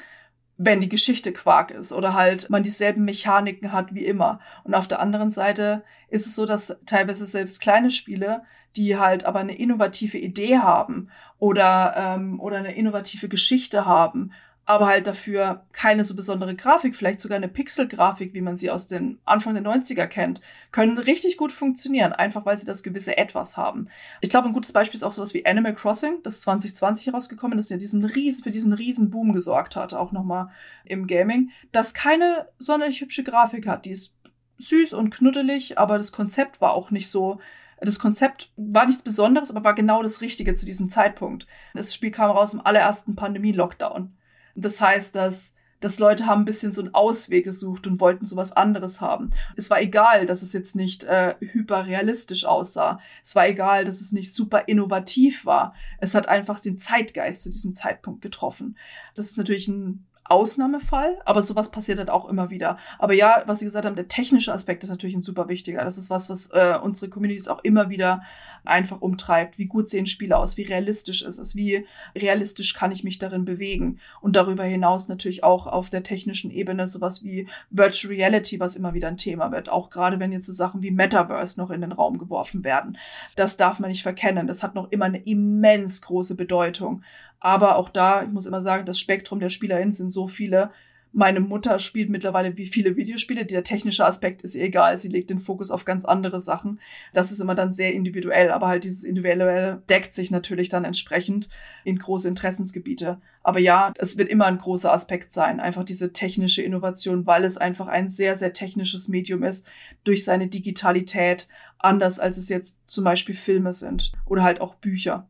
wenn 0.57 0.81
die 0.81 0.89
Geschichte 0.89 1.33
Quark 1.33 1.73
ist 1.73 1.93
oder 1.93 2.15
halt 2.15 2.49
man 2.49 2.63
dieselben 2.63 3.05
Mechaniken 3.05 3.73
hat 3.73 3.93
wie 3.93 4.07
immer. 4.07 4.39
Und 4.63 4.77
auf 4.77 4.87
der 4.87 5.01
anderen 5.01 5.33
Seite 5.33 5.83
ist 6.09 6.25
es 6.25 6.37
so, 6.37 6.47
dass 6.47 6.79
teilweise 6.87 7.27
selbst 7.27 7.61
kleine 7.61 7.91
Spiele, 7.91 8.45
die 8.77 8.97
halt 8.97 9.25
aber 9.25 9.41
eine 9.41 9.59
innovative 9.59 10.17
Idee 10.17 10.59
haben 10.59 11.11
oder, 11.41 11.95
ähm, 11.97 12.39
oder 12.39 12.59
eine 12.59 12.77
innovative 12.77 13.29
Geschichte 13.29 13.85
haben 13.85 14.31
aber 14.69 14.89
halt 14.89 15.07
dafür 15.07 15.65
keine 15.73 16.03
so 16.03 16.17
besondere 16.17 16.57
Grafik, 16.57 16.97
vielleicht 16.97 17.21
sogar 17.21 17.37
eine 17.37 17.49
Pixel-Grafik, 17.49 18.35
wie 18.35 18.41
man 18.41 18.57
sie 18.57 18.69
aus 18.69 18.89
den 18.89 19.21
Anfang 19.25 19.55
der 19.55 19.63
90er 19.63 20.09
kennt, 20.09 20.41
können 20.73 20.99
richtig 20.99 21.37
gut 21.37 21.53
funktionieren, 21.53 22.13
einfach 22.13 22.45
weil 22.45 22.59
sie 22.59 22.67
das 22.67 22.83
gewisse 22.83 23.17
Etwas 23.17 23.57
haben. 23.57 23.89
Ich 24.21 24.29
glaube, 24.29 24.49
ein 24.49 24.53
gutes 24.53 24.73
Beispiel 24.73 24.99
ist 24.99 25.05
auch 25.05 25.13
sowas 25.13 25.35
wie 25.35 25.47
Animal 25.47 25.73
Crossing, 25.73 26.19
das 26.25 26.41
2020 26.41 27.07
herausgekommen 27.07 27.59
ist, 27.59 27.71
ja 27.71 27.77
diesen 27.77 28.05
riesen, 28.05 28.43
für 28.43 28.51
diesen 28.51 28.73
riesen 28.73 29.09
Boom 29.09 29.33
gesorgt 29.33 29.77
hat, 29.77 29.95
auch 29.95 30.11
nochmal 30.11 30.49
im 30.85 31.07
Gaming, 31.07 31.53
das 31.71 31.95
keine 31.95 32.49
sonderlich 32.59 33.01
hübsche 33.01 33.23
Grafik 33.23 33.69
hat. 33.69 33.85
Die 33.85 33.91
ist 33.91 34.17
süß 34.59 34.95
und 34.95 35.11
knuddelig, 35.11 35.79
aber 35.79 35.97
das 35.97 36.11
Konzept 36.11 36.61
war 36.61 36.73
auch 36.73 36.91
nicht 36.91 37.09
so, 37.09 37.39
das 37.81 38.01
Konzept 38.01 38.51
war 38.57 38.87
nichts 38.87 39.03
Besonderes, 39.03 39.51
aber 39.51 39.63
war 39.63 39.75
genau 39.75 40.03
das 40.03 40.23
Richtige 40.23 40.57
zu 40.57 40.67
diesem 40.67 40.89
Zeitpunkt. 40.89 41.47
Das 41.73 41.95
Spiel 41.95 42.11
kam 42.11 42.33
raus 42.33 42.53
im 42.53 42.65
allerersten 42.67 43.15
Pandemie-Lockdown. 43.15 44.17
Das 44.57 44.81
heißt, 44.81 45.15
dass 45.15 45.55
dass 45.81 45.99
Leute 45.99 46.27
haben 46.27 46.43
ein 46.43 46.47
bisschen 46.47 46.73
so 46.73 46.81
einen 46.81 46.95
Ausweg 46.95 47.45
gesucht 47.45 47.87
und 47.87 48.01
wollten 48.01 48.25
sowas 48.25 48.53
anderes 48.53 49.01
haben. 49.01 49.31
Es 49.57 49.69
war 49.71 49.81
egal, 49.81 50.27
dass 50.27 50.43
es 50.43 50.53
jetzt 50.53 50.75
nicht 50.75 51.05
äh, 51.05 51.35
hyperrealistisch 51.39 52.47
aussah. 52.47 52.99
Es 53.23 53.35
war 53.37 53.47
egal, 53.47 53.85
dass 53.85 54.01
es 54.01 54.13
nicht 54.13 54.33
super 54.33 54.69
innovativ 54.69 55.45
war. 55.45 55.75
Es 55.99 56.15
hat 56.15 56.29
einfach 56.29 56.61
den 56.61 56.79
Zeitgeist 56.79 57.43
zu 57.43 57.51
diesem 57.51 57.75
Zeitpunkt 57.75 58.23
getroffen. 58.23 58.77
Das 59.15 59.27
ist 59.27 59.37
natürlich 59.39 59.69
ein 59.69 60.07
Ausnahmefall, 60.29 61.19
aber 61.25 61.43
sowas 61.43 61.71
passiert 61.71 61.99
halt 61.99 62.11
auch 62.11 62.29
immer 62.29 62.51
wieder. 62.51 62.79
Aber 62.99 63.15
ja, 63.15 63.43
was 63.47 63.61
Sie 63.61 63.65
gesagt 63.65 63.87
haben, 63.87 63.97
der 63.97 64.09
technische 64.09 64.53
Aspekt 64.53 64.85
ist 64.85 64.91
natürlich 64.91 65.17
ein 65.17 65.21
super 65.21 65.49
wichtiger. 65.49 65.85
Das 65.85 65.99
ist 65.99 66.11
was, 66.11 66.29
was 66.29 66.51
äh, 66.53 66.79
unsere 66.83 67.11
Communities 67.11 67.49
auch 67.49 67.63
immer 67.65 67.91
wieder 67.91 68.23
einfach 68.67 69.01
umtreibt. 69.01 69.59
Wie 69.59 69.67
gut 69.67 69.89
sehen 69.89 70.07
Spiele 70.07 70.37
aus? 70.37 70.57
Wie 70.57 70.63
realistisch 70.63 71.23
ist 71.23 71.39
es? 71.39 71.57
Wie 71.57 71.87
realistisch 72.15 72.75
kann 72.75 72.93
ich 72.93 73.05
mich 73.05 73.19
darin 73.19 73.45
bewegen? 73.45 74.01
Und 74.21 74.37
darüber 74.37 74.65
hinaus 74.65 75.09
natürlich 75.09 75.45
auch 75.45 75.67
auf 75.67 75.91
der 75.91 76.03
technischen 76.03 76.51
Ebene 76.51 76.87
sowas 76.89 77.25
wie 77.25 77.49
Virtual 77.71 78.13
Reality, 78.13 78.61
was 78.61 78.77
immer 78.77 78.95
wieder 78.95 79.09
ein 79.09 79.17
Thema 79.17 79.53
wird. 79.53 79.69
Auch 79.69 79.91
gerade 79.91 80.21
wenn 80.21 80.33
jetzt 80.33 80.47
so 80.47 80.53
Sachen 80.53 80.83
wie 80.83 80.91
Metaverse 80.91 81.61
noch 81.61 81.71
in 81.71 81.81
den 81.81 81.93
Raum 81.93 82.19
geworfen 82.19 82.65
werden. 82.65 82.99
Das 83.37 83.57
darf 83.57 83.79
man 83.79 83.91
nicht 83.91 84.03
verkennen. 84.03 84.47
Das 84.47 84.63
hat 84.63 84.75
noch 84.75 84.91
immer 84.91 85.07
eine 85.07 85.23
immens 85.23 86.03
große 86.03 86.35
Bedeutung. 86.35 87.03
Aber 87.41 87.77
auch 87.77 87.89
da, 87.89 88.23
ich 88.23 88.31
muss 88.31 88.47
immer 88.47 88.61
sagen, 88.61 88.87
das 88.87 88.99
Spektrum 88.99 89.41
der 89.41 89.51
SpielerInnen 89.51 89.93
sind 89.93 90.11
so 90.11 90.27
viele. 90.27 90.71
Meine 91.13 91.41
Mutter 91.41 91.79
spielt 91.79 92.11
mittlerweile 92.11 92.59
wie 92.59 92.67
viele 92.67 92.97
Videospiele. 92.97 93.47
Der 93.47 93.65
technische 93.65 94.05
Aspekt 94.05 94.43
ist 94.43 94.55
ihr 94.55 94.65
egal. 94.65 94.99
Sie 94.99 95.09
legt 95.09 95.31
den 95.31 95.39
Fokus 95.39 95.71
auf 95.71 95.87
ganz 95.87 96.05
andere 96.05 96.43
Sachen. 96.43 96.79
Das 97.15 97.33
ist 97.33 97.41
immer 97.41 97.55
dann 97.55 97.73
sehr 97.73 97.95
individuell. 97.95 98.51
Aber 98.51 98.69
halt 98.69 98.85
dieses 98.85 99.03
Individuelle 99.03 99.83
deckt 99.89 100.13
sich 100.13 100.31
natürlich 100.31 100.69
dann 100.69 100.85
entsprechend 100.85 101.49
in 101.85 101.99
große 101.99 102.29
Interessensgebiete. 102.29 103.19
Aber 103.43 103.61
ja, 103.61 103.95
es 103.97 104.19
wird 104.19 104.29
immer 104.29 104.45
ein 104.45 104.59
großer 104.59 104.93
Aspekt 104.93 105.33
sein. 105.33 105.59
Einfach 105.59 105.85
diese 105.85 106.13
technische 106.13 106.61
Innovation, 106.61 107.27
weil 107.27 107.45
es 107.45 107.57
einfach 107.57 107.87
ein 107.87 108.11
sehr, 108.11 108.35
sehr 108.35 108.53
technisches 108.53 109.09
Medium 109.09 109.43
ist. 109.43 109.67
Durch 110.05 110.23
seine 110.25 110.49
Digitalität. 110.49 111.49
Anders 111.79 112.21
als 112.21 112.37
es 112.37 112.51
jetzt 112.51 112.79
zum 112.87 113.05
Beispiel 113.05 113.35
Filme 113.35 113.73
sind. 113.73 114.13
Oder 114.27 114.43
halt 114.43 114.61
auch 114.61 114.75
Bücher. 114.75 115.27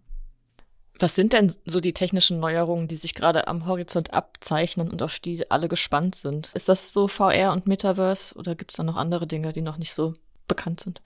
Was 0.99 1.15
sind 1.15 1.33
denn 1.33 1.53
so 1.67 1.81
die 1.81 1.93
technischen 1.93 2.41
Neuerungen, 2.41 2.89
die 2.89 2.97
sich 2.97 3.15
gerade 3.15 3.49
am 3.49 3.67
Horizont 3.67 4.15
abzeichnen 4.15 4.91
und 4.91 5.03
auf 5.03 5.19
die 5.19 5.51
alle 5.51 5.69
gespannt 5.69 6.15
sind? 6.15 6.51
Ist 6.55 6.69
das 6.69 6.93
so 6.93 7.09
VR 7.09 7.53
und 7.53 7.67
Metaverse 7.67 8.35
oder 8.35 8.55
gibt 8.55 8.71
es 8.71 8.77
da 8.77 8.83
noch 8.83 8.97
andere 8.97 9.27
Dinge, 9.27 9.53
die 9.53 9.63
noch 9.63 9.77
nicht 9.77 9.93
so 9.93 10.15
bekannt 10.49 10.81
sind? 10.81 11.03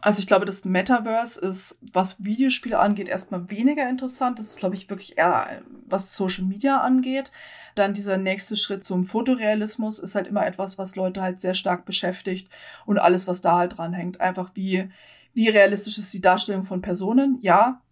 Also 0.00 0.20
ich 0.20 0.28
glaube, 0.28 0.46
das 0.46 0.64
Metaverse 0.64 1.40
ist, 1.40 1.80
was 1.92 2.24
Videospiele 2.24 2.78
angeht, 2.78 3.08
erstmal 3.08 3.50
weniger 3.50 3.88
interessant. 3.88 4.38
Das 4.38 4.46
ist, 4.46 4.58
glaube 4.58 4.76
ich, 4.76 4.88
wirklich 4.88 5.18
eher, 5.18 5.62
was 5.86 6.14
Social 6.14 6.44
Media 6.44 6.80
angeht. 6.80 7.32
Dann 7.74 7.94
dieser 7.94 8.16
nächste 8.16 8.56
Schritt 8.56 8.84
zum 8.84 9.04
Fotorealismus 9.04 9.98
ist 9.98 10.14
halt 10.14 10.28
immer 10.28 10.46
etwas, 10.46 10.78
was 10.78 10.94
Leute 10.94 11.20
halt 11.20 11.40
sehr 11.40 11.54
stark 11.54 11.84
beschäftigt 11.84 12.48
und 12.86 12.98
alles, 12.98 13.26
was 13.26 13.40
da 13.40 13.58
halt 13.58 13.76
dranhängt. 13.76 14.20
Einfach 14.20 14.52
wie, 14.54 14.88
wie 15.34 15.48
realistisch 15.48 15.98
ist 15.98 16.14
die 16.14 16.20
Darstellung 16.20 16.64
von 16.64 16.80
Personen? 16.80 17.38
Ja, 17.42 17.82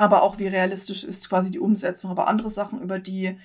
aber 0.00 0.22
auch 0.22 0.38
wie 0.38 0.46
realistisch 0.46 1.04
ist 1.04 1.28
quasi 1.28 1.50
die 1.50 1.58
Umsetzung. 1.58 2.10
Aber 2.10 2.26
andere 2.26 2.48
Sachen, 2.48 2.80
über 2.80 2.98
die 2.98 3.36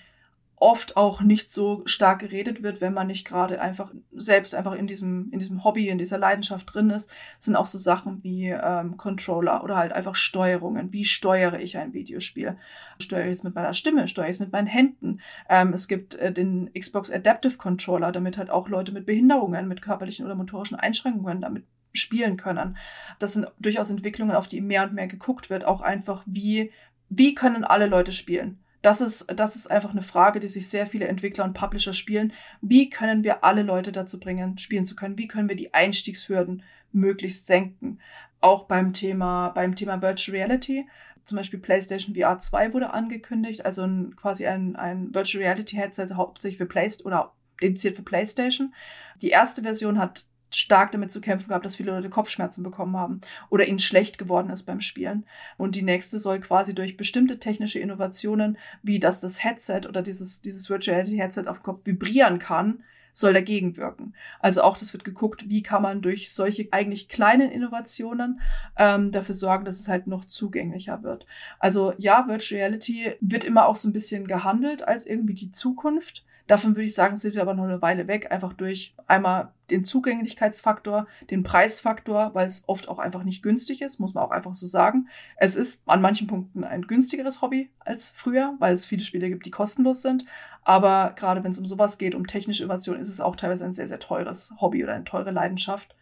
oft 0.55 0.95
auch 0.95 1.21
nicht 1.21 1.51
so 1.51 1.81
stark 1.85 2.19
geredet 2.19 2.63
wird, 2.63 2.79
wenn 2.79 2.93
man 2.93 3.07
nicht 3.07 3.27
gerade 3.27 3.59
einfach 3.59 3.91
selbst 4.13 4.55
einfach 4.55 4.71
in 4.71 4.87
diesem, 4.87 5.29
in 5.33 5.39
diesem 5.39 5.65
Hobby, 5.65 5.89
in 5.89 5.97
dieser 5.97 6.17
Leidenschaft 6.17 6.73
drin 6.73 6.91
ist, 6.91 7.13
sind 7.39 7.57
auch 7.57 7.65
so 7.65 7.77
Sachen 7.77 8.23
wie 8.23 8.47
ähm, 8.47 8.95
Controller 8.95 9.65
oder 9.65 9.75
halt 9.75 9.91
einfach 9.91 10.15
Steuerungen. 10.15 10.93
Wie 10.93 11.03
steuere 11.03 11.59
ich 11.59 11.77
ein 11.77 11.91
Videospiel? 11.91 12.55
Steuere 13.01 13.25
ich 13.25 13.33
es 13.33 13.43
mit 13.43 13.53
meiner 13.53 13.73
Stimme? 13.73 14.07
Steuere 14.07 14.29
ich 14.29 14.37
es 14.37 14.39
mit 14.39 14.53
meinen 14.53 14.67
Händen? 14.67 15.19
Ähm, 15.49 15.73
es 15.73 15.89
gibt 15.89 16.15
äh, 16.15 16.31
den 16.31 16.71
Xbox 16.73 17.11
Adaptive 17.11 17.57
Controller, 17.57 18.13
damit 18.13 18.37
halt 18.37 18.49
auch 18.49 18.69
Leute 18.69 18.93
mit 18.93 19.05
Behinderungen, 19.05 19.67
mit 19.67 19.81
körperlichen 19.81 20.25
oder 20.25 20.35
motorischen 20.35 20.79
Einschränkungen 20.79 21.41
damit 21.41 21.65
spielen 21.97 22.38
können. 22.38 22.77
Das 23.19 23.34
sind 23.34 23.47
durchaus 23.60 23.89
Entwicklungen, 23.89 24.36
auf 24.36 24.47
die 24.47 24.62
mehr 24.62 24.84
und 24.84 24.93
mehr 24.93 25.08
geguckt 25.08 25.49
wird, 25.49 25.65
auch 25.65 25.81
einfach, 25.81 26.23
wie, 26.25 26.71
wie 27.10 27.36
können 27.36 27.63
alle 27.63 27.88
Leute 27.88 28.12
spielen? 28.12 28.60
Das 28.86 29.01
ist, 29.01 29.25
das 29.36 29.55
ist 29.55 29.71
einfach 29.71 29.89
eine 29.89 30.03
Frage, 30.03 30.39
die 30.39 30.47
sich 30.47 30.69
sehr 30.69 30.86
viele 30.86 31.08
Entwickler 31.08 31.43
und 31.43 31.55
Publisher 31.55 31.93
spielen. 31.93 32.34
Wie 32.62 32.91
können 32.91 33.23
wir 33.23 33.43
alle 33.43 33.63
Leute 33.63 33.91
dazu 33.91 34.19
bringen, 34.19 34.60
spielen 34.60 34.86
zu 34.86 34.95
können? 34.95 35.17
Wie 35.17 35.27
können 35.27 35.49
wir 35.49 35.55
die 35.55 35.73
Einstiegshürden 35.73 36.62
möglichst 36.91 37.47
senken? 37.47 37.99
Auch 38.41 38.65
beim 38.65 38.93
Thema, 38.93 39.49
beim 39.49 39.75
Thema 39.75 40.03
Virtual 40.03 40.38
Reality. 40.38 40.88
Zum 41.23 41.38
Beispiel 41.38 41.60
PlayStation 41.60 42.13
VR 42.13 42.38
2 42.38 42.73
wurde 42.73 42.93
angekündigt, 42.93 43.65
also 43.65 43.81
ein, 43.81 44.15
quasi 44.15 44.45
ein, 44.45 44.75
ein 44.75 45.15
Virtual 45.15 45.43
Reality 45.43 45.77
Headset 45.77 46.10
hauptsächlich 46.13 46.60
für 46.60 46.67
PlayStation 46.67 47.12
oder 47.12 47.34
dediziert 47.60 47.95
für 47.95 48.03
PlayStation. 48.03 48.75
Die 49.19 49.29
erste 49.29 49.63
Version 49.63 49.97
hat 49.97 50.27
stark 50.49 50.91
damit 50.91 51.12
zu 51.12 51.21
kämpfen 51.21 51.49
gehabt, 51.49 51.65
dass 51.65 51.75
viele 51.75 51.91
Leute 51.91 52.10
Kopfschmerzen 52.10 52.63
bekommen 52.63 52.95
haben 52.95 53.21
oder 53.49 53.65
ihnen 53.67 53.79
schlecht 53.79 54.17
geworden 54.17 54.49
ist 54.49 54.63
beim 54.63 54.81
Spielen. 54.81 55.25
Und 55.58 55.75
die 55.75 55.81
nächste 55.81 56.19
soll 56.19 56.39
quasi 56.39 56.73
durch 56.73 56.97
bestimmte 56.97 57.39
technische 57.39 57.79
Innovationen, 57.79 58.58
wie 58.84 58.99
dass 58.99 59.21
das 59.21 59.43
Headset 59.43 59.81
oder 59.88 60.01
dieses, 60.01 60.41
dieses 60.41 60.69
Virtual 60.69 60.95
Reality 60.95 61.17
Headset 61.17 61.47
auf 61.47 61.60
dem 61.60 61.63
Kopf 61.63 61.86
vibrieren 61.86 62.39
kann, 62.39 62.84
soll 63.15 63.34
dagegen 63.34 63.77
wirken. 63.77 64.13
Also 64.41 64.62
auch 64.62 64.77
das 64.77 64.91
wird 64.91 65.05
geguckt, 65.05 65.49
wie 65.49 65.63
kann 65.63 65.81
man 65.81 66.01
durch 66.01 66.31
solche 66.34 66.67
eigentlich 66.71 67.08
kleinen 67.08 67.49
Innovationen 67.49 68.41
ähm, 68.77 69.12
dafür 69.12 69.36
sorgen, 69.36 69.63
dass 69.63 69.79
es 69.79 69.88
halt 69.88 70.05
noch 70.05 70.25
zugänglicher 70.25 71.01
wird. 71.01 71.25
Also 71.58 71.93
ja, 71.97 72.27
Virtual 72.27 72.60
Reality 72.60 73.13
wird 73.21 73.45
immer 73.45 73.67
auch 73.67 73.77
so 73.77 73.88
ein 73.88 73.93
bisschen 73.93 74.27
gehandelt 74.27 74.86
als 74.86 75.08
irgendwie 75.08 75.34
die 75.34 75.51
Zukunft 75.51 76.25
Davon 76.47 76.75
würde 76.75 76.84
ich 76.84 76.93
sagen, 76.93 77.15
sind 77.15 77.34
wir 77.34 77.41
aber 77.41 77.55
noch 77.55 77.63
eine 77.63 77.81
Weile 77.81 78.08
weg, 78.08 78.31
einfach 78.31 78.53
durch 78.53 78.93
einmal 79.08 79.52
den 79.71 79.83
Zugänglichkeitsfaktor, 79.83 81.08
den 81.31 81.41
Preisfaktor, 81.41 82.35
weil 82.35 82.46
es 82.46 82.63
oft 82.67 82.87
auch 82.87 83.00
einfach 83.00 83.23
nicht 83.23 83.41
günstig 83.41 83.81
ist, 83.81 84.00
muss 84.00 84.13
man 84.13 84.23
auch 84.23 84.29
einfach 84.29 84.54
so 84.54 84.67
sagen. 84.67 85.08
Es 85.37 85.56
ist 85.56 85.81
an 85.87 86.02
manchen 86.02 86.27
Punkten 86.27 86.63
ein 86.63 86.83
günstigeres 86.83 87.41
Hobby 87.41 87.71
als 87.79 88.12
früher, 88.12 88.54
weil 88.60 88.73
es 88.73 88.85
viele 88.85 89.04
Spiele 89.04 89.27
gibt, 89.29 89.48
die 89.48 89.52
kostenlos 89.52 90.04
sind. 90.04 90.25
Aber 90.62 91.13
gerade 91.15 91.43
wenn 91.43 91.52
es 91.52 91.60
um 91.60 91.65
sowas 91.65 91.98
geht, 91.98 92.13
um 92.13 92.27
technische 92.27 92.63
Innovation, 92.63 93.00
ist 93.00 93.10
es 93.10 93.21
auch 93.21 93.35
teilweise 93.35 93.65
ein 93.65 93.73
sehr, 93.73 93.87
sehr 93.87 94.00
teures 94.00 94.54
Hobby 94.62 94.83
oder 94.83 94.93
eine 94.93 95.04
teure 95.04 95.31
Leidenschaft. 95.31 95.96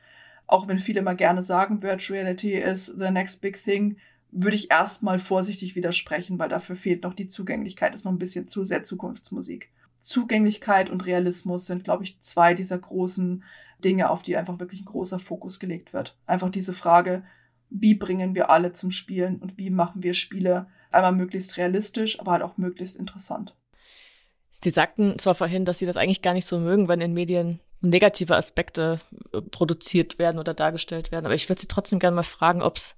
Auch 0.46 0.68
wenn 0.68 0.80
viele 0.80 1.02
mal 1.02 1.16
gerne 1.16 1.41
sagen, 1.41 1.82
Virtual 1.82 2.20
Reality 2.20 2.56
is 2.56 2.88
the 2.88 3.12
next 3.12 3.41
big 3.41 3.62
thing, 3.62 3.98
würde 4.32 4.56
ich 4.56 4.72
erstmal 4.72 5.20
vorsichtig 5.20 5.76
widersprechen, 5.76 6.38
weil 6.39 6.50
dafür 6.50 6.76
fehlt 6.76 7.04
noch 7.04 7.14
die 7.14 7.28
Zugänglichkeit, 7.28 7.94
ist 7.94 8.04
noch 8.04 8.12
ein 8.12 8.20
bisschen 8.20 8.48
zu 8.48 8.64
sehr 8.64 8.84
Zukunftsmusik. 8.84 9.70
Zugänglichkeit 10.04 10.89
und 10.89 11.06
Realismus 11.06 11.66
sind, 11.66 11.86
glaube 11.86 12.04
ich, 12.04 12.20
zwei 12.20 12.54
dieser 12.54 12.78
großen 12.78 13.43
Dinge, 13.84 14.10
auf 14.10 14.22
die 14.22 14.36
einfach 14.36 14.60
wirklich 14.60 14.82
ein 14.82 14.86
großer 14.86 15.18
Fokus 15.18 15.60
gelegt 15.60 15.93
wird. 15.93 16.18
Einfach 16.26 16.49
diese 16.49 16.74
Frage, 16.74 17.24
wie 17.70 17.95
bringen 17.95 18.36
wir 18.36 18.49
alle 18.49 18.74
zum 18.74 18.91
Spielen 18.91 19.38
und 19.38 19.58
wie 19.58 19.70
machen 19.70 20.04
wir 20.04 20.14
Spiele 20.14 20.68
einmal 20.91 21.14
möglichst 21.14 21.56
realistisch, 21.56 22.20
aber 22.20 22.34
halt 22.34 22.43
auch 22.43 22.58
möglichst 22.58 22.97
interessant. 22.97 23.56
Sie 24.49 24.70
sagten 24.70 25.18
zwar 25.20 25.36
vorhin, 25.36 25.64
dass 25.64 25.80
Sie 25.80 25.86
das 25.86 25.97
eigentlich 25.97 26.22
gar 26.22 26.34
nicht 26.34 26.45
so 26.45 26.60
mögen, 26.60 26.89
wenn 26.89 27.01
in 27.01 27.14
Medien 27.14 27.62
negative 27.80 28.36
Aspekte 28.36 28.99
äh, 29.32 29.41
produziert 29.41 30.20
werden 30.20 30.38
oder 30.38 30.54
dargestellt 30.54 31.14
werden, 31.14 31.26
aber 31.26 31.36
ich 31.36 31.47
würde 31.47 31.62
Sie 31.62 31.68
trotzdem 31.68 31.99
gerne 31.99 32.16
mal 32.16 32.24
fragen, 32.24 32.62
ob 32.62 32.76
es 32.76 32.95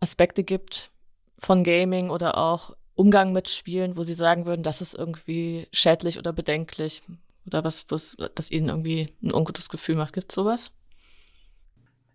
Aspekte 0.00 0.42
gibt 0.42 0.90
von 1.38 1.62
Gaming 1.62 2.10
oder 2.10 2.38
auch 2.38 2.74
Umgang 2.94 3.32
mit 3.32 3.48
Spielen, 3.48 3.96
wo 3.96 4.04
Sie 4.04 4.14
sagen 4.14 4.46
würden, 4.46 4.62
das 4.62 4.80
ist 4.80 4.94
irgendwie 4.94 5.66
schädlich 5.72 6.18
oder 6.18 6.32
bedenklich 6.32 7.02
oder 7.46 7.64
was, 7.64 7.86
was 7.88 8.16
das 8.34 8.50
Ihnen 8.50 8.68
irgendwie 8.68 9.08
ein 9.22 9.34
ungutes 9.34 9.68
Gefühl 9.68 9.96
macht. 9.96 10.14
Gibt 10.14 10.30
es 10.30 10.34
sowas? 10.34 10.70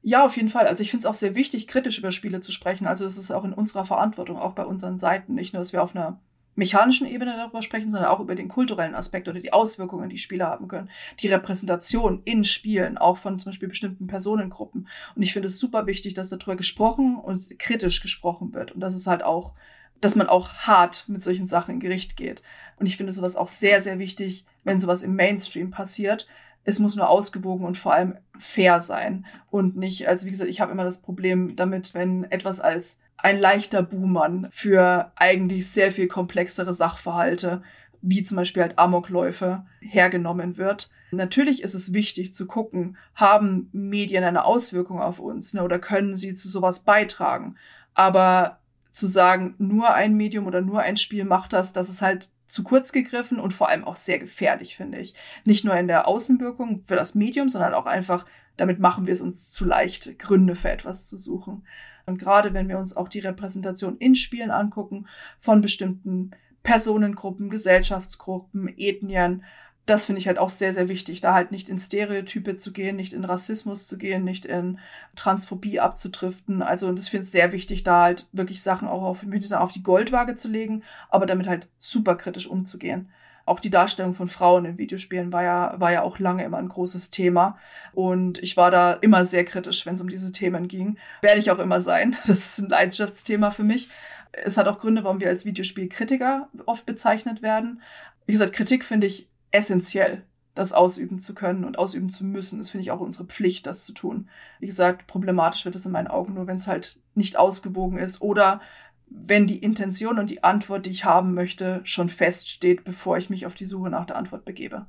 Ja, 0.01 0.25
auf 0.25 0.38
jeden 0.38 0.49
Fall. 0.49 0.65
Also 0.67 0.82
ich 0.82 0.91
finde 0.91 1.01
es 1.01 1.05
auch 1.05 1.15
sehr 1.15 1.36
wichtig, 1.36 1.67
kritisch 1.67 1.99
über 1.99 2.11
Spiele 2.11 2.39
zu 2.39 2.51
sprechen. 2.51 2.88
Also 2.88 3.05
es 3.05 3.17
ist 3.17 3.32
auch 3.32 3.43
in 3.43 3.53
unserer 3.53 3.86
Verantwortung, 3.86 4.38
auch 4.38 4.53
bei 4.53 4.65
unseren 4.65 4.97
Seiten. 4.97 5.34
Nicht 5.36 5.53
nur, 5.53 5.59
dass 5.59 5.73
wir 5.73 5.84
auf 5.84 5.95
einer 5.95 6.21
mechanischen 6.55 7.07
Ebene 7.07 7.36
darüber 7.36 7.61
sprechen, 7.61 7.89
sondern 7.89 8.09
auch 8.09 8.19
über 8.19 8.36
den 8.36 8.47
kulturellen 8.47 8.95
Aspekt 8.95 9.27
oder 9.27 9.39
die 9.39 9.51
Auswirkungen, 9.51 10.09
die 10.09 10.17
Spiele 10.17 10.45
haben 10.45 10.67
können. 10.67 10.89
Die 11.19 11.27
Repräsentation 11.27 12.21
in 12.23 12.43
Spielen, 12.43 12.97
auch 12.97 13.17
von 13.17 13.39
zum 13.39 13.51
Beispiel 13.51 13.69
bestimmten 13.69 14.07
Personengruppen. 14.07 14.88
Und 15.15 15.21
ich 15.21 15.34
finde 15.34 15.47
es 15.47 15.59
super 15.59 15.86
wichtig, 15.86 16.13
dass 16.13 16.30
darüber 16.30 16.55
gesprochen 16.55 17.17
und 17.17 17.59
kritisch 17.59 18.01
gesprochen 18.01 18.53
wird. 18.53 18.71
Und 18.71 18.82
das 18.82 18.95
ist 18.95 19.07
halt 19.07 19.23
auch, 19.23 19.53
dass 20.02 20.16
man 20.16 20.28
auch 20.28 20.54
hart 20.54 21.06
mit 21.08 21.22
solchen 21.22 21.45
Sachen 21.45 21.76
in 21.76 21.80
Gericht 21.80 22.18
geht. 22.18 22.41
Und 22.78 22.86
ich 22.86 22.97
finde 22.97 23.12
sowas 23.12 23.36
auch 23.36 23.47
sehr, 23.47 23.82
sehr 23.82 24.00
wichtig, 24.00 24.45
wenn 24.64 24.80
sowas 24.80 25.04
im 25.04 25.16
Mainstream 25.16 25.72
passiert. 25.72 26.28
Es 26.64 26.80
muss 26.80 26.95
nur 26.95 27.10
ausgewogen 27.10 27.66
und 27.66 27.78
vor 27.78 27.93
allem 27.93 28.18
fair 28.38 28.80
sein 28.80 29.26
und 29.50 29.78
nicht, 29.78 30.08
also 30.08 30.28
wie 30.28 30.32
gesagt, 30.32 30.50
ich 30.50 30.62
habe 30.62 30.72
immer 30.72 30.84
das 30.84 31.02
Problem 31.02 31.56
damit, 31.56 31.93
wenn 31.93 32.26
etwas 32.26 32.60
als 32.60 33.02
ein 33.18 33.39
leichter 33.39 33.82
Buhmann 33.82 34.47
für 34.52 35.12
eigentlich 35.16 35.70
sehr 35.70 35.91
viel 35.91 36.08
komplexere 36.08 36.74
Sachverhalte, 36.74 37.64
wie 38.02 38.24
zum 38.24 38.38
Beispiel 38.38 38.64
halt 38.64 38.80
Amokläufe, 38.80 39.66
hergenommen 39.82 40.58
wird. 40.58 40.89
Natürlich 41.12 41.64
ist 41.64 41.74
es 41.74 41.93
wichtig 41.93 42.34
zu 42.34 42.45
gucken, 42.45 42.97
haben 43.16 43.70
Medien 43.72 44.24
eine 44.24 44.45
Auswirkung 44.45 45.02
auf 45.02 45.20
uns 45.20 45.54
ne, 45.54 45.64
oder 45.64 45.80
können 45.80 46.16
sie 46.16 46.36
zu 46.36 46.47
sowas 46.47 46.80
beitragen. 46.80 47.56
Aber 47.93 48.59
zu 48.92 49.08
sagen, 49.08 49.56
nur 49.58 49.94
ein 49.94 50.16
Medium 50.16 50.48
oder 50.48 50.62
nur 50.62 50.82
ein 50.82 50.98
Spiel 50.98 51.26
macht 51.26 51.54
das, 51.54 51.74
das 51.74 51.90
ist 51.90 52.02
halt 52.02 52.30
zu 52.48 52.64
kurz 52.64 52.92
gegriffen 52.92 53.40
und 53.40 53.54
vor 53.54 53.70
allem 53.70 53.84
auch 53.84 53.96
sehr 53.96 54.20
gefährlich, 54.20 54.76
finde 54.76 54.98
ich. 54.98 55.14
Nicht 55.46 55.64
nur 55.64 55.76
in 55.76 55.88
der 55.88 56.08
Außenwirkung 56.08 56.84
für 56.88 56.96
das 56.96 57.16
Medium, 57.16 57.48
sondern 57.48 57.76
auch 57.76 57.86
einfach, 57.86 58.26
damit 58.58 58.80
machen 58.80 59.06
wir 59.06 59.14
es 59.14 59.22
uns 59.22 59.52
zu 59.52 59.66
leicht, 59.66 60.18
Gründe 60.18 60.56
für 60.56 60.72
etwas 60.72 61.08
zu 61.08 61.16
suchen. 61.16 61.64
Und 62.06 62.18
gerade 62.18 62.54
wenn 62.54 62.68
wir 62.68 62.80
uns 62.80 62.98
auch 62.98 63.08
die 63.08 63.20
Repräsentation 63.20 63.98
in 63.98 64.16
Spielen 64.16 64.50
angucken 64.50 65.08
von 65.38 65.62
bestimmten 65.62 66.32
Personengruppen, 66.64 67.50
Gesellschaftsgruppen, 67.50 68.68
Ethnien, 68.78 69.44
das 69.90 70.06
finde 70.06 70.20
ich 70.20 70.28
halt 70.28 70.38
auch 70.38 70.50
sehr, 70.50 70.74
sehr 70.74 70.88
wichtig, 70.88 71.22
da 71.22 71.34
halt 71.34 71.52
nicht 71.52 71.70
in 71.70 71.80
Stereotype 71.80 72.58
zu 72.58 72.72
gehen, 72.72 72.96
nicht 72.96 73.14
in 73.14 73.26
Rassismus 73.26 73.88
zu 73.88 73.98
gehen, 73.98 74.24
nicht 74.24 74.46
in 74.46 74.80
Transphobie 75.16 75.80
abzudriften. 75.80 76.62
Also, 76.62 76.92
das 76.92 77.10
finde 77.10 77.26
ich 77.26 77.32
sehr 77.32 77.52
wichtig, 77.52 77.84
da 77.84 78.04
halt 78.04 78.28
wirklich 78.32 78.62
Sachen 78.62 78.88
auch 78.88 79.04
auf, 79.04 79.26
auf 79.54 79.72
die 79.72 79.84
Goldwaage 79.84 80.36
zu 80.36 80.48
legen, 80.50 80.84
aber 81.10 81.26
damit 81.26 81.48
halt 81.48 81.68
super 81.78 82.16
kritisch 82.16 82.48
umzugehen 82.48 83.10
auch 83.50 83.60
die 83.60 83.72
Darstellung 83.72 84.14
von 84.14 84.30
Frauen 84.30 84.66
in 84.66 84.78
Videospielen 84.78 85.34
war 85.34 85.44
ja, 85.44 85.74
war 85.78 85.92
ja 85.92 86.04
auch 86.04 86.20
lange 86.20 86.46
immer 86.46 86.60
ein 86.60 86.70
großes 86.70 87.10
Thema. 87.10 87.58
Und 87.94 88.38
ich 88.44 88.56
war 88.56 88.70
da 88.70 88.94
immer 88.94 89.26
sehr 89.26 89.44
kritisch, 89.44 89.86
wenn 89.86 89.96
es 89.96 90.02
um 90.02 90.08
diese 90.08 90.32
Themen 90.32 90.68
ging. 90.68 90.98
Werde 91.22 91.40
ich 91.40 91.50
auch 91.50 91.60
immer 91.60 91.82
sein. 91.82 92.16
Das 92.28 92.46
ist 92.46 92.60
ein 92.60 92.70
Leidenschaftsthema 92.70 93.50
für 93.50 93.64
mich. 93.64 93.90
Es 94.32 94.58
hat 94.58 94.68
auch 94.68 94.80
Gründe, 94.80 95.04
warum 95.04 95.20
wir 95.20 95.30
als 95.30 95.46
Videospielkritiker 95.46 96.48
oft 96.68 96.86
bezeichnet 96.86 97.42
werden. 97.42 97.82
Wie 98.28 98.34
gesagt, 98.34 98.54
Kritik 98.54 98.86
finde 98.86 99.08
ich 99.08 99.28
essentiell, 99.52 100.24
das 100.56 100.74
ausüben 100.74 101.20
zu 101.20 101.34
können 101.34 101.64
und 101.64 101.78
ausüben 101.78 102.10
zu 102.10 102.24
müssen. 102.26 102.60
Das 102.60 102.70
finde 102.70 102.84
ich 102.84 102.91
auch 102.91 103.00
unsere 103.00 103.26
Pflicht, 103.26 103.66
das 103.66 103.86
zu 103.86 103.93
tun. 103.93 104.30
Wie 104.60 104.68
gesagt, 104.68 105.08
problematisch 105.08 105.66
wird 105.66 105.76
es 105.76 105.86
in 105.86 105.91
meinen 105.91 106.08
Augen 106.08 106.34
nur, 106.34 106.47
wenn 106.47 106.58
es 106.58 106.68
halt 106.68 106.97
nicht 107.16 107.38
ausgewogen 107.38 107.97
ist 107.97 108.22
oder 108.22 108.62
wenn 109.10 109.47
die 109.47 109.58
Intention 109.58 110.20
und 110.20 110.30
die 110.30 110.43
Antwort, 110.43 110.86
die 110.86 110.91
ich 110.91 111.06
haben 111.06 111.34
möchte, 111.34 111.82
schon 111.84 112.10
feststeht, 112.10 112.84
bevor 112.84 113.18
ich 113.18 113.30
mich 113.30 113.45
auf 113.45 113.56
die 113.56 113.66
Suche 113.66 113.89
nach 113.89 114.06
der 114.06 114.18
Antwort 114.18 114.45
begebe. 114.45 114.86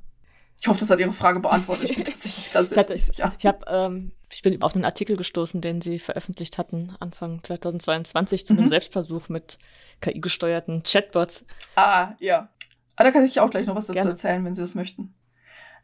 Ich 0.61 0.69
hoffe, 0.69 0.79
das 0.79 0.91
hat 0.91 1.01
Ihre 1.01 1.13
Frage 1.13 1.41
beantwortet. 1.41 1.89
Ich 1.89 1.97
bin 1.97 2.05
tatsächlich 2.05 2.53
ganz 2.53 2.73
ich, 2.91 3.17
ja. 3.17 3.33
ich, 3.39 3.47
hab, 3.47 3.65
ähm, 3.71 4.13
ich 4.31 4.43
bin 4.43 4.61
auf 4.61 4.75
einen 4.75 4.85
Artikel 4.85 5.17
gestoßen, 5.17 5.63
den 5.63 5.81
Sie 5.81 5.99
veröffentlicht 5.99 6.59
hatten, 6.59 6.95
Anfang 7.01 7.43
2022, 7.43 8.47
zu 8.47 8.53
einem 8.53 8.65
mhm. 8.65 8.69
Selbstversuch 8.69 9.31
mit 9.31 9.59
KI-gesteuerten 10.03 10.83
Chatbots. 10.83 11.47
Ah, 11.77 12.13
ja. 12.21 12.51
Aber 13.01 13.09
da 13.09 13.13
kann 13.13 13.25
ich 13.25 13.41
auch 13.41 13.49
gleich 13.49 13.67
noch 13.67 13.77
was 13.77 13.87
dazu 13.87 13.95
Gerne. 13.95 14.11
erzählen, 14.11 14.45
wenn 14.45 14.55
Sie 14.55 14.61
das 14.61 14.75
möchten. 14.75 15.15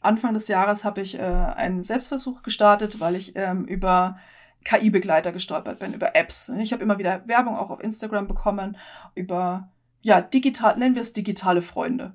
Anfang 0.02 0.34
des 0.34 0.48
Jahres 0.48 0.84
habe 0.84 1.00
ich 1.00 1.18
äh, 1.18 1.22
einen 1.22 1.82
Selbstversuch 1.82 2.42
gestartet, 2.42 3.00
weil 3.00 3.14
ich 3.14 3.34
ähm, 3.36 3.64
über 3.64 4.18
KI-Begleiter 4.66 5.32
gestolpert 5.32 5.78
bin, 5.78 5.94
über 5.94 6.14
Apps. 6.14 6.50
Ich 6.58 6.74
habe 6.74 6.82
immer 6.82 6.98
wieder 6.98 7.26
Werbung 7.26 7.56
auch 7.56 7.70
auf 7.70 7.82
Instagram 7.82 8.28
bekommen, 8.28 8.76
über, 9.14 9.70
ja, 10.02 10.20
digital, 10.20 10.76
nennen 10.76 10.94
wir 10.94 11.00
es 11.00 11.14
digitale 11.14 11.62
Freunde. 11.62 12.12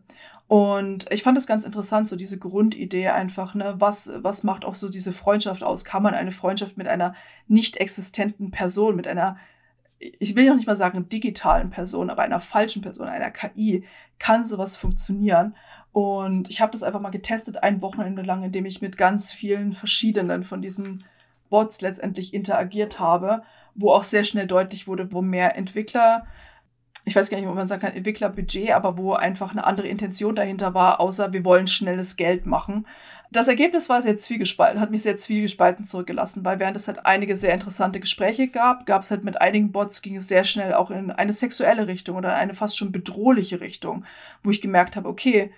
Und 0.47 1.12
ich 1.12 1.24
fand 1.24 1.36
es 1.36 1.47
ganz 1.47 1.66
interessant, 1.66 2.08
so 2.08 2.16
diese 2.16 2.38
Grundidee 2.38 3.08
einfach, 3.08 3.56
ne, 3.56 3.74
was, 3.80 4.12
was 4.18 4.43
macht 4.43 4.66
auch 4.66 4.76
so 4.76 4.88
diese 4.88 5.14
Freundschaft 5.14 5.64
aus? 5.64 5.84
Kann 5.84 6.04
man 6.04 6.14
eine 6.14 6.32
Freundschaft 6.32 6.78
mit 6.78 6.88
einer 6.88 7.16
nicht 7.47 7.78
existenten 7.78 8.52
Person, 8.52 8.95
mit 8.95 9.08
einer, 9.08 9.38
ich 10.02 10.36
will 10.36 10.45
ja 10.45 10.54
nicht 10.54 10.68
mal 10.68 10.76
sagen 10.76 11.08
digitalen 11.10 11.70
Person, 11.70 12.10
aber 12.10 12.24
einer 12.24 12.39
falschen 12.39 12.82
Person, 12.82 13.08
einer 13.08 13.30
KI, 13.30 13.86
kann 14.20 14.45
sowas 14.45 14.76
funktionieren? 14.76 15.56
Und 15.91 16.49
ich 16.49 16.62
habe 16.62 16.72
das 16.72 16.84
einfach 16.84 17.02
mal 17.02 17.10
getestet, 17.10 17.62
ein 17.64 17.82
Wochenende 17.82 18.22
lang, 18.22 18.43
indem 18.43 18.66
ich 18.66 18.82
mit 18.82 18.97
ganz 18.97 19.32
vielen 19.32 19.74
verschiedenen 19.74 20.43
von 20.43 20.62
diesen 20.62 21.04
Bots 21.49 21.82
letztendlich 21.82 22.34
interagiert 22.34 22.99
habe, 22.99 23.43
wo 23.76 23.91
auch 23.91 24.04
sehr 24.04 24.24
schnell 24.24 24.47
deutlich 24.47 24.88
wurde, 24.88 25.12
wo 25.12 25.22
mehr 25.22 25.56
Entwickler, 25.56 26.26
ich 27.04 27.16
weiß 27.16 27.30
gar 27.30 27.38
nicht, 27.38 27.47
ob 27.47 27.56
man 27.56 27.68
sagen 27.68 27.82
kann, 27.82 27.93
Entwicklerbudget, 27.93 28.72
aber 28.72 28.97
wo 28.97 29.14
einfach 29.14 29.52
eine 29.52 29.66
andere 29.66 29.88
Intention 29.88 30.36
dahinter 30.36 30.74
war, 30.74 30.99
außer 30.99 31.34
wir 31.34 31.43
wollen 31.43 31.68
schnelles 31.68 32.16
Geld 32.16 32.45
machen. 32.45 32.88
Das 33.34 33.47
Ergebnis 33.47 33.88
war 33.88 34.01
sehr 34.01 34.17
zwiegespalten, 34.17 34.82
hat 34.82 34.91
mich 34.91 35.03
sehr 35.03 35.15
zwiegespalten 35.15 35.86
zurückgelassen, 35.86 36.43
weil 36.43 36.59
während 36.59 36.75
es 36.75 36.89
halt 36.89 37.05
einige 37.05 37.38
sehr 37.38 37.53
interessante 37.53 38.01
Gespräche 38.01 38.49
gab, 38.49 38.86
gab 38.86 39.03
es 39.03 39.11
halt 39.11 39.23
mit 39.23 39.39
einigen 39.39 39.71
Bots, 39.71 40.01
ging 40.01 40.17
es 40.17 40.27
sehr 40.27 40.43
schnell 40.43 40.73
auch 40.73 40.91
in 40.91 41.11
eine 41.11 41.32
sexuelle 41.32 41.88
Richtung 41.88 42.17
oder 42.17 42.36
eine 42.36 42.55
fast 42.55 42.77
schon 42.77 42.91
bedrohliche 42.91 43.61
Richtung, 43.61 44.03
wo 44.43 44.49
ich 44.49 44.61
gemerkt 44.61 44.97
habe, 44.97 45.07
okay, 45.07 45.53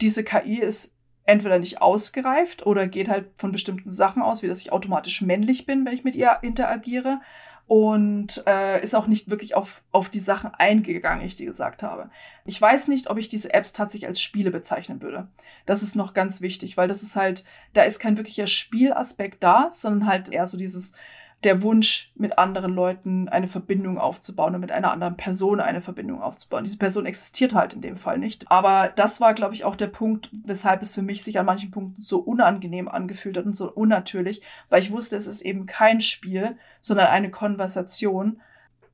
diese 0.00 0.24
KI 0.24 0.58
ist 0.60 0.94
entweder 1.24 1.58
nicht 1.58 1.82
ausgereift 1.82 2.64
oder 2.64 2.86
geht 2.86 3.10
halt 3.10 3.26
von 3.36 3.52
bestimmten 3.52 3.90
Sachen 3.90 4.22
aus, 4.22 4.42
wie 4.42 4.48
dass 4.48 4.62
ich 4.62 4.72
automatisch 4.72 5.20
männlich 5.20 5.66
bin, 5.66 5.84
wenn 5.84 5.92
ich 5.92 6.04
mit 6.04 6.14
ihr 6.14 6.38
interagiere. 6.40 7.20
Und 7.68 8.42
äh, 8.46 8.82
ist 8.82 8.94
auch 8.94 9.06
nicht 9.06 9.28
wirklich 9.28 9.54
auf, 9.54 9.82
auf 9.92 10.08
die 10.08 10.20
Sachen 10.20 10.54
eingegangen, 10.54 11.24
ich 11.24 11.36
die 11.36 11.44
gesagt 11.44 11.82
habe. 11.82 12.10
Ich 12.46 12.58
weiß 12.60 12.88
nicht, 12.88 13.10
ob 13.10 13.18
ich 13.18 13.28
diese 13.28 13.52
Apps 13.52 13.74
tatsächlich 13.74 14.08
als 14.08 14.22
Spiele 14.22 14.50
bezeichnen 14.50 15.02
würde. 15.02 15.28
Das 15.66 15.82
ist 15.82 15.94
noch 15.94 16.14
ganz 16.14 16.40
wichtig, 16.40 16.78
weil 16.78 16.88
das 16.88 17.02
ist 17.02 17.14
halt, 17.14 17.44
da 17.74 17.82
ist 17.82 17.98
kein 17.98 18.16
wirklicher 18.16 18.46
Spielaspekt 18.46 19.42
da, 19.42 19.68
sondern 19.70 20.08
halt 20.08 20.32
eher 20.32 20.46
so 20.46 20.56
dieses, 20.56 20.94
der 21.44 21.62
Wunsch, 21.62 22.10
mit 22.16 22.36
anderen 22.36 22.74
Leuten 22.74 23.28
eine 23.28 23.46
Verbindung 23.46 23.98
aufzubauen 23.98 24.56
und 24.56 24.60
mit 24.60 24.72
einer 24.72 24.90
anderen 24.90 25.16
Person 25.16 25.60
eine 25.60 25.80
Verbindung 25.80 26.20
aufzubauen. 26.20 26.64
Diese 26.64 26.78
Person 26.78 27.06
existiert 27.06 27.54
halt 27.54 27.74
in 27.74 27.80
dem 27.80 27.96
Fall 27.96 28.18
nicht. 28.18 28.50
Aber 28.50 28.92
das 28.96 29.20
war, 29.20 29.34
glaube 29.34 29.54
ich, 29.54 29.64
auch 29.64 29.76
der 29.76 29.86
Punkt, 29.86 30.30
weshalb 30.32 30.82
es 30.82 30.94
für 30.94 31.02
mich 31.02 31.22
sich 31.22 31.38
an 31.38 31.46
manchen 31.46 31.70
Punkten 31.70 32.02
so 32.02 32.18
unangenehm 32.18 32.88
angefühlt 32.88 33.36
hat 33.36 33.46
und 33.46 33.56
so 33.56 33.72
unnatürlich, 33.72 34.42
weil 34.68 34.82
ich 34.82 34.90
wusste, 34.90 35.16
es 35.16 35.28
ist 35.28 35.42
eben 35.42 35.66
kein 35.66 36.00
Spiel, 36.00 36.56
sondern 36.80 37.06
eine 37.06 37.30
Konversation 37.30 38.40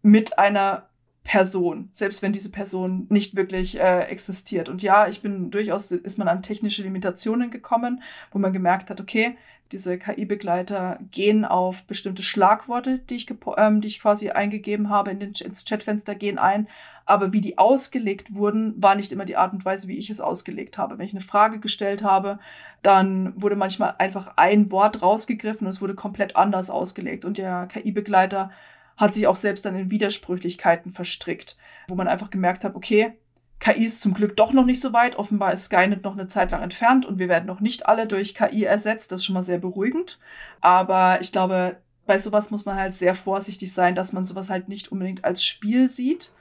mit 0.02 0.38
einer 0.38 0.88
Person, 1.24 1.88
selbst 1.92 2.20
wenn 2.20 2.34
diese 2.34 2.50
Person 2.50 3.06
nicht 3.08 3.34
wirklich 3.34 3.80
äh, 3.80 4.02
existiert. 4.02 4.68
Und 4.68 4.82
ja, 4.82 5.08
ich 5.08 5.22
bin 5.22 5.50
durchaus, 5.50 5.90
ist 5.90 6.18
man 6.18 6.28
an 6.28 6.42
technische 6.42 6.82
Limitationen 6.82 7.50
gekommen, 7.50 8.02
wo 8.30 8.38
man 8.38 8.52
gemerkt 8.52 8.90
hat, 8.90 9.00
okay, 9.00 9.38
diese 9.72 9.98
KI-Begleiter 9.98 10.98
gehen 11.10 11.44
auf 11.44 11.84
bestimmte 11.84 12.22
Schlagworte, 12.22 12.98
die 13.10 13.14
ich, 13.14 13.26
ähm, 13.56 13.80
die 13.80 13.88
ich 13.88 14.00
quasi 14.00 14.30
eingegeben 14.30 14.90
habe 14.90 15.10
in 15.10 15.20
den, 15.20 15.32
ins 15.32 15.64
Chatfenster, 15.64 16.14
gehen 16.14 16.38
ein. 16.38 16.68
Aber 17.06 17.32
wie 17.32 17.40
die 17.40 17.58
ausgelegt 17.58 18.34
wurden, 18.34 18.80
war 18.82 18.94
nicht 18.94 19.12
immer 19.12 19.24
die 19.24 19.36
Art 19.36 19.52
und 19.52 19.64
Weise, 19.64 19.88
wie 19.88 19.98
ich 19.98 20.10
es 20.10 20.20
ausgelegt 20.20 20.78
habe. 20.78 20.98
Wenn 20.98 21.06
ich 21.06 21.12
eine 21.12 21.20
Frage 21.20 21.60
gestellt 21.60 22.02
habe, 22.02 22.38
dann 22.82 23.32
wurde 23.40 23.56
manchmal 23.56 23.94
einfach 23.98 24.34
ein 24.36 24.70
Wort 24.70 25.02
rausgegriffen 25.02 25.66
und 25.66 25.70
es 25.70 25.82
wurde 25.82 25.94
komplett 25.94 26.36
anders 26.36 26.70
ausgelegt. 26.70 27.24
Und 27.24 27.38
der 27.38 27.66
KI-Begleiter 27.66 28.50
hat 28.96 29.14
sich 29.14 29.26
auch 29.26 29.36
selbst 29.36 29.64
dann 29.64 29.76
in 29.76 29.90
Widersprüchlichkeiten 29.90 30.92
verstrickt, 30.92 31.56
wo 31.88 31.94
man 31.94 32.08
einfach 32.08 32.30
gemerkt 32.30 32.64
hat, 32.64 32.74
okay, 32.74 33.12
KI 33.60 33.84
ist 33.84 34.00
zum 34.00 34.14
Glück 34.14 34.36
doch 34.36 34.52
noch 34.52 34.64
nicht 34.64 34.80
so 34.80 34.92
weit. 34.92 35.16
Offenbar 35.16 35.52
ist 35.52 35.66
Skynet 35.66 36.04
noch 36.04 36.12
eine 36.12 36.26
Zeit 36.26 36.50
lang 36.50 36.62
entfernt 36.62 37.06
und 37.06 37.18
wir 37.18 37.28
werden 37.28 37.46
noch 37.46 37.60
nicht 37.60 37.86
alle 37.86 38.06
durch 38.06 38.34
KI 38.34 38.64
ersetzt. 38.64 39.10
Das 39.10 39.20
ist 39.20 39.24
schon 39.24 39.34
mal 39.34 39.42
sehr 39.42 39.58
beruhigend. 39.58 40.18
Aber 40.60 41.20
ich 41.20 41.32
glaube, 41.32 41.76
bei 42.06 42.18
sowas 42.18 42.50
muss 42.50 42.64
man 42.64 42.76
halt 42.76 42.94
sehr 42.94 43.14
vorsichtig 43.14 43.72
sein, 43.72 43.94
dass 43.94 44.12
man 44.12 44.26
sowas 44.26 44.50
halt 44.50 44.68
nicht 44.68 44.92
unbedingt 44.92 45.24
als 45.24 45.44
Spiel 45.44 45.88
sieht, 45.88 46.32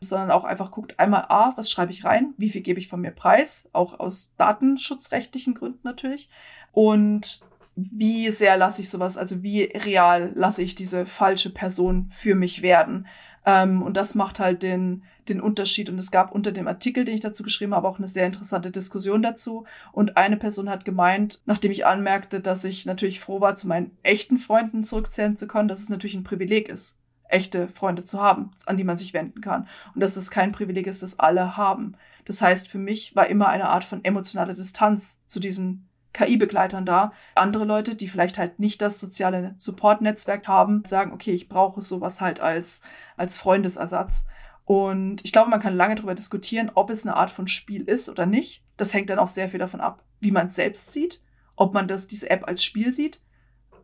sondern 0.00 0.32
auch 0.32 0.44
einfach 0.44 0.70
guckt, 0.72 0.98
einmal 0.98 1.26
A, 1.28 1.52
was 1.56 1.70
schreibe 1.70 1.92
ich 1.92 2.04
rein, 2.04 2.34
wie 2.36 2.48
viel 2.48 2.62
gebe 2.62 2.80
ich 2.80 2.88
von 2.88 3.00
mir 3.00 3.12
preis, 3.12 3.68
auch 3.72 4.00
aus 4.00 4.34
datenschutzrechtlichen 4.36 5.54
Gründen 5.54 5.80
natürlich. 5.84 6.28
Und 6.72 7.40
wie 7.74 8.30
sehr 8.30 8.56
lasse 8.56 8.82
ich 8.82 8.90
sowas, 8.90 9.16
also 9.16 9.42
wie 9.42 9.62
real 9.62 10.32
lasse 10.34 10.62
ich 10.62 10.74
diese 10.74 11.06
falsche 11.06 11.50
Person 11.50 12.08
für 12.10 12.34
mich 12.34 12.62
werden. 12.62 13.06
Ähm, 13.46 13.82
und 13.82 13.96
das 13.96 14.14
macht 14.14 14.40
halt 14.40 14.62
den, 14.62 15.04
den 15.28 15.40
Unterschied. 15.40 15.88
Und 15.88 15.98
es 15.98 16.10
gab 16.10 16.32
unter 16.32 16.52
dem 16.52 16.68
Artikel, 16.68 17.04
den 17.04 17.14
ich 17.14 17.20
dazu 17.20 17.42
geschrieben 17.42 17.74
habe, 17.74 17.88
auch 17.88 17.98
eine 17.98 18.06
sehr 18.06 18.26
interessante 18.26 18.70
Diskussion 18.70 19.22
dazu. 19.22 19.64
Und 19.92 20.16
eine 20.16 20.36
Person 20.36 20.68
hat 20.68 20.84
gemeint, 20.84 21.40
nachdem 21.44 21.72
ich 21.72 21.86
anmerkte, 21.86 22.40
dass 22.40 22.64
ich 22.64 22.86
natürlich 22.86 23.20
froh 23.20 23.40
war, 23.40 23.54
zu 23.54 23.68
meinen 23.68 23.96
echten 24.02 24.38
Freunden 24.38 24.84
zurückzählen 24.84 25.36
zu 25.36 25.46
können, 25.46 25.68
dass 25.68 25.80
es 25.80 25.88
natürlich 25.88 26.16
ein 26.16 26.24
Privileg 26.24 26.68
ist, 26.68 26.98
echte 27.28 27.68
Freunde 27.68 28.02
zu 28.02 28.20
haben, 28.20 28.50
an 28.66 28.76
die 28.76 28.84
man 28.84 28.96
sich 28.96 29.14
wenden 29.14 29.40
kann. 29.40 29.68
Und 29.94 30.00
dass 30.00 30.16
es 30.16 30.30
kein 30.30 30.52
Privileg 30.52 30.86
ist, 30.86 31.02
das 31.02 31.18
alle 31.18 31.56
haben. 31.56 31.96
Das 32.24 32.40
heißt, 32.40 32.68
für 32.68 32.78
mich 32.78 33.16
war 33.16 33.26
immer 33.26 33.48
eine 33.48 33.68
Art 33.68 33.84
von 33.84 34.04
emotionaler 34.04 34.54
Distanz 34.54 35.20
zu 35.26 35.40
diesen 35.40 35.88
KI-Begleitern 36.12 36.84
da. 36.84 37.12
Andere 37.34 37.64
Leute, 37.64 37.94
die 37.94 38.08
vielleicht 38.08 38.38
halt 38.38 38.58
nicht 38.58 38.82
das 38.82 39.00
soziale 39.00 39.54
Support-Netzwerk 39.56 40.46
haben, 40.46 40.84
sagen, 40.84 41.12
okay, 41.12 41.32
ich 41.32 41.48
brauche 41.48 41.80
sowas 41.82 42.20
halt 42.20 42.40
als, 42.40 42.82
als 43.16 43.38
Freundesersatz. 43.38 44.26
Und 44.64 45.24
ich 45.24 45.32
glaube, 45.32 45.50
man 45.50 45.60
kann 45.60 45.76
lange 45.76 45.96
darüber 45.96 46.14
diskutieren, 46.14 46.70
ob 46.74 46.90
es 46.90 47.06
eine 47.06 47.16
Art 47.16 47.30
von 47.30 47.48
Spiel 47.48 47.82
ist 47.82 48.08
oder 48.08 48.26
nicht. 48.26 48.62
Das 48.76 48.94
hängt 48.94 49.10
dann 49.10 49.18
auch 49.18 49.28
sehr 49.28 49.48
viel 49.48 49.58
davon 49.58 49.80
ab, 49.80 50.04
wie 50.20 50.30
man 50.30 50.46
es 50.46 50.54
selbst 50.54 50.92
sieht, 50.92 51.20
ob 51.56 51.74
man 51.74 51.88
das, 51.88 52.06
diese 52.06 52.30
App 52.30 52.46
als 52.46 52.64
Spiel 52.64 52.92
sieht 52.92 53.20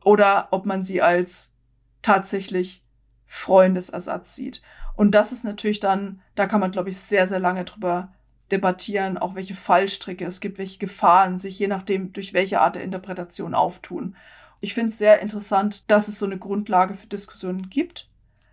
oder 0.04 0.48
ob 0.52 0.66
man 0.66 0.82
sie 0.82 1.02
als 1.02 1.56
tatsächlich 2.02 2.84
Freundesersatz 3.26 4.34
sieht. 4.34 4.62
Und 4.96 5.12
das 5.12 5.32
ist 5.32 5.44
natürlich 5.44 5.80
dann, 5.80 6.22
da 6.34 6.46
kann 6.46 6.60
man, 6.60 6.72
glaube 6.72 6.90
ich, 6.90 6.98
sehr, 6.98 7.26
sehr 7.26 7.38
lange 7.38 7.64
drüber 7.64 8.12
debattieren, 8.50 9.18
auch 9.18 9.34
welche 9.34 9.54
Fallstricke 9.54 10.24
es 10.24 10.40
gibt, 10.40 10.58
welche 10.58 10.78
Gefahren 10.78 11.38
sich 11.38 11.58
je 11.58 11.68
nachdem 11.68 12.12
durch 12.12 12.32
welche 12.32 12.60
Art 12.60 12.76
der 12.76 12.82
Interpretation 12.82 13.54
auftun. 13.54 14.16
Ich 14.60 14.74
finde 14.74 14.88
es 14.88 14.98
sehr 14.98 15.20
interessant, 15.20 15.88
dass 15.90 16.08
es 16.08 16.18
so 16.18 16.26
eine 16.26 16.38
Grundlage 16.38 16.94
für 16.94 17.06
Diskussionen 17.06 17.68
gibt, 17.68 18.08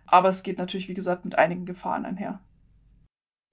aber 0.06 0.28
es 0.28 0.42
geht 0.42 0.58
natürlich, 0.58 0.88
wie 0.88 0.94
gesagt, 0.94 1.24
mit 1.24 1.36
einigen 1.36 1.66
Gefahren 1.66 2.04
einher. 2.04 2.40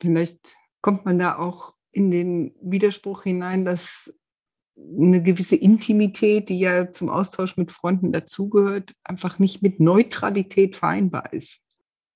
Vielleicht 0.02 0.56
kommt 0.82 1.06
man 1.06 1.20
da 1.20 1.38
auch 1.38 1.74
in 1.92 2.12
den 2.12 2.56
Widerspruch 2.62 3.24
hinein, 3.24 3.66
dass 3.66 4.14
eine 4.76 5.22
gewisse 5.22 5.56
Intimität, 5.56 6.50
die 6.50 6.60
ja 6.60 6.92
zum 6.92 7.10
Austausch 7.10 7.58
mit 7.58 7.72
Freunden 7.72 8.12
dazugehört, 8.12 8.94
einfach 9.04 9.38
nicht 9.38 9.62
mit 9.62 9.80
Neutralität 9.80 10.76
vereinbar 10.76 11.32
ist 11.32 11.64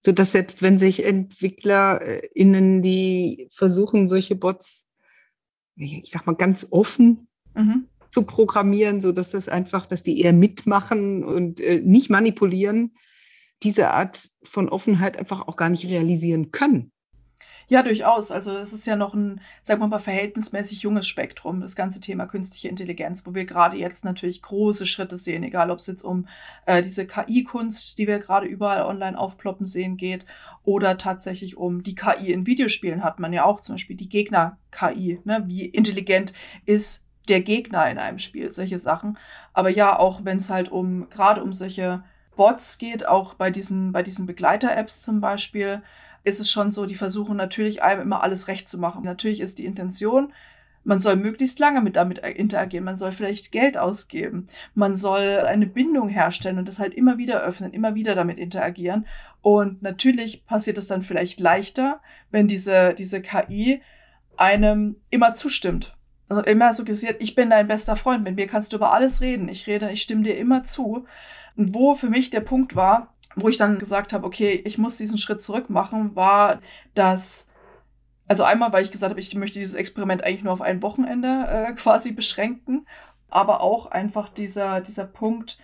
so 0.08 0.14
dass 0.14 0.32
selbst 0.32 0.62
wenn 0.62 0.80
sich 0.80 1.06
EntwicklerInnen, 1.06 2.82
die 2.82 3.50
versuchen, 3.52 4.08
solche 4.08 4.36
Bots, 4.36 4.88
ich 5.76 6.10
sag 6.10 6.26
mal, 6.26 6.36
ganz 6.36 6.68
offen 6.72 7.28
mhm. 7.56 7.88
zu 8.10 8.24
programmieren, 8.24 9.02
so 9.02 9.12
dass 9.12 9.32
das 9.32 9.50
einfach, 9.50 9.86
dass 9.86 10.04
die 10.04 10.22
eher 10.22 10.34
mitmachen 10.34 11.24
und 11.24 11.60
äh, 11.60 11.82
nicht 11.84 12.10
manipulieren, 12.10 12.96
diese 13.64 13.92
Art 13.92 14.30
von 14.44 14.70
Offenheit 14.70 15.18
einfach 15.18 15.48
auch 15.48 15.56
gar 15.56 15.70
nicht 15.70 15.86
realisieren 15.86 16.52
können. 16.52 16.92
Ja, 17.70 17.84
durchaus. 17.84 18.32
Also 18.32 18.56
es 18.56 18.72
ist 18.72 18.88
ja 18.88 18.96
noch 18.96 19.14
ein, 19.14 19.42
sagen 19.62 19.82
wir 19.82 19.88
mal, 19.88 20.00
verhältnismäßig 20.00 20.84
junges 20.84 21.06
Spektrum, 21.06 21.60
das 21.60 21.76
ganze 21.76 22.00
Thema 22.00 22.26
künstliche 22.26 22.70
Intelligenz, 22.70 23.28
wo 23.28 23.36
wir 23.36 23.44
gerade 23.44 23.76
jetzt 23.76 24.06
natürlich 24.06 24.42
große 24.42 24.86
Schritte 24.86 25.18
sehen, 25.18 25.44
egal 25.44 25.70
ob 25.70 25.80
es 25.80 25.88
jetzt 25.88 26.04
um 26.04 26.30
äh, 26.66 26.82
diese 26.82 27.06
KI-Kunst, 27.06 27.98
die 27.98 28.08
wir 28.08 28.20
gerade 28.20 28.48
überall 28.48 28.84
online 28.84 29.20
aufploppen 29.20 29.66
sehen 29.66 29.98
geht, 29.98 30.26
oder 30.64 30.98
tatsächlich 30.98 31.58
um 31.58 31.84
die 31.84 31.96
KI 31.96 32.32
in 32.32 32.46
Videospielen 32.46 33.04
hat 33.04 33.20
man 33.20 33.34
ja 33.34 33.44
auch 33.44 33.60
zum 33.60 33.76
Beispiel 33.76 33.98
die 33.98 34.10
Gegner-KI. 34.10 35.20
Ne? 35.26 35.44
Wie 35.48 35.66
intelligent 35.66 36.32
ist 36.66 37.06
der 37.28 37.42
Gegner 37.42 37.90
in 37.92 37.98
einem 37.98 38.20
Spiel, 38.20 38.50
solche 38.54 38.80
Sachen. 38.80 39.18
Aber 39.52 39.70
ja, 39.70 40.00
auch 40.00 40.24
wenn 40.24 40.38
es 40.38 40.50
halt 40.50 40.70
um, 40.70 41.10
gerade 41.10 41.44
um 41.44 41.52
solche 41.52 42.04
Bots 42.38 42.78
geht, 42.78 43.06
auch 43.06 43.34
bei 43.34 43.52
diesen, 43.52 43.92
bei 43.92 44.04
diesen 44.04 44.26
Begleiter-Apps 44.26 45.02
zum 45.02 45.20
Beispiel, 45.20 45.82
ist 46.24 46.40
es 46.40 46.50
schon 46.50 46.72
so, 46.72 46.86
die 46.86 46.96
versuchen 46.96 47.36
natürlich 47.36 47.84
einem 47.84 48.02
immer 48.02 48.24
alles 48.24 48.48
recht 48.48 48.70
zu 48.70 48.78
machen. 48.78 49.04
Natürlich 49.04 49.42
ist 49.42 49.60
die 49.60 49.66
Intention, 49.66 50.32
man 50.88 51.02
soll 51.02 51.18
möglichst 51.18 51.60
lange 51.60 51.82
mit 51.82 51.98
damit 51.98 52.20
interagieren, 52.20 52.86
man 52.86 52.96
soll 52.96 53.12
vielleicht 53.12 53.52
Geld 53.52 53.78
ausgeben, 53.78 54.48
man 54.74 54.96
soll 54.96 55.40
eine 55.46 55.68
Bindung 55.68 56.08
herstellen 56.08 56.60
und 56.60 56.68
das 56.68 56.80
halt 56.80 56.94
immer 56.94 57.18
wieder 57.18 57.42
öffnen, 57.42 57.74
immer 57.74 57.94
wieder 57.94 58.16
damit 58.16 58.38
interagieren. 58.38 59.06
Und 59.42 59.82
natürlich 59.82 60.46
passiert 60.46 60.78
es 60.78 60.88
dann 60.88 61.02
vielleicht 61.02 61.42
leichter, 61.42 62.00
wenn 62.32 62.48
diese, 62.48 62.94
diese 62.94 63.22
KI 63.22 63.82
einem 64.38 64.96
immer 65.10 65.34
zustimmt. 65.34 65.94
Also 66.30 66.42
immer 66.42 66.74
suggestiert, 66.74 67.18
ich 67.20 67.36
bin 67.36 67.50
dein 67.50 67.68
bester 67.68 67.96
Freund, 67.96 68.24
mit 68.24 68.36
mir 68.36 68.48
kannst 68.48 68.72
du 68.72 68.78
über 68.78 68.94
alles 68.94 69.22
reden. 69.22 69.50
Ich 69.50 69.68
rede, 69.68 69.92
ich 69.92 70.02
stimme 70.02 70.24
dir 70.24 70.38
immer 70.38 70.64
zu. 70.64 71.06
Wo 71.58 71.96
für 71.96 72.10
mich 72.10 72.30
der 72.30 72.42
Punkt 72.42 72.76
war, 72.76 73.16
wo 73.36 73.50
ich 73.50 73.58
dann 73.58 73.78
gesagt 73.78 74.14
habe, 74.14 74.26
okay, 74.26 74.62
ich 74.66 74.78
muss 74.78 74.98
diesen 74.98 75.18
Schritt 75.18 75.42
zurück 75.42 75.70
machen, 75.70 76.16
war, 76.16 76.60
dass 76.94 77.50
also 78.28 78.44
einmal, 78.44 78.74
weil 78.74 78.84
ich 78.84 78.92
gesagt 78.92 79.10
habe, 79.10 79.20
ich 79.20 79.34
möchte 79.36 79.60
dieses 79.60 79.76
Experiment 79.76 80.24
eigentlich 80.24 80.44
nur 80.44 80.54
auf 80.54 80.62
ein 80.62 80.82
Wochenende 80.82 81.48
äh, 81.48 81.74
quasi 81.76 82.12
beschränken, 82.12 82.86
aber 83.30 83.62
auch 83.62 83.88
einfach 83.88 84.30
dieser, 84.30 84.82
dieser 84.82 85.06
Punkt, 85.06 85.60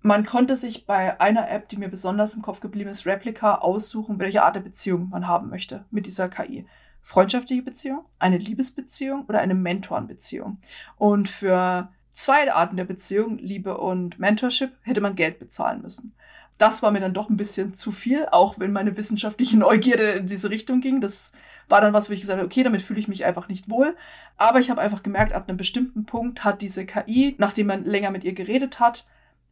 man 0.00 0.26
konnte 0.26 0.56
sich 0.56 0.86
bei 0.86 1.18
einer 1.20 1.50
App, 1.50 1.68
die 1.68 1.78
mir 1.78 1.88
besonders 1.88 2.34
im 2.34 2.42
Kopf 2.42 2.60
geblieben 2.60 2.90
ist, 2.90 3.06
Replica, 3.06 3.56
aussuchen, 3.56 4.18
welche 4.18 4.42
Art 4.42 4.54
der 4.54 4.60
Beziehung 4.60 5.08
man 5.08 5.26
haben 5.26 5.48
möchte 5.48 5.86
mit 5.90 6.06
dieser 6.06 6.28
KI. 6.28 6.66
Freundschaftliche 7.00 7.62
Beziehung, 7.62 8.04
eine 8.18 8.38
Liebesbeziehung 8.38 9.24
oder 9.28 9.40
eine 9.40 9.54
Mentorenbeziehung. 9.54 10.58
Und 10.96 11.28
für 11.28 11.88
zwei 12.14 12.50
Arten 12.52 12.76
der 12.76 12.84
Beziehung, 12.84 13.36
Liebe 13.36 13.76
und 13.76 14.18
Mentorship, 14.18 14.72
hätte 14.82 15.02
man 15.02 15.14
Geld 15.14 15.38
bezahlen 15.38 15.82
müssen 15.82 16.14
das 16.58 16.82
war 16.82 16.90
mir 16.90 17.00
dann 17.00 17.14
doch 17.14 17.30
ein 17.30 17.36
bisschen 17.36 17.74
zu 17.74 17.92
viel, 17.92 18.26
auch 18.30 18.58
wenn 18.58 18.72
meine 18.72 18.96
wissenschaftliche 18.96 19.56
Neugierde 19.58 20.12
in 20.12 20.26
diese 20.26 20.50
Richtung 20.50 20.80
ging. 20.80 21.00
Das 21.00 21.32
war 21.68 21.80
dann 21.80 21.92
was, 21.92 22.08
wo 22.08 22.12
ich 22.12 22.20
gesagt 22.20 22.38
habe, 22.38 22.46
okay, 22.46 22.62
damit 22.62 22.82
fühle 22.82 23.00
ich 23.00 23.08
mich 23.08 23.24
einfach 23.24 23.48
nicht 23.48 23.70
wohl. 23.70 23.96
Aber 24.36 24.58
ich 24.58 24.70
habe 24.70 24.80
einfach 24.80 25.02
gemerkt, 25.02 25.32
ab 25.32 25.48
einem 25.48 25.56
bestimmten 25.56 26.04
Punkt 26.04 26.44
hat 26.44 26.62
diese 26.62 26.86
KI, 26.86 27.34
nachdem 27.38 27.68
man 27.68 27.84
länger 27.84 28.10
mit 28.10 28.24
ihr 28.24 28.34
geredet 28.34 28.80
hat, 28.80 29.06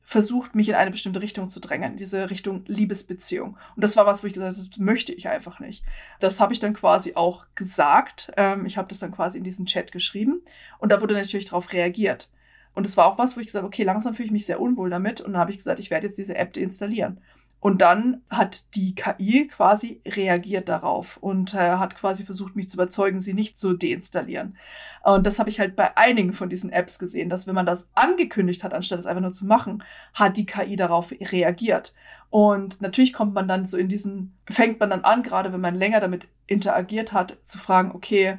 versucht, 0.05 0.55
mich 0.55 0.69
in 0.69 0.75
eine 0.75 0.91
bestimmte 0.91 1.23
Richtung 1.23 1.49
zu 1.49 1.61
drängen, 1.61 1.93
in 1.93 1.97
diese 1.97 2.29
Richtung 2.29 2.65
Liebesbeziehung. 2.67 3.57
Und 3.77 3.83
das 3.83 3.97
war 3.97 4.05
was, 4.05 4.23
wo 4.23 4.27
ich 4.27 4.35
gesagt 4.35 4.57
habe, 4.57 4.69
das 4.69 4.79
möchte 4.79 5.13
ich 5.13 5.29
einfach 5.29 5.61
nicht. 5.61 5.85
Das 6.19 6.41
habe 6.41 6.53
ich 6.53 6.59
dann 6.59 6.75
quasi 6.75 7.15
auch 7.15 7.47
gesagt. 7.55 8.33
Ähm, 8.37 8.67
ich 8.67 8.77
habe 8.77 8.89
das 8.89 8.99
dann 8.99 9.13
quasi 9.13 9.39
in 9.39 9.45
diesen 9.45 9.65
Chat 9.65 9.93
geschrieben 9.93 10.43
und 10.79 10.91
da 10.91 11.01
wurde 11.01 11.15
natürlich 11.15 11.47
darauf 11.47 11.73
reagiert. 11.73 12.31
Und 12.75 12.87
es 12.87 12.97
war 12.97 13.07
auch 13.07 13.19
was, 13.19 13.37
wo 13.37 13.41
ich 13.41 13.47
gesagt 13.47 13.63
habe, 13.63 13.69
okay, 13.69 13.83
langsam 13.83 14.15
fühle 14.15 14.27
ich 14.27 14.33
mich 14.33 14.47
sehr 14.47 14.61
unwohl 14.61 14.91
damit. 14.91 15.21
Und 15.21 15.33
dann 15.33 15.41
habe 15.41 15.51
ich 15.51 15.59
gesagt, 15.59 15.81
ich 15.81 15.91
werde 15.91 16.07
jetzt 16.07 16.19
diese 16.19 16.37
App 16.37 16.53
deinstallieren. 16.53 17.21
Und 17.63 17.81
dann 17.81 18.23
hat 18.29 18.75
die 18.75 18.97
KI 18.97 19.47
quasi 19.47 20.01
reagiert 20.05 20.69
darauf 20.69 21.17
und 21.19 21.55
äh, 21.55 21.77
hat 21.77 21.95
quasi 21.95 22.25
versucht, 22.25 22.57
mich 22.57 22.69
zu 22.69 22.77
überzeugen, 22.77 23.21
sie 23.21 23.35
nicht 23.35 23.57
zu 23.57 23.75
deinstallieren. 23.75 24.57
Und 25.05 25.29
das 25.29 25.39
habe 25.39 25.49
ich 25.49 25.61
halt 25.61 25.77
bei 25.77 25.97
einigen 25.97 26.33
von 26.33 26.51
diesen 26.51 26.71
Apps 26.71 26.99
gesehen, 26.99 27.29
dass 27.29 27.47
wenn 27.47 27.55
man 27.55 27.65
das 27.65 27.89
angekündigt 27.95 28.65
hat, 28.65 28.75
anstatt 28.75 28.99
es 28.99 29.07
einfach 29.07 29.23
nur 29.23 29.31
zu 29.31 29.47
machen, 29.47 29.85
hat 30.13 30.39
die 30.39 30.47
KI 30.47 30.75
darauf 30.75 31.13
reagiert. 31.13 31.95
Und 32.31 32.83
natürlich 32.83 33.13
kommt 33.13 33.33
man 33.33 33.47
dann 33.47 33.65
so 33.65 33.77
in 33.77 33.89
diesen, 33.89 34.37
fängt 34.51 34.81
man 34.81 34.91
dann 34.91 35.05
an, 35.05 35.23
gerade 35.23 35.53
wenn 35.53 35.61
man 35.61 35.77
länger 35.77 36.01
damit 36.01 36.27
interagiert 36.49 37.13
hat, 37.13 37.37
zu 37.45 37.59
fragen, 37.59 37.93
okay, 37.93 38.39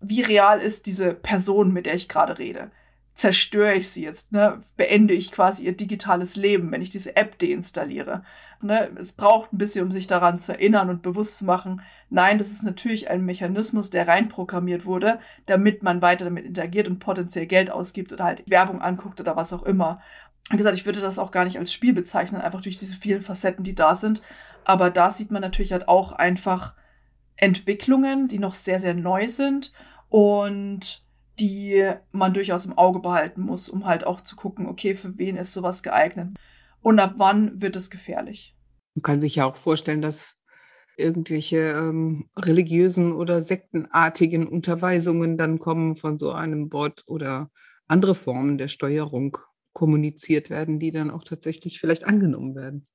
wie 0.00 0.22
real 0.22 0.60
ist 0.60 0.86
diese 0.86 1.12
Person, 1.12 1.72
mit 1.72 1.86
der 1.86 1.94
ich 1.94 2.08
gerade 2.08 2.38
rede? 2.38 2.70
Zerstöre 3.14 3.74
ich 3.74 3.88
sie 3.90 4.04
jetzt, 4.04 4.32
ne? 4.32 4.60
beende 4.76 5.14
ich 5.14 5.30
quasi 5.30 5.64
ihr 5.64 5.76
digitales 5.76 6.34
Leben, 6.34 6.70
wenn 6.72 6.82
ich 6.82 6.90
diese 6.90 7.16
App 7.16 7.38
deinstalliere. 7.38 8.24
Ne? 8.60 8.90
Es 8.96 9.12
braucht 9.12 9.52
ein 9.52 9.58
bisschen, 9.58 9.84
um 9.84 9.92
sich 9.92 10.08
daran 10.08 10.40
zu 10.40 10.52
erinnern 10.52 10.90
und 10.90 11.02
bewusst 11.02 11.38
zu 11.38 11.44
machen, 11.44 11.80
nein, 12.10 12.38
das 12.38 12.50
ist 12.50 12.64
natürlich 12.64 13.08
ein 13.10 13.24
Mechanismus, 13.24 13.90
der 13.90 14.08
reinprogrammiert 14.08 14.84
wurde, 14.84 15.20
damit 15.46 15.84
man 15.84 16.02
weiter 16.02 16.24
damit 16.24 16.44
interagiert 16.44 16.88
und 16.88 16.98
potenziell 16.98 17.46
Geld 17.46 17.70
ausgibt 17.70 18.12
oder 18.12 18.24
halt 18.24 18.42
Werbung 18.50 18.82
anguckt 18.82 19.20
oder 19.20 19.36
was 19.36 19.52
auch 19.52 19.62
immer. 19.62 20.00
Wie 20.50 20.56
gesagt, 20.56 20.76
ich 20.76 20.84
würde 20.84 21.00
das 21.00 21.18
auch 21.18 21.30
gar 21.30 21.44
nicht 21.44 21.58
als 21.58 21.72
Spiel 21.72 21.92
bezeichnen, 21.92 22.40
einfach 22.40 22.62
durch 22.62 22.78
diese 22.78 22.96
vielen 22.96 23.22
Facetten, 23.22 23.64
die 23.64 23.74
da 23.74 23.94
sind. 23.94 24.22
Aber 24.64 24.90
da 24.90 25.08
sieht 25.08 25.30
man 25.30 25.40
natürlich 25.40 25.72
halt 25.72 25.88
auch 25.88 26.12
einfach 26.12 26.74
Entwicklungen, 27.36 28.28
die 28.28 28.38
noch 28.38 28.54
sehr, 28.54 28.80
sehr 28.80 28.94
neu 28.94 29.28
sind 29.28 29.72
und 30.08 31.03
die 31.40 31.92
man 32.12 32.34
durchaus 32.34 32.66
im 32.66 32.78
Auge 32.78 33.00
behalten 33.00 33.42
muss, 33.42 33.68
um 33.68 33.86
halt 33.86 34.06
auch 34.06 34.20
zu 34.20 34.36
gucken, 34.36 34.66
okay, 34.66 34.94
für 34.94 35.18
wen 35.18 35.36
ist 35.36 35.52
sowas 35.52 35.82
geeignet 35.82 36.36
und 36.80 36.98
ab 37.00 37.14
wann 37.16 37.60
wird 37.60 37.76
es 37.76 37.90
gefährlich. 37.90 38.56
Man 38.94 39.02
kann 39.02 39.20
sich 39.20 39.36
ja 39.36 39.46
auch 39.46 39.56
vorstellen, 39.56 40.02
dass 40.02 40.36
irgendwelche 40.96 41.58
ähm, 41.58 42.28
religiösen 42.36 43.12
oder 43.12 43.42
sektenartigen 43.42 44.46
Unterweisungen 44.46 45.36
dann 45.36 45.58
kommen 45.58 45.96
von 45.96 46.18
so 46.18 46.30
einem 46.30 46.68
Bot 46.68 47.02
oder 47.06 47.50
andere 47.88 48.14
Formen 48.14 48.58
der 48.58 48.68
Steuerung 48.68 49.38
kommuniziert 49.72 50.50
werden, 50.50 50.78
die 50.78 50.92
dann 50.92 51.10
auch 51.10 51.24
tatsächlich 51.24 51.80
vielleicht 51.80 52.04
angenommen 52.04 52.54
werden. 52.54 52.86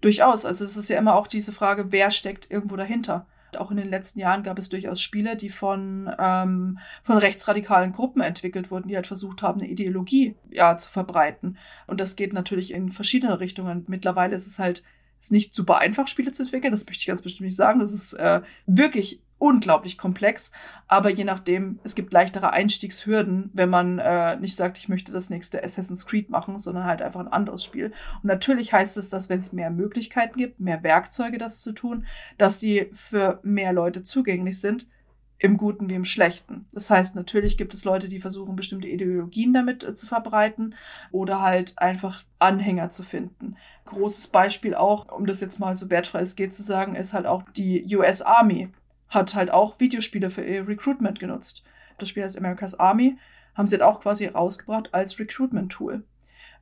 Durchaus. 0.00 0.46
Also 0.46 0.64
es 0.64 0.76
ist 0.76 0.88
ja 0.88 0.98
immer 0.98 1.16
auch 1.16 1.26
diese 1.26 1.52
Frage, 1.52 1.92
wer 1.92 2.10
steckt 2.10 2.50
irgendwo 2.50 2.76
dahinter. 2.76 3.26
Auch 3.56 3.70
in 3.70 3.76
den 3.76 3.88
letzten 3.88 4.20
Jahren 4.20 4.42
gab 4.42 4.58
es 4.58 4.68
durchaus 4.68 5.00
Spiele, 5.00 5.36
die 5.36 5.50
von, 5.50 6.10
ähm, 6.18 6.78
von 7.02 7.18
rechtsradikalen 7.18 7.92
Gruppen 7.92 8.22
entwickelt 8.22 8.70
wurden, 8.70 8.88
die 8.88 8.96
halt 8.96 9.06
versucht 9.06 9.42
haben, 9.42 9.60
eine 9.60 9.70
Ideologie 9.70 10.36
ja, 10.50 10.76
zu 10.76 10.90
verbreiten. 10.90 11.58
Und 11.86 12.00
das 12.00 12.16
geht 12.16 12.32
natürlich 12.32 12.72
in 12.72 12.90
verschiedene 12.90 13.40
Richtungen. 13.40 13.84
Mittlerweile 13.88 14.34
ist 14.34 14.46
es 14.46 14.58
halt 14.58 14.82
ist 15.20 15.32
nicht 15.32 15.54
super 15.54 15.78
einfach, 15.78 16.08
Spiele 16.08 16.32
zu 16.32 16.44
entwickeln. 16.44 16.70
Das 16.70 16.86
möchte 16.86 17.02
ich 17.02 17.06
ganz 17.06 17.22
bestimmt 17.22 17.46
nicht 17.46 17.56
sagen. 17.56 17.80
Das 17.80 17.92
ist 17.92 18.14
äh, 18.14 18.40
wirklich 18.66 19.20
unglaublich 19.40 19.98
komplex. 19.98 20.52
Aber 20.86 21.10
je 21.10 21.24
nachdem, 21.24 21.80
es 21.82 21.96
gibt 21.96 22.12
leichtere 22.12 22.52
Einstiegshürden, 22.52 23.50
wenn 23.52 23.70
man 23.70 23.98
äh, 23.98 24.36
nicht 24.36 24.54
sagt, 24.54 24.78
ich 24.78 24.88
möchte 24.88 25.10
das 25.10 25.30
nächste 25.30 25.64
Assassin's 25.64 26.06
Creed 26.06 26.30
machen, 26.30 26.58
sondern 26.58 26.84
halt 26.84 27.02
einfach 27.02 27.20
ein 27.20 27.32
anderes 27.32 27.64
Spiel. 27.64 27.86
Und 28.22 28.24
natürlich 28.24 28.72
heißt 28.72 28.96
es, 28.98 29.10
dass 29.10 29.28
wenn 29.28 29.40
es 29.40 29.52
mehr 29.52 29.70
Möglichkeiten 29.70 30.38
gibt, 30.38 30.60
mehr 30.60 30.82
Werkzeuge, 30.82 31.38
das 31.38 31.62
zu 31.62 31.72
tun, 31.72 32.06
dass 32.38 32.60
die 32.60 32.90
für 32.92 33.40
mehr 33.42 33.72
Leute 33.72 34.02
zugänglich 34.02 34.60
sind, 34.60 34.86
im 35.38 35.56
Guten 35.56 35.88
wie 35.88 35.94
im 35.94 36.04
Schlechten. 36.04 36.66
Das 36.72 36.90
heißt, 36.90 37.16
natürlich 37.16 37.56
gibt 37.56 37.72
es 37.72 37.86
Leute, 37.86 38.10
die 38.10 38.20
versuchen, 38.20 38.56
bestimmte 38.56 38.88
Ideologien 38.88 39.54
damit 39.54 39.84
äh, 39.84 39.94
zu 39.94 40.06
verbreiten 40.06 40.74
oder 41.12 41.40
halt 41.40 41.78
einfach 41.78 42.22
Anhänger 42.38 42.90
zu 42.90 43.02
finden. 43.02 43.56
Großes 43.86 44.28
Beispiel 44.28 44.74
auch, 44.74 45.10
um 45.10 45.24
das 45.24 45.40
jetzt 45.40 45.58
mal 45.58 45.74
so 45.74 45.88
wertfrei 45.88 46.20
es 46.20 46.36
geht 46.36 46.52
zu 46.52 46.62
sagen, 46.62 46.94
ist 46.94 47.14
halt 47.14 47.24
auch 47.24 47.42
die 47.56 47.86
US 47.96 48.20
Army 48.20 48.68
hat 49.10 49.34
halt 49.34 49.50
auch 49.50 49.78
Videospiele 49.78 50.30
für 50.30 50.42
ihr 50.42 50.66
Recruitment 50.66 51.20
genutzt. 51.20 51.64
Das 51.98 52.08
Spiel 52.08 52.22
heißt 52.22 52.38
America's 52.38 52.78
Army, 52.78 53.18
haben 53.54 53.66
sie 53.66 53.74
halt 53.74 53.82
auch 53.82 54.00
quasi 54.00 54.26
rausgebracht 54.26 54.94
als 54.94 55.18
Recruitment-Tool. 55.18 56.02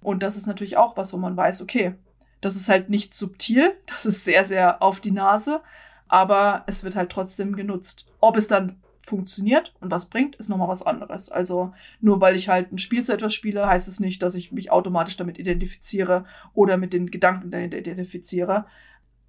Und 0.00 0.22
das 0.22 0.36
ist 0.36 0.46
natürlich 0.46 0.76
auch 0.76 0.96
was, 0.96 1.12
wo 1.12 1.16
man 1.16 1.36
weiß, 1.36 1.62
okay, 1.62 1.94
das 2.40 2.56
ist 2.56 2.68
halt 2.68 2.88
nicht 2.88 3.14
subtil, 3.14 3.74
das 3.86 4.06
ist 4.06 4.24
sehr, 4.24 4.44
sehr 4.44 4.82
auf 4.82 5.00
die 5.00 5.10
Nase, 5.10 5.60
aber 6.08 6.64
es 6.66 6.84
wird 6.84 6.96
halt 6.96 7.10
trotzdem 7.10 7.54
genutzt. 7.54 8.06
Ob 8.20 8.36
es 8.36 8.48
dann 8.48 8.80
funktioniert 9.08 9.74
und 9.80 9.90
was 9.90 10.06
bringt, 10.06 10.36
ist 10.36 10.48
nochmal 10.48 10.68
was 10.68 10.86
anderes. 10.86 11.30
Also 11.30 11.72
nur 12.00 12.20
weil 12.20 12.36
ich 12.36 12.48
halt 12.48 12.72
ein 12.72 12.78
Spiel 12.78 13.04
zu 13.04 13.12
etwas 13.12 13.34
spiele, 13.34 13.66
heißt 13.66 13.88
es 13.88 14.00
nicht, 14.00 14.22
dass 14.22 14.34
ich 14.34 14.52
mich 14.52 14.70
automatisch 14.70 15.16
damit 15.16 15.38
identifiziere 15.38 16.26
oder 16.54 16.76
mit 16.76 16.92
den 16.92 17.10
Gedanken 17.10 17.50
dahinter 17.50 17.78
identifiziere. 17.78 18.66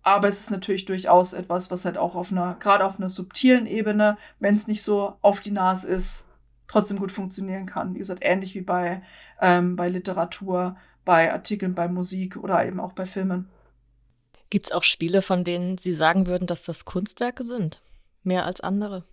Aber 0.01 0.27
es 0.27 0.39
ist 0.39 0.51
natürlich 0.51 0.85
durchaus 0.85 1.33
etwas, 1.33 1.71
was 1.71 1.85
halt 1.85 1.97
auch 1.97 2.15
auf 2.15 2.31
einer, 2.31 2.55
gerade 2.59 2.85
auf 2.85 2.97
einer 2.97 3.09
subtilen 3.09 3.65
Ebene, 3.65 4.17
wenn 4.39 4.55
es 4.55 4.67
nicht 4.67 4.81
so 4.81 5.15
auf 5.21 5.41
die 5.41 5.51
Nase 5.51 5.89
ist, 5.89 6.25
trotzdem 6.67 6.97
gut 6.97 7.11
funktionieren 7.11 7.65
kann. 7.65 7.93
Wie 7.93 7.99
gesagt, 7.99 8.21
ähnlich 8.23 8.55
wie 8.55 8.61
bei, 8.61 9.01
ähm, 9.41 9.75
bei 9.75 9.89
Literatur, 9.89 10.77
bei 11.03 11.33
Artikeln, 11.33 11.75
bei 11.75 11.87
Musik 11.87 12.37
oder 12.37 12.65
eben 12.65 12.79
auch 12.79 12.93
bei 12.93 13.05
Filmen. 13.05 13.49
Gibt 14.49 14.67
es 14.67 14.71
auch 14.71 14.83
Spiele, 14.83 15.21
von 15.21 15.43
denen 15.43 15.77
Sie 15.77 15.93
sagen 15.93 16.27
würden, 16.27 16.47
dass 16.47 16.63
das 16.63 16.85
Kunstwerke 16.85 17.43
sind? 17.43 17.81
Mehr 18.23 18.45
als 18.45 18.61
andere? 18.61 19.05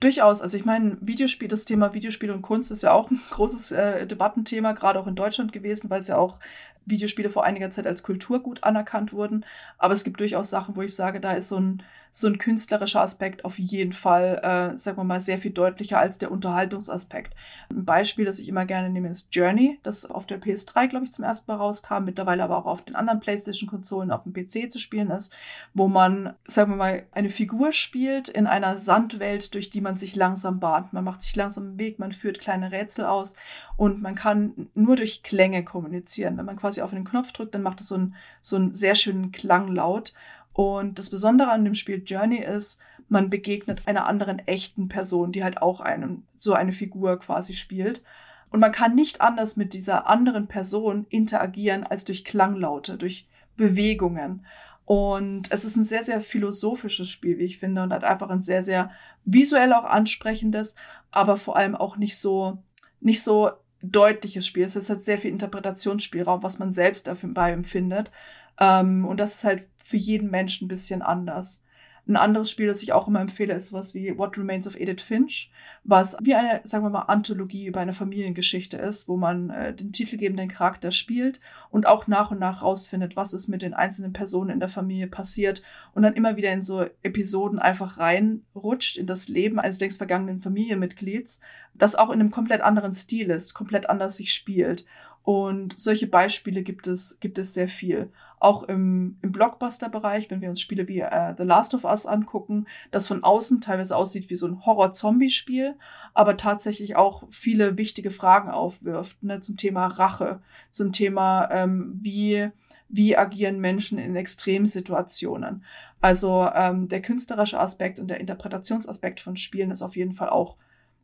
Durchaus. 0.00 0.42
Also 0.42 0.56
ich 0.56 0.64
meine, 0.64 0.96
Videospiel, 1.00 1.46
das 1.48 1.64
Thema 1.64 1.94
Videospiel 1.94 2.32
und 2.32 2.42
Kunst 2.42 2.72
ist 2.72 2.82
ja 2.82 2.92
auch 2.92 3.10
ein 3.10 3.20
großes 3.30 3.72
äh, 3.72 4.06
Debattenthema, 4.06 4.72
gerade 4.72 4.98
auch 4.98 5.06
in 5.06 5.14
Deutschland 5.14 5.52
gewesen, 5.52 5.90
weil 5.90 6.00
es 6.00 6.08
ja 6.08 6.18
auch 6.18 6.40
Videospiele 6.86 7.30
vor 7.30 7.44
einiger 7.44 7.70
Zeit 7.70 7.86
als 7.86 8.02
Kulturgut 8.02 8.64
anerkannt 8.64 9.12
wurden. 9.12 9.44
Aber 9.78 9.94
es 9.94 10.04
gibt 10.04 10.20
durchaus 10.20 10.50
Sachen, 10.50 10.76
wo 10.76 10.82
ich 10.82 10.94
sage, 10.94 11.20
da 11.20 11.32
ist 11.32 11.48
so 11.48 11.58
ein, 11.58 11.82
so 12.14 12.26
ein 12.26 12.36
künstlerischer 12.36 13.00
Aspekt 13.00 13.46
auf 13.46 13.58
jeden 13.58 13.94
Fall, 13.94 14.72
äh, 14.74 14.76
sagen 14.76 14.98
wir 14.98 15.04
mal, 15.04 15.18
sehr 15.18 15.38
viel 15.38 15.50
deutlicher 15.50 15.98
als 15.98 16.18
der 16.18 16.30
Unterhaltungsaspekt. 16.30 17.34
Ein 17.70 17.86
Beispiel, 17.86 18.26
das 18.26 18.38
ich 18.38 18.50
immer 18.50 18.66
gerne 18.66 18.90
nehme, 18.90 19.08
ist 19.08 19.34
Journey, 19.34 19.80
das 19.82 20.04
auf 20.04 20.26
der 20.26 20.38
PS3, 20.38 20.88
glaube 20.88 21.06
ich, 21.06 21.12
zum 21.12 21.24
ersten 21.24 21.50
Mal 21.50 21.56
rauskam, 21.56 22.04
mittlerweile 22.04 22.44
aber 22.44 22.58
auch 22.58 22.66
auf 22.66 22.82
den 22.82 22.96
anderen 22.96 23.20
PlayStation-Konsolen 23.20 24.10
auf 24.10 24.24
dem 24.24 24.34
PC 24.34 24.70
zu 24.70 24.78
spielen 24.78 25.10
ist, 25.10 25.34
wo 25.72 25.88
man, 25.88 26.34
sagen 26.44 26.72
wir 26.72 26.76
mal, 26.76 27.06
eine 27.12 27.30
Figur 27.30 27.72
spielt 27.72 28.28
in 28.28 28.46
einer 28.46 28.76
Sandwelt, 28.76 29.54
durch 29.54 29.70
die 29.70 29.80
man 29.80 29.96
sich 29.96 30.14
langsam 30.14 30.60
bahnt. 30.60 30.92
Man 30.92 31.04
macht 31.04 31.22
sich 31.22 31.34
langsam 31.34 31.64
einen 31.64 31.78
Weg, 31.78 31.98
man 31.98 32.12
führt 32.12 32.40
kleine 32.40 32.72
Rätsel 32.72 33.06
aus 33.06 33.36
und 33.78 34.02
man 34.02 34.16
kann 34.16 34.68
nur 34.74 34.96
durch 34.96 35.22
Klänge 35.22 35.64
kommunizieren. 35.64 36.36
Wenn 36.36 36.44
man 36.44 36.58
quasi 36.58 36.82
auf 36.82 36.90
den 36.90 37.04
Knopf 37.04 37.32
drückt, 37.32 37.54
dann 37.54 37.62
macht 37.62 37.80
es 37.80 37.88
so 37.88 37.94
einen, 37.94 38.14
so 38.42 38.56
einen 38.56 38.74
sehr 38.74 38.96
schönen 38.96 39.32
Klanglaut. 39.32 40.12
Und 40.52 40.98
das 40.98 41.10
Besondere 41.10 41.50
an 41.50 41.64
dem 41.64 41.74
Spiel 41.74 42.02
Journey 42.04 42.38
ist, 42.38 42.80
man 43.08 43.30
begegnet 43.30 43.86
einer 43.86 44.06
anderen 44.06 44.38
echten 44.40 44.88
Person, 44.88 45.32
die 45.32 45.44
halt 45.44 45.60
auch 45.60 45.80
einen, 45.80 46.26
so 46.34 46.54
eine 46.54 46.72
Figur 46.72 47.18
quasi 47.18 47.54
spielt. 47.54 48.02
Und 48.50 48.60
man 48.60 48.72
kann 48.72 48.94
nicht 48.94 49.20
anders 49.20 49.56
mit 49.56 49.74
dieser 49.74 50.06
anderen 50.06 50.46
Person 50.46 51.06
interagieren 51.08 51.84
als 51.84 52.04
durch 52.04 52.24
Klanglaute, 52.24 52.96
durch 52.96 53.28
Bewegungen. 53.56 54.46
Und 54.84 55.50
es 55.50 55.64
ist 55.64 55.76
ein 55.76 55.84
sehr, 55.84 56.02
sehr 56.02 56.20
philosophisches 56.20 57.08
Spiel, 57.08 57.38
wie 57.38 57.44
ich 57.44 57.58
finde, 57.58 57.82
und 57.82 57.92
hat 57.92 58.04
einfach 58.04 58.30
ein 58.30 58.40
sehr, 58.40 58.62
sehr 58.62 58.90
visuell 59.24 59.72
auch 59.72 59.84
ansprechendes, 59.84 60.76
aber 61.10 61.36
vor 61.36 61.56
allem 61.56 61.74
auch 61.76 61.96
nicht 61.96 62.18
so, 62.18 62.58
nicht 63.00 63.22
so 63.22 63.52
deutliches 63.82 64.46
Spiel. 64.46 64.64
Es 64.64 64.90
hat 64.90 65.02
sehr 65.02 65.18
viel 65.18 65.30
Interpretationsspielraum, 65.30 66.42
was 66.42 66.58
man 66.58 66.72
selbst 66.72 67.06
dabei 67.06 67.52
empfindet. 67.52 68.10
Ähm, 68.58 69.06
und 69.06 69.18
das 69.18 69.34
ist 69.34 69.44
halt 69.44 69.71
für 69.82 69.96
jeden 69.96 70.30
Menschen 70.30 70.66
ein 70.66 70.68
bisschen 70.68 71.02
anders. 71.02 71.64
Ein 72.08 72.16
anderes 72.16 72.50
Spiel, 72.50 72.66
das 72.66 72.82
ich 72.82 72.92
auch 72.92 73.06
immer 73.06 73.20
empfehle, 73.20 73.54
ist 73.54 73.68
sowas 73.68 73.94
wie 73.94 74.18
What 74.18 74.36
Remains 74.36 74.66
of 74.66 74.74
Edith 74.74 75.02
Finch, 75.02 75.52
was 75.84 76.16
wie 76.20 76.34
eine, 76.34 76.60
sagen 76.64 76.84
wir 76.84 76.90
mal, 76.90 77.02
Anthologie 77.02 77.66
über 77.66 77.78
eine 77.78 77.92
Familiengeschichte 77.92 78.76
ist, 78.76 79.06
wo 79.08 79.16
man 79.16 79.50
äh, 79.50 79.72
den 79.72 79.92
titelgebenden 79.92 80.48
Charakter 80.48 80.90
spielt 80.90 81.40
und 81.70 81.86
auch 81.86 82.08
nach 82.08 82.32
und 82.32 82.40
nach 82.40 82.62
rausfindet, 82.62 83.14
was 83.14 83.32
ist 83.32 83.46
mit 83.46 83.62
den 83.62 83.72
einzelnen 83.72 84.12
Personen 84.12 84.50
in 84.50 84.58
der 84.58 84.68
Familie 84.68 85.06
passiert 85.06 85.62
und 85.94 86.02
dann 86.02 86.14
immer 86.14 86.36
wieder 86.36 86.52
in 86.52 86.64
so 86.64 86.86
Episoden 87.04 87.60
einfach 87.60 87.98
reinrutscht 87.98 88.96
in 88.96 89.06
das 89.06 89.28
Leben 89.28 89.60
eines 89.60 89.78
längst 89.78 89.98
vergangenen 89.98 90.40
Familienmitglieds, 90.40 91.40
das 91.74 91.94
auch 91.94 92.10
in 92.10 92.18
einem 92.18 92.32
komplett 92.32 92.62
anderen 92.62 92.94
Stil 92.94 93.30
ist, 93.30 93.54
komplett 93.54 93.88
anders 93.88 94.16
sich 94.16 94.34
spielt. 94.34 94.86
Und 95.22 95.78
solche 95.78 96.08
Beispiele 96.08 96.64
gibt 96.64 96.88
es, 96.88 97.20
gibt 97.20 97.38
es 97.38 97.54
sehr 97.54 97.68
viel 97.68 98.10
auch 98.42 98.64
im, 98.64 99.18
im 99.22 99.30
Blockbuster-Bereich, 99.30 100.30
wenn 100.30 100.40
wir 100.40 100.50
uns 100.50 100.60
Spiele 100.60 100.88
wie 100.88 101.00
äh, 101.00 101.34
The 101.36 101.44
Last 101.44 101.74
of 101.74 101.84
Us 101.84 102.06
angucken, 102.06 102.66
das 102.90 103.06
von 103.06 103.22
außen 103.22 103.60
teilweise 103.60 103.96
aussieht 103.96 104.30
wie 104.30 104.34
so 104.34 104.46
ein 104.46 104.66
Horror-Zombie-Spiel, 104.66 105.76
aber 106.12 106.36
tatsächlich 106.36 106.96
auch 106.96 107.24
viele 107.30 107.78
wichtige 107.78 108.10
Fragen 108.10 108.50
aufwirft, 108.50 109.22
ne, 109.22 109.40
zum 109.40 109.56
Thema 109.56 109.86
Rache, 109.86 110.40
zum 110.70 110.92
Thema, 110.92 111.48
ähm, 111.52 111.98
wie, 112.02 112.48
wie 112.88 113.16
agieren 113.16 113.60
Menschen 113.60 113.98
in 113.98 114.16
Extremsituationen. 114.16 115.64
Also 116.00 116.48
ähm, 116.52 116.88
der 116.88 117.00
künstlerische 117.00 117.60
Aspekt 117.60 118.00
und 118.00 118.08
der 118.08 118.18
Interpretationsaspekt 118.18 119.20
von 119.20 119.36
Spielen 119.36 119.70
ist 119.70 119.82
auf 119.82 119.94
jeden 119.96 120.14
Fall 120.14 120.30
auch 120.30 120.56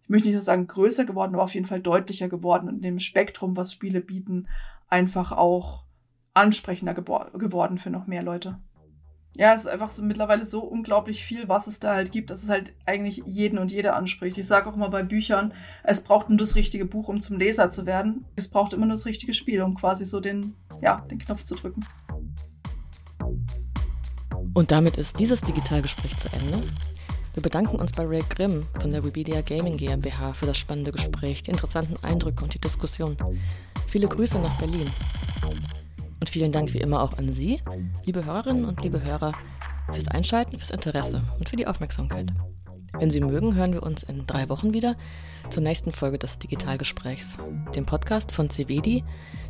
ich 0.02 0.10
möchte 0.10 0.28
nicht 0.28 0.36
nur 0.36 0.40
sagen 0.40 0.66
größer 0.66 1.04
geworden, 1.04 1.34
aber 1.34 1.42
auf 1.42 1.52
jeden 1.52 1.66
Fall 1.66 1.82
deutlicher 1.82 2.30
geworden 2.30 2.66
und 2.66 2.76
in 2.76 2.82
dem 2.82 2.98
Spektrum, 2.98 3.58
was 3.58 3.74
Spiele 3.74 4.00
bieten, 4.00 4.48
einfach 4.88 5.32
auch 5.32 5.84
ansprechender 6.38 6.94
geworden 6.94 7.78
für 7.78 7.90
noch 7.90 8.06
mehr 8.06 8.22
Leute. 8.22 8.58
Ja, 9.36 9.52
es 9.52 9.60
ist 9.60 9.66
einfach 9.68 9.90
so 9.90 10.02
mittlerweile 10.02 10.44
so 10.44 10.60
unglaublich 10.64 11.24
viel, 11.24 11.48
was 11.48 11.68
es 11.68 11.78
da 11.78 11.94
halt 11.94 12.10
gibt, 12.10 12.30
dass 12.30 12.42
es 12.42 12.48
halt 12.48 12.72
eigentlich 12.86 13.22
jeden 13.24 13.58
und 13.58 13.70
jede 13.70 13.92
anspricht. 13.92 14.36
Ich 14.36 14.46
sage 14.46 14.68
auch 14.68 14.74
immer 14.74 14.88
bei 14.88 15.04
Büchern, 15.04 15.52
es 15.84 16.02
braucht 16.02 16.28
nur 16.28 16.38
das 16.38 16.56
richtige 16.56 16.84
Buch, 16.84 17.08
um 17.08 17.20
zum 17.20 17.38
Leser 17.38 17.70
zu 17.70 17.86
werden. 17.86 18.24
Es 18.34 18.48
braucht 18.48 18.72
immer 18.72 18.86
nur 18.86 18.94
das 18.94 19.06
richtige 19.06 19.32
Spiel, 19.32 19.62
um 19.62 19.76
quasi 19.76 20.04
so 20.04 20.18
den, 20.18 20.56
ja, 20.80 21.04
den 21.08 21.18
Knopf 21.18 21.44
zu 21.44 21.54
drücken. 21.54 21.84
Und 24.54 24.72
damit 24.72 24.98
ist 24.98 25.20
dieses 25.20 25.40
Digitalgespräch 25.42 26.16
zu 26.16 26.32
Ende. 26.32 26.60
Wir 27.34 27.42
bedanken 27.42 27.76
uns 27.76 27.92
bei 27.92 28.04
Ray 28.04 28.24
Grimm 28.28 28.66
von 28.80 28.90
der 28.90 29.04
Webedia 29.04 29.42
Gaming 29.42 29.76
GmbH 29.76 30.32
für 30.32 30.46
das 30.46 30.56
spannende 30.58 30.90
Gespräch, 30.90 31.44
die 31.44 31.52
interessanten 31.52 32.02
Eindrücke 32.02 32.42
und 32.42 32.54
die 32.54 32.60
Diskussion. 32.60 33.16
Viele 33.86 34.08
Grüße 34.08 34.40
nach 34.40 34.58
Berlin. 34.58 34.90
Und 36.20 36.30
vielen 36.30 36.52
Dank 36.52 36.72
wie 36.74 36.78
immer 36.78 37.02
auch 37.02 37.16
an 37.16 37.32
Sie, 37.32 37.60
liebe 38.04 38.24
Hörerinnen 38.24 38.64
und 38.64 38.82
liebe 38.82 39.02
Hörer, 39.02 39.32
fürs 39.92 40.08
Einschalten, 40.08 40.58
fürs 40.58 40.70
Interesse 40.70 41.22
und 41.38 41.48
für 41.48 41.56
die 41.56 41.66
Aufmerksamkeit. 41.66 42.32
Wenn 42.98 43.10
Sie 43.10 43.20
mögen, 43.20 43.54
hören 43.54 43.72
wir 43.72 43.82
uns 43.82 44.02
in 44.02 44.26
drei 44.26 44.48
Wochen 44.48 44.74
wieder 44.74 44.96
zur 45.50 45.62
nächsten 45.62 45.92
Folge 45.92 46.18
des 46.18 46.38
Digitalgesprächs, 46.38 47.38
dem 47.74 47.86
Podcast 47.86 48.32
von 48.32 48.50
CVD, 48.50 49.04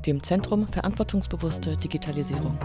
dem 0.07 0.23
Zentrum 0.23 0.69
Verantwortungsbewusste 0.69 1.77
Digitalisierung. 1.77 2.59